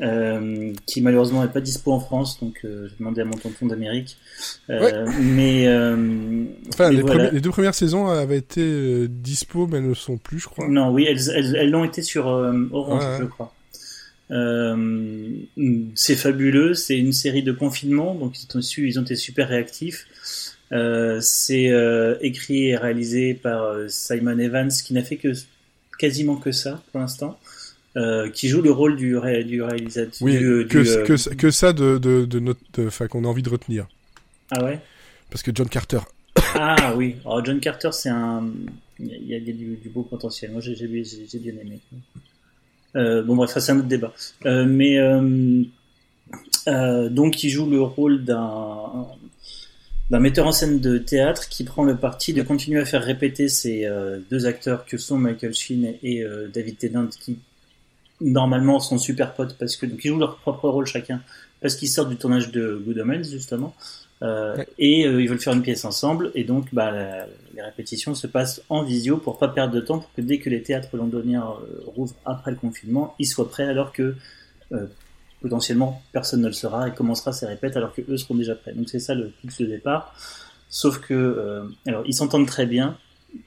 euh, 0.00 0.72
qui 0.84 1.00
malheureusement 1.00 1.42
n'est 1.42 1.52
pas 1.52 1.60
dispo 1.60 1.92
en 1.92 2.00
France, 2.00 2.40
donc 2.40 2.58
euh, 2.64 2.88
j'ai 2.88 2.96
demandé 2.98 3.20
à 3.20 3.24
mon 3.24 3.36
tonton 3.36 3.66
d'Amérique. 3.66 4.16
Euh, 4.68 5.06
mais 5.20 5.68
enfin, 6.70 6.90
les, 6.90 7.40
deux 7.40 7.50
premières 7.50 7.74
saisons 7.74 8.08
avaient 8.08 8.38
été 8.38 9.06
dispo, 9.06 9.68
mais 9.68 9.78
elles 9.78 9.88
ne 9.88 9.94
sont 9.94 10.16
plus, 10.16 10.40
je 10.40 10.46
crois. 10.48 10.66
Non, 10.66 10.90
oui, 10.90 11.06
elles 11.06 11.70
l'ont 11.70 11.84
été 11.84 12.02
sur 12.02 12.26
Orange, 12.26 13.20
je 13.20 13.26
crois. 13.26 13.54
c'est 15.94 16.16
fabuleux, 16.16 16.74
c'est 16.74 16.98
une 16.98 17.12
série 17.12 17.44
de 17.44 17.52
confinement, 17.52 18.16
donc 18.16 18.34
ils 18.42 18.56
ont, 18.56 18.60
su, 18.60 18.88
ils 18.88 18.98
ont 18.98 19.02
été 19.02 19.14
super 19.14 19.48
réactifs. 19.48 20.08
Euh, 20.72 21.18
c'est 21.20 21.70
euh, 21.70 22.16
écrit 22.22 22.68
et 22.68 22.76
réalisé 22.76 23.34
par 23.34 23.62
euh, 23.62 23.88
Simon 23.88 24.38
Evans, 24.38 24.70
qui 24.70 24.94
n'a 24.94 25.02
fait 25.02 25.16
que 25.16 25.32
quasiment 25.98 26.36
que 26.36 26.50
ça 26.50 26.82
pour 26.90 27.00
l'instant. 27.00 27.38
qui 28.32 28.48
joue 28.48 28.62
le 28.62 28.70
rôle 28.70 28.96
du, 28.96 29.18
du 29.44 29.62
réalisateur. 29.62 30.22
Oui, 30.22 30.38
que, 30.38 30.62
que, 30.64 31.34
que, 31.34 31.50
ça 31.50 31.74
de, 31.74 31.98
de, 31.98 32.24
de 32.24 32.40
notre, 32.40 32.60
enfin 32.86 33.06
qu'on 33.06 33.24
a 33.24 33.28
envie 33.28 33.42
de 33.42 33.50
retenir. 33.50 33.86
Ah 34.50 34.64
ouais? 34.64 34.80
Parce 35.30 35.42
que 35.42 35.50
John 35.54 35.68
Carter. 35.68 36.00
ah 36.54 36.94
oui, 36.96 37.16
Alors, 37.26 37.44
John 37.44 37.60
Carter, 37.60 37.90
c'est 37.92 38.08
un, 38.08 38.50
il 38.98 39.26
y 39.26 39.34
a, 39.34 39.40
du, 39.40 39.78
beau 39.92 40.02
potentiel. 40.04 40.52
Moi, 40.52 40.62
j'ai 40.62 40.86
bien 40.86 41.52
aimé. 41.60 41.80
bon 42.94 43.36
bref, 43.36 43.50
ça 43.50 43.60
c'est 43.60 43.72
un 43.72 43.78
autre 43.78 43.88
débat. 43.88 44.14
mais 44.46 44.96
donc, 47.10 47.44
il 47.44 47.50
joue 47.50 47.68
le 47.68 47.82
rôle 47.82 48.24
d'un 48.24 49.06
d'un 50.12 50.20
metteur 50.20 50.46
en 50.46 50.52
scène 50.52 50.78
de 50.78 50.98
théâtre 50.98 51.48
qui 51.48 51.64
prend 51.64 51.84
le 51.84 51.96
parti 51.96 52.34
de 52.34 52.42
continuer 52.42 52.78
à 52.78 52.84
faire 52.84 53.02
répéter 53.02 53.48
ces 53.48 53.86
euh, 53.86 54.18
deux 54.30 54.44
acteurs 54.44 54.84
que 54.84 54.98
sont 54.98 55.16
Michael 55.16 55.54
Sheen 55.54 55.94
et 56.02 56.22
euh, 56.22 56.48
David 56.52 56.76
Tennant 56.76 57.06
qui 57.06 57.38
normalement 58.20 58.78
sont 58.78 58.98
super 58.98 59.32
potes 59.32 59.56
parce 59.58 59.74
que 59.74 59.86
donc 59.86 60.04
ils 60.04 60.08
jouent 60.08 60.18
leur 60.18 60.36
propre 60.36 60.68
rôle 60.68 60.84
chacun 60.84 61.22
parce 61.62 61.76
qu'ils 61.76 61.88
sortent 61.88 62.10
du 62.10 62.16
tournage 62.16 62.52
de 62.52 62.78
Good 62.84 62.98
Omens 62.98 63.30
justement 63.30 63.74
euh, 64.20 64.62
et 64.78 65.00
ils 65.00 65.28
veulent 65.30 65.40
faire 65.40 65.54
une 65.54 65.62
pièce 65.62 65.86
ensemble 65.86 66.30
et 66.34 66.44
donc 66.44 66.66
bah, 66.74 66.92
les 67.54 67.62
répétitions 67.62 68.14
se 68.14 68.26
passent 68.26 68.60
en 68.68 68.82
visio 68.82 69.16
pour 69.16 69.38
pas 69.38 69.48
perdre 69.48 69.72
de 69.72 69.80
temps 69.80 70.00
pour 70.00 70.12
que 70.12 70.20
dès 70.20 70.36
que 70.36 70.50
les 70.50 70.62
théâtres 70.62 70.94
londoniens 70.94 71.46
rouvrent 71.86 72.14
après 72.26 72.50
le 72.50 72.58
confinement 72.58 73.14
ils 73.18 73.26
soient 73.26 73.48
prêts 73.48 73.64
alors 73.64 73.92
que 73.94 74.14
potentiellement 75.42 76.02
personne 76.12 76.40
ne 76.40 76.46
le 76.46 76.52
sera 76.52 76.88
et 76.88 76.92
commencera 76.92 77.32
ses 77.32 77.46
répètes 77.46 77.76
alors 77.76 77.92
que 77.92 78.02
eux 78.08 78.16
seront 78.16 78.36
déjà 78.36 78.54
prêts. 78.54 78.72
Donc 78.72 78.88
c'est 78.88 79.00
ça 79.00 79.14
le 79.14 79.30
pitch 79.40 79.58
de 79.58 79.66
départ. 79.66 80.14
Sauf 80.68 81.00
que 81.00 81.12
euh, 81.12 81.64
alors 81.86 82.04
ils 82.06 82.14
s'entendent 82.14 82.46
très 82.46 82.64
bien 82.64 82.96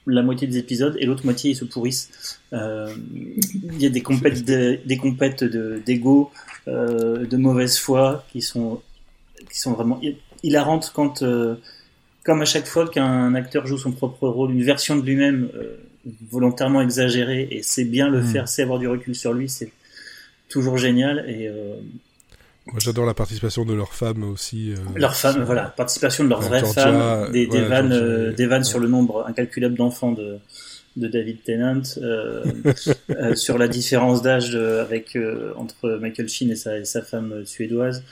la 0.06 0.22
moitié 0.22 0.46
des 0.46 0.58
épisodes 0.58 0.96
et 0.98 1.06
l'autre 1.06 1.24
moitié 1.24 1.52
ils 1.52 1.56
se 1.56 1.64
pourrissent. 1.64 2.40
Euh, 2.52 2.94
il 3.14 3.80
y 3.80 3.86
a 3.86 3.88
des 3.88 4.02
compètes 4.02 4.44
de, 4.44 4.78
des 4.84 4.96
compètes 4.96 5.42
de 5.42 5.82
d'ego, 5.84 6.30
euh, 6.68 7.26
de 7.26 7.36
mauvaise 7.36 7.78
foi 7.78 8.24
qui 8.30 8.42
sont 8.42 8.82
qui 9.50 9.58
sont 9.58 9.72
vraiment 9.72 10.00
hilarantes 10.42 10.92
quand 10.94 11.24
comme 12.24 12.42
à 12.42 12.44
chaque 12.44 12.66
fois 12.66 12.88
qu'un 12.88 13.34
acteur 13.34 13.66
joue 13.66 13.78
son 13.78 13.92
propre 13.92 14.28
rôle, 14.28 14.52
une 14.52 14.64
version 14.64 14.96
de 14.96 15.02
lui-même 15.02 15.48
volontairement 16.30 16.80
exagérée 16.80 17.48
et 17.50 17.62
c'est 17.62 17.84
bien 17.84 18.08
le 18.08 18.20
hmm. 18.20 18.26
faire, 18.26 18.48
c'est 18.48 18.62
avoir 18.62 18.78
du 18.78 18.88
recul 18.88 19.14
sur 19.14 19.32
lui, 19.32 19.48
c'est 19.48 19.70
toujours 20.48 20.78
génial 20.78 21.24
et 21.28 21.48
euh, 21.48 21.76
moi 22.66 22.80
j'adore 22.80 23.06
la 23.06 23.14
participation 23.14 23.64
de 23.64 23.74
leurs 23.74 23.94
femmes 23.94 24.24
aussi. 24.24 24.72
Euh, 24.72 24.76
leurs 24.96 25.14
femmes, 25.14 25.44
voilà, 25.44 25.72
participation 25.76 26.24
de 26.24 26.28
leurs 26.28 26.40
vraies 26.40 26.64
femmes, 26.64 27.30
des, 27.30 27.46
des 27.46 27.60
vannes, 27.62 27.92
euh, 27.92 28.32
des 28.32 28.46
vannes 28.46 28.64
sur 28.64 28.80
le 28.80 28.88
nombre 28.88 29.24
incalculable 29.26 29.76
d'enfants 29.76 30.10
de, 30.10 30.38
de 30.96 31.06
David 31.06 31.44
Tennant, 31.44 31.82
euh, 31.98 32.44
sur 33.36 33.56
la 33.56 33.68
différence 33.68 34.20
d'âge 34.20 34.56
avec 34.56 35.16
entre 35.56 35.90
Michael 36.00 36.28
Sheen 36.28 36.50
et 36.50 36.56
sa, 36.56 36.78
et 36.78 36.84
sa 36.84 37.02
femme 37.02 37.46
suédoise 37.46 38.02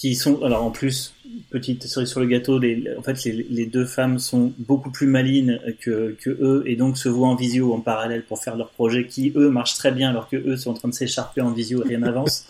qui 0.00 0.14
sont 0.14 0.42
alors 0.42 0.64
en 0.64 0.70
plus 0.70 1.14
petite 1.50 1.86
cerise 1.86 2.08
sur 2.08 2.20
le 2.20 2.26
gâteau 2.26 2.58
les, 2.58 2.84
en 2.96 3.02
fait 3.02 3.22
les, 3.24 3.46
les, 3.50 3.66
deux 3.66 3.84
femmes 3.84 4.18
sont 4.18 4.50
beaucoup 4.58 4.90
plus 4.90 5.06
malines 5.06 5.60
que, 5.78 6.16
que 6.18 6.30
eux 6.30 6.62
et 6.64 6.74
donc 6.74 6.96
se 6.96 7.10
voient 7.10 7.28
en 7.28 7.34
visio 7.34 7.74
en 7.74 7.80
parallèle 7.80 8.22
pour 8.22 8.42
faire 8.42 8.56
leur 8.56 8.70
projet 8.70 9.06
qui 9.06 9.30
eux 9.36 9.50
marchent 9.50 9.74
très 9.74 9.92
bien 9.92 10.08
alors 10.08 10.26
que 10.30 10.36
eux 10.36 10.56
sont 10.56 10.70
en 10.70 10.74
train 10.74 10.88
de 10.88 10.94
s'écharper 10.94 11.42
en 11.42 11.52
visio 11.52 11.84
et 11.84 11.88
rien 11.88 11.98
n'avance. 11.98 12.46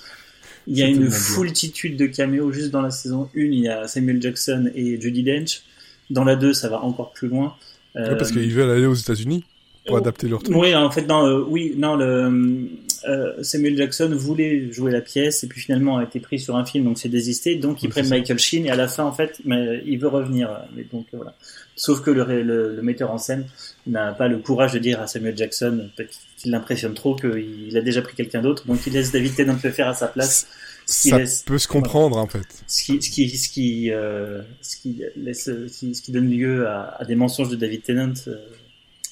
Il 0.68 0.78
y 0.78 0.82
a 0.84 0.86
une 0.86 1.10
foultitude 1.10 1.96
de 1.96 2.06
caméos 2.06 2.52
juste 2.52 2.70
dans 2.70 2.82
la 2.82 2.92
saison 2.92 3.28
1 3.34 3.40
il 3.40 3.54
y 3.54 3.68
a 3.68 3.88
Samuel 3.88 4.22
Jackson 4.22 4.70
et 4.76 5.00
Judy 5.00 5.24
Dench. 5.24 5.62
Dans 6.08 6.22
la 6.22 6.36
2 6.36 6.52
ça 6.52 6.68
va 6.68 6.84
encore 6.84 7.12
plus 7.12 7.26
loin. 7.26 7.56
Parce 7.94 8.30
qu'ils 8.30 8.52
veulent 8.52 8.70
aller 8.70 8.86
aux 8.86 8.94
États-Unis 8.94 9.42
pour 9.86 9.96
adapter 9.96 10.28
leur 10.28 10.40
truc. 10.42 10.54
Oui, 10.56 10.74
en 10.74 10.90
fait, 10.90 11.06
non, 11.06 11.26
euh, 11.26 11.44
oui, 11.48 11.74
non, 11.76 11.96
le, 11.96 12.68
euh, 13.08 13.42
Samuel 13.42 13.76
Jackson 13.76 14.10
voulait 14.12 14.70
jouer 14.72 14.92
la 14.92 15.00
pièce 15.00 15.44
et 15.44 15.46
puis 15.46 15.60
finalement 15.60 15.98
a 15.98 16.04
été 16.04 16.20
pris 16.20 16.38
sur 16.38 16.56
un 16.56 16.64
film, 16.64 16.84
donc 16.84 16.98
c'est 16.98 17.08
désisté. 17.08 17.56
Donc 17.56 17.82
ils 17.82 17.88
prennent 17.88 18.08
Michael 18.08 18.38
Sheen 18.38 18.66
et 18.66 18.70
à 18.70 18.76
la 18.76 18.88
fin, 18.88 19.04
en 19.04 19.12
fait, 19.12 19.40
mais, 19.44 19.82
il 19.86 19.98
veut 19.98 20.08
revenir. 20.08 20.50
Mais 20.74 20.84
donc 20.84 21.06
voilà. 21.12 21.34
Sauf 21.76 22.02
que 22.02 22.10
le, 22.10 22.42
le, 22.42 22.82
metteur 22.82 23.10
en 23.10 23.18
scène 23.18 23.46
n'a 23.86 24.12
pas 24.12 24.28
le 24.28 24.38
courage 24.38 24.72
de 24.72 24.78
dire 24.78 25.00
à 25.00 25.06
Samuel 25.06 25.36
Jackson 25.36 25.90
qu'il 26.36 26.50
l'impressionne 26.50 26.94
trop, 26.94 27.16
qu'il 27.16 27.76
a 27.76 27.80
déjà 27.80 28.02
pris 28.02 28.14
quelqu'un 28.14 28.42
d'autre, 28.42 28.66
donc 28.66 28.86
il 28.86 28.92
laisse 28.92 29.12
David 29.12 29.34
Tennant 29.34 29.56
le 29.62 29.70
faire 29.70 29.88
à 29.88 29.94
sa 29.94 30.08
place. 30.08 30.46
ça 30.84 31.18
peut 31.46 31.58
se 31.58 31.68
comprendre 31.68 32.18
en 32.18 32.26
fait. 32.26 32.46
Ce 32.66 32.84
qui, 32.84 33.00
ce 33.00 33.10
qui, 33.10 33.30
ce 33.36 33.48
qui, 33.48 33.90
euh, 33.92 34.42
ce 34.60 34.76
qui 34.76 35.02
laisse, 35.16 35.44
ce 35.44 36.02
qui, 36.02 36.12
donne 36.12 36.28
lieu 36.28 36.66
à, 36.66 36.96
à, 36.98 37.04
des 37.04 37.14
mensonges 37.14 37.48
de 37.48 37.56
David 37.56 37.82
Tennant 37.82 38.12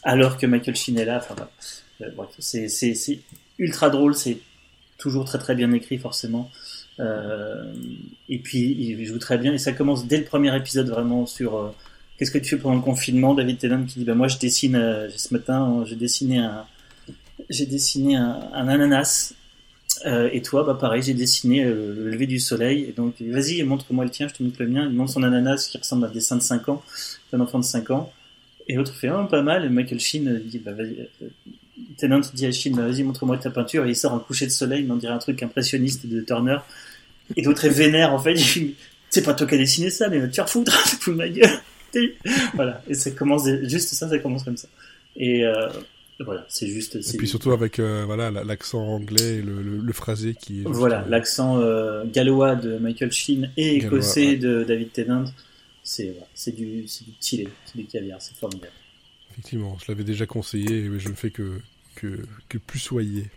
alors 0.02 0.36
que 0.36 0.46
Michael 0.46 0.76
Sheen 0.76 0.98
est 0.98 1.04
là. 1.04 1.18
Enfin, 1.18 1.36
euh, 2.02 2.10
c'est 2.38 3.20
ultra 3.58 3.90
drôle, 3.90 4.14
c'est 4.14 4.38
toujours 4.98 5.24
très 5.24 5.38
très 5.38 5.54
bien 5.54 5.72
écrit 5.72 5.98
forcément. 5.98 6.50
Euh, 7.00 7.72
et 8.28 8.38
puis 8.38 8.76
il 8.76 9.04
joue 9.06 9.18
très 9.18 9.38
bien 9.38 9.52
et 9.52 9.58
ça 9.58 9.72
commence 9.72 10.06
dès 10.06 10.18
le 10.18 10.24
premier 10.24 10.54
épisode 10.56 10.88
vraiment 10.88 11.26
sur 11.26 11.56
euh, 11.56 11.68
qu'est-ce 12.18 12.32
que 12.32 12.38
tu 12.38 12.50
fais 12.50 12.56
pendant 12.56 12.74
le 12.74 12.82
confinement? 12.82 13.34
David 13.34 13.58
Tennant 13.58 13.84
qui 13.84 14.00
dit 14.00 14.04
bah 14.04 14.16
moi 14.16 14.26
je 14.26 14.38
dessine 14.38 15.08
ce 15.14 15.32
matin 15.32 15.84
j'ai 15.86 15.94
dessiné 15.94 16.38
un 16.38 16.64
j'ai 17.50 17.66
dessiné 17.66 18.16
un, 18.16 18.40
ananas 18.52 19.34
et 20.04 20.42
toi 20.42 20.64
bah 20.64 20.74
pareil 20.74 21.02
j'ai 21.02 21.14
dessiné 21.14 21.64
le 21.64 22.10
lever 22.10 22.26
du 22.26 22.40
soleil 22.40 22.82
et 22.82 22.92
donc 22.92 23.20
vas-y 23.20 23.62
montre-moi 23.62 24.04
le 24.04 24.10
tien 24.10 24.26
je 24.26 24.34
te 24.34 24.42
montre 24.42 24.60
le 24.60 24.68
mien 24.68 24.88
il 24.90 24.96
montre 24.96 25.12
son 25.12 25.22
ananas 25.22 25.68
qui 25.70 25.78
ressemble 25.78 26.04
à 26.04 26.08
un 26.08 26.10
dessin 26.10 26.34
de 26.34 26.42
5 26.42 26.68
ans 26.68 26.82
d'un 27.32 27.38
enfant 27.38 27.60
de 27.60 27.64
5 27.64 27.92
ans 27.92 28.12
et 28.68 28.74
l'autre 28.74 28.94
fait 28.94 29.10
oh, 29.10 29.24
pas 29.24 29.42
mal. 29.42 29.64
Et 29.64 29.68
Michael 29.68 29.98
Sheen 29.98 30.42
dit 30.44 30.58
bah 30.58 30.72
vas-y. 30.72 31.08
Euh, 31.78 31.94
Tennant 31.96 32.20
dit 32.34 32.46
à 32.46 32.50
bah, 32.70 32.86
vas-y 32.88 33.02
montre-moi 33.02 33.38
ta 33.38 33.50
peinture. 33.50 33.86
Et 33.86 33.90
il 33.90 33.96
sort 33.96 34.12
un 34.14 34.18
coucher 34.18 34.46
de 34.46 34.50
soleil, 34.50 34.86
on 34.90 34.96
dirait 34.96 35.12
un 35.12 35.18
truc 35.18 35.42
impressionniste 35.42 36.06
de 36.06 36.20
Turner. 36.20 36.58
Et 37.36 37.42
l'autre 37.42 37.64
est 37.64 37.70
vénère 37.70 38.12
en 38.12 38.18
fait. 38.18 38.36
C'est 39.10 39.22
pas 39.22 39.32
toi 39.32 39.46
qui 39.46 39.54
as 39.54 39.58
dessiné 39.58 39.90
ça, 39.90 40.08
mais 40.08 40.28
tu 40.28 40.40
refoutre, 40.40 40.98
tout 41.00 41.12
ma 41.14 41.28
gueule. 41.28 41.48
voilà. 42.54 42.82
Et 42.88 42.94
ça 42.94 43.10
commence 43.10 43.48
juste 43.62 43.88
ça, 43.90 44.08
ça 44.08 44.18
commence 44.18 44.44
comme 44.44 44.56
ça. 44.56 44.68
Et 45.16 45.44
euh, 45.44 45.68
voilà, 46.20 46.44
c'est 46.48 46.66
juste. 46.66 46.96
Et 46.96 47.16
puis 47.16 47.26
surtout 47.26 47.52
avec 47.52 47.78
euh, 47.78 48.04
voilà 48.04 48.30
l'accent 48.30 48.80
anglais 48.80 49.36
et 49.36 49.42
le, 49.42 49.62
le, 49.62 49.92
phrasé 49.92 50.34
qui. 50.34 50.60
Est 50.60 50.64
voilà, 50.64 51.06
l'accent 51.08 51.58
gallois 52.12 52.54
de 52.54 52.76
Michael 52.78 53.12
Sheen 53.12 53.50
et 53.56 53.76
écossais 53.76 54.36
de 54.36 54.64
David 54.64 54.92
Tennant 54.92 55.24
c'est 55.88 56.14
c'est 56.34 56.54
du 56.54 56.86
c'est 56.86 57.06
du 57.06 57.14
c'est 57.20 57.76
du 57.76 57.86
caviar, 57.86 58.20
c'est 58.20 58.36
formidable. 58.36 58.72
Effectivement, 59.38 59.78
je 59.78 59.84
l'avais 59.92 60.02
déjà 60.02 60.26
conseillé, 60.26 60.88
mais 60.88 60.98
je 60.98 61.08
ne 61.08 61.14
fais 61.14 61.30
que 61.30 61.60
que, 61.94 62.18
que 62.48 62.58
plus 62.58 62.80
soyer. 62.80 63.30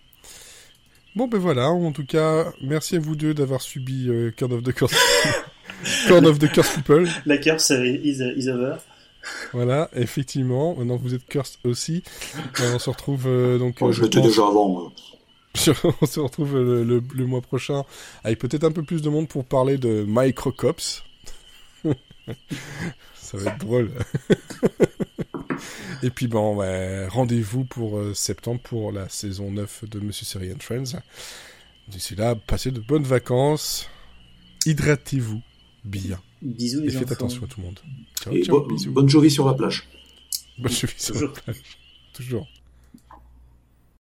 Bon 1.16 1.28
ben 1.28 1.38
voilà, 1.38 1.70
en 1.70 1.92
tout 1.92 2.06
cas, 2.06 2.52
merci 2.64 2.96
à 2.96 3.00
vous 3.00 3.16
deux 3.16 3.36
d'avoir 3.36 3.62
subi 3.62 4.08
euh, 4.10 4.32
of 4.42 4.64
the 4.64 4.74
Curse, 4.74 4.96
Corn 6.08 6.26
of 6.26 6.40
the 6.40 6.52
Curse 6.54 6.74
People. 6.74 7.08
La 7.28 7.38
curse 7.38 7.70
is, 7.70 8.20
is 8.36 8.50
over. 8.50 8.78
Voilà, 9.54 9.90
effectivement. 9.94 10.76
Maintenant 10.76 10.96
vous 10.96 11.14
êtes 11.14 11.28
cursed 11.28 11.60
aussi. 11.66 12.02
Euh, 12.62 12.74
on 12.74 12.80
se 12.80 12.90
retrouve 12.90 13.28
euh, 13.28 13.60
donc. 13.60 13.78
Oh, 13.82 13.92
je 13.92 14.02
l'étais 14.02 14.22
déjà 14.22 14.42
avant. 14.42 14.92
on 16.02 16.06
se 16.08 16.20
retrouve 16.20 16.58
le, 16.58 16.84
le 16.84 17.26
mois 17.28 17.42
prochain 17.42 17.84
avec 18.24 18.40
peut-être 18.40 18.64
un 18.64 18.72
peu 18.72 18.82
plus 18.82 19.04
de 19.04 19.10
monde 19.10 19.28
pour 19.28 19.46
parler 19.46 19.78
de 19.78 20.04
Microcops. 20.08 21.04
Ça 23.14 23.38
va 23.38 23.52
être 23.52 23.60
drôle. 23.60 23.92
Et 26.04 26.10
puis 26.10 26.28
bon, 26.28 26.56
rendez-vous 27.10 27.66
pour 27.66 27.98
euh, 27.98 28.14
septembre 28.14 28.62
pour 28.64 28.92
la 28.92 29.10
saison 29.10 29.52
9 29.52 29.90
de 29.90 30.00
Monsieur 30.00 30.26
Seri 30.26 30.52
and 30.52 30.60
Friends. 30.60 31.00
D'ici 31.88 32.16
là, 32.16 32.36
passez 32.36 32.72
de 32.72 32.80
bonnes 32.80 33.04
vacances. 33.04 33.90
Hydratez-vous 34.66 35.42
bien. 35.84 36.22
Bisous 36.42 36.84
Et 36.84 36.90
faites 36.90 37.12
attention 37.12 37.44
à 37.44 37.48
tout 37.48 37.60
le 37.60 37.68
monde. 37.68 37.80
Ciao, 38.22 38.36
ciao, 38.44 38.68
bisous. 38.68 38.92
Bonne 38.92 39.10
journée 39.10 39.30
sur 39.30 39.46
la 39.46 39.54
plage. 39.54 39.88
Bonne 40.58 40.72
journée 40.72 40.94
sur 40.98 41.22
la 41.22 41.28
plage. 41.28 41.62
Toujours. 42.14 42.48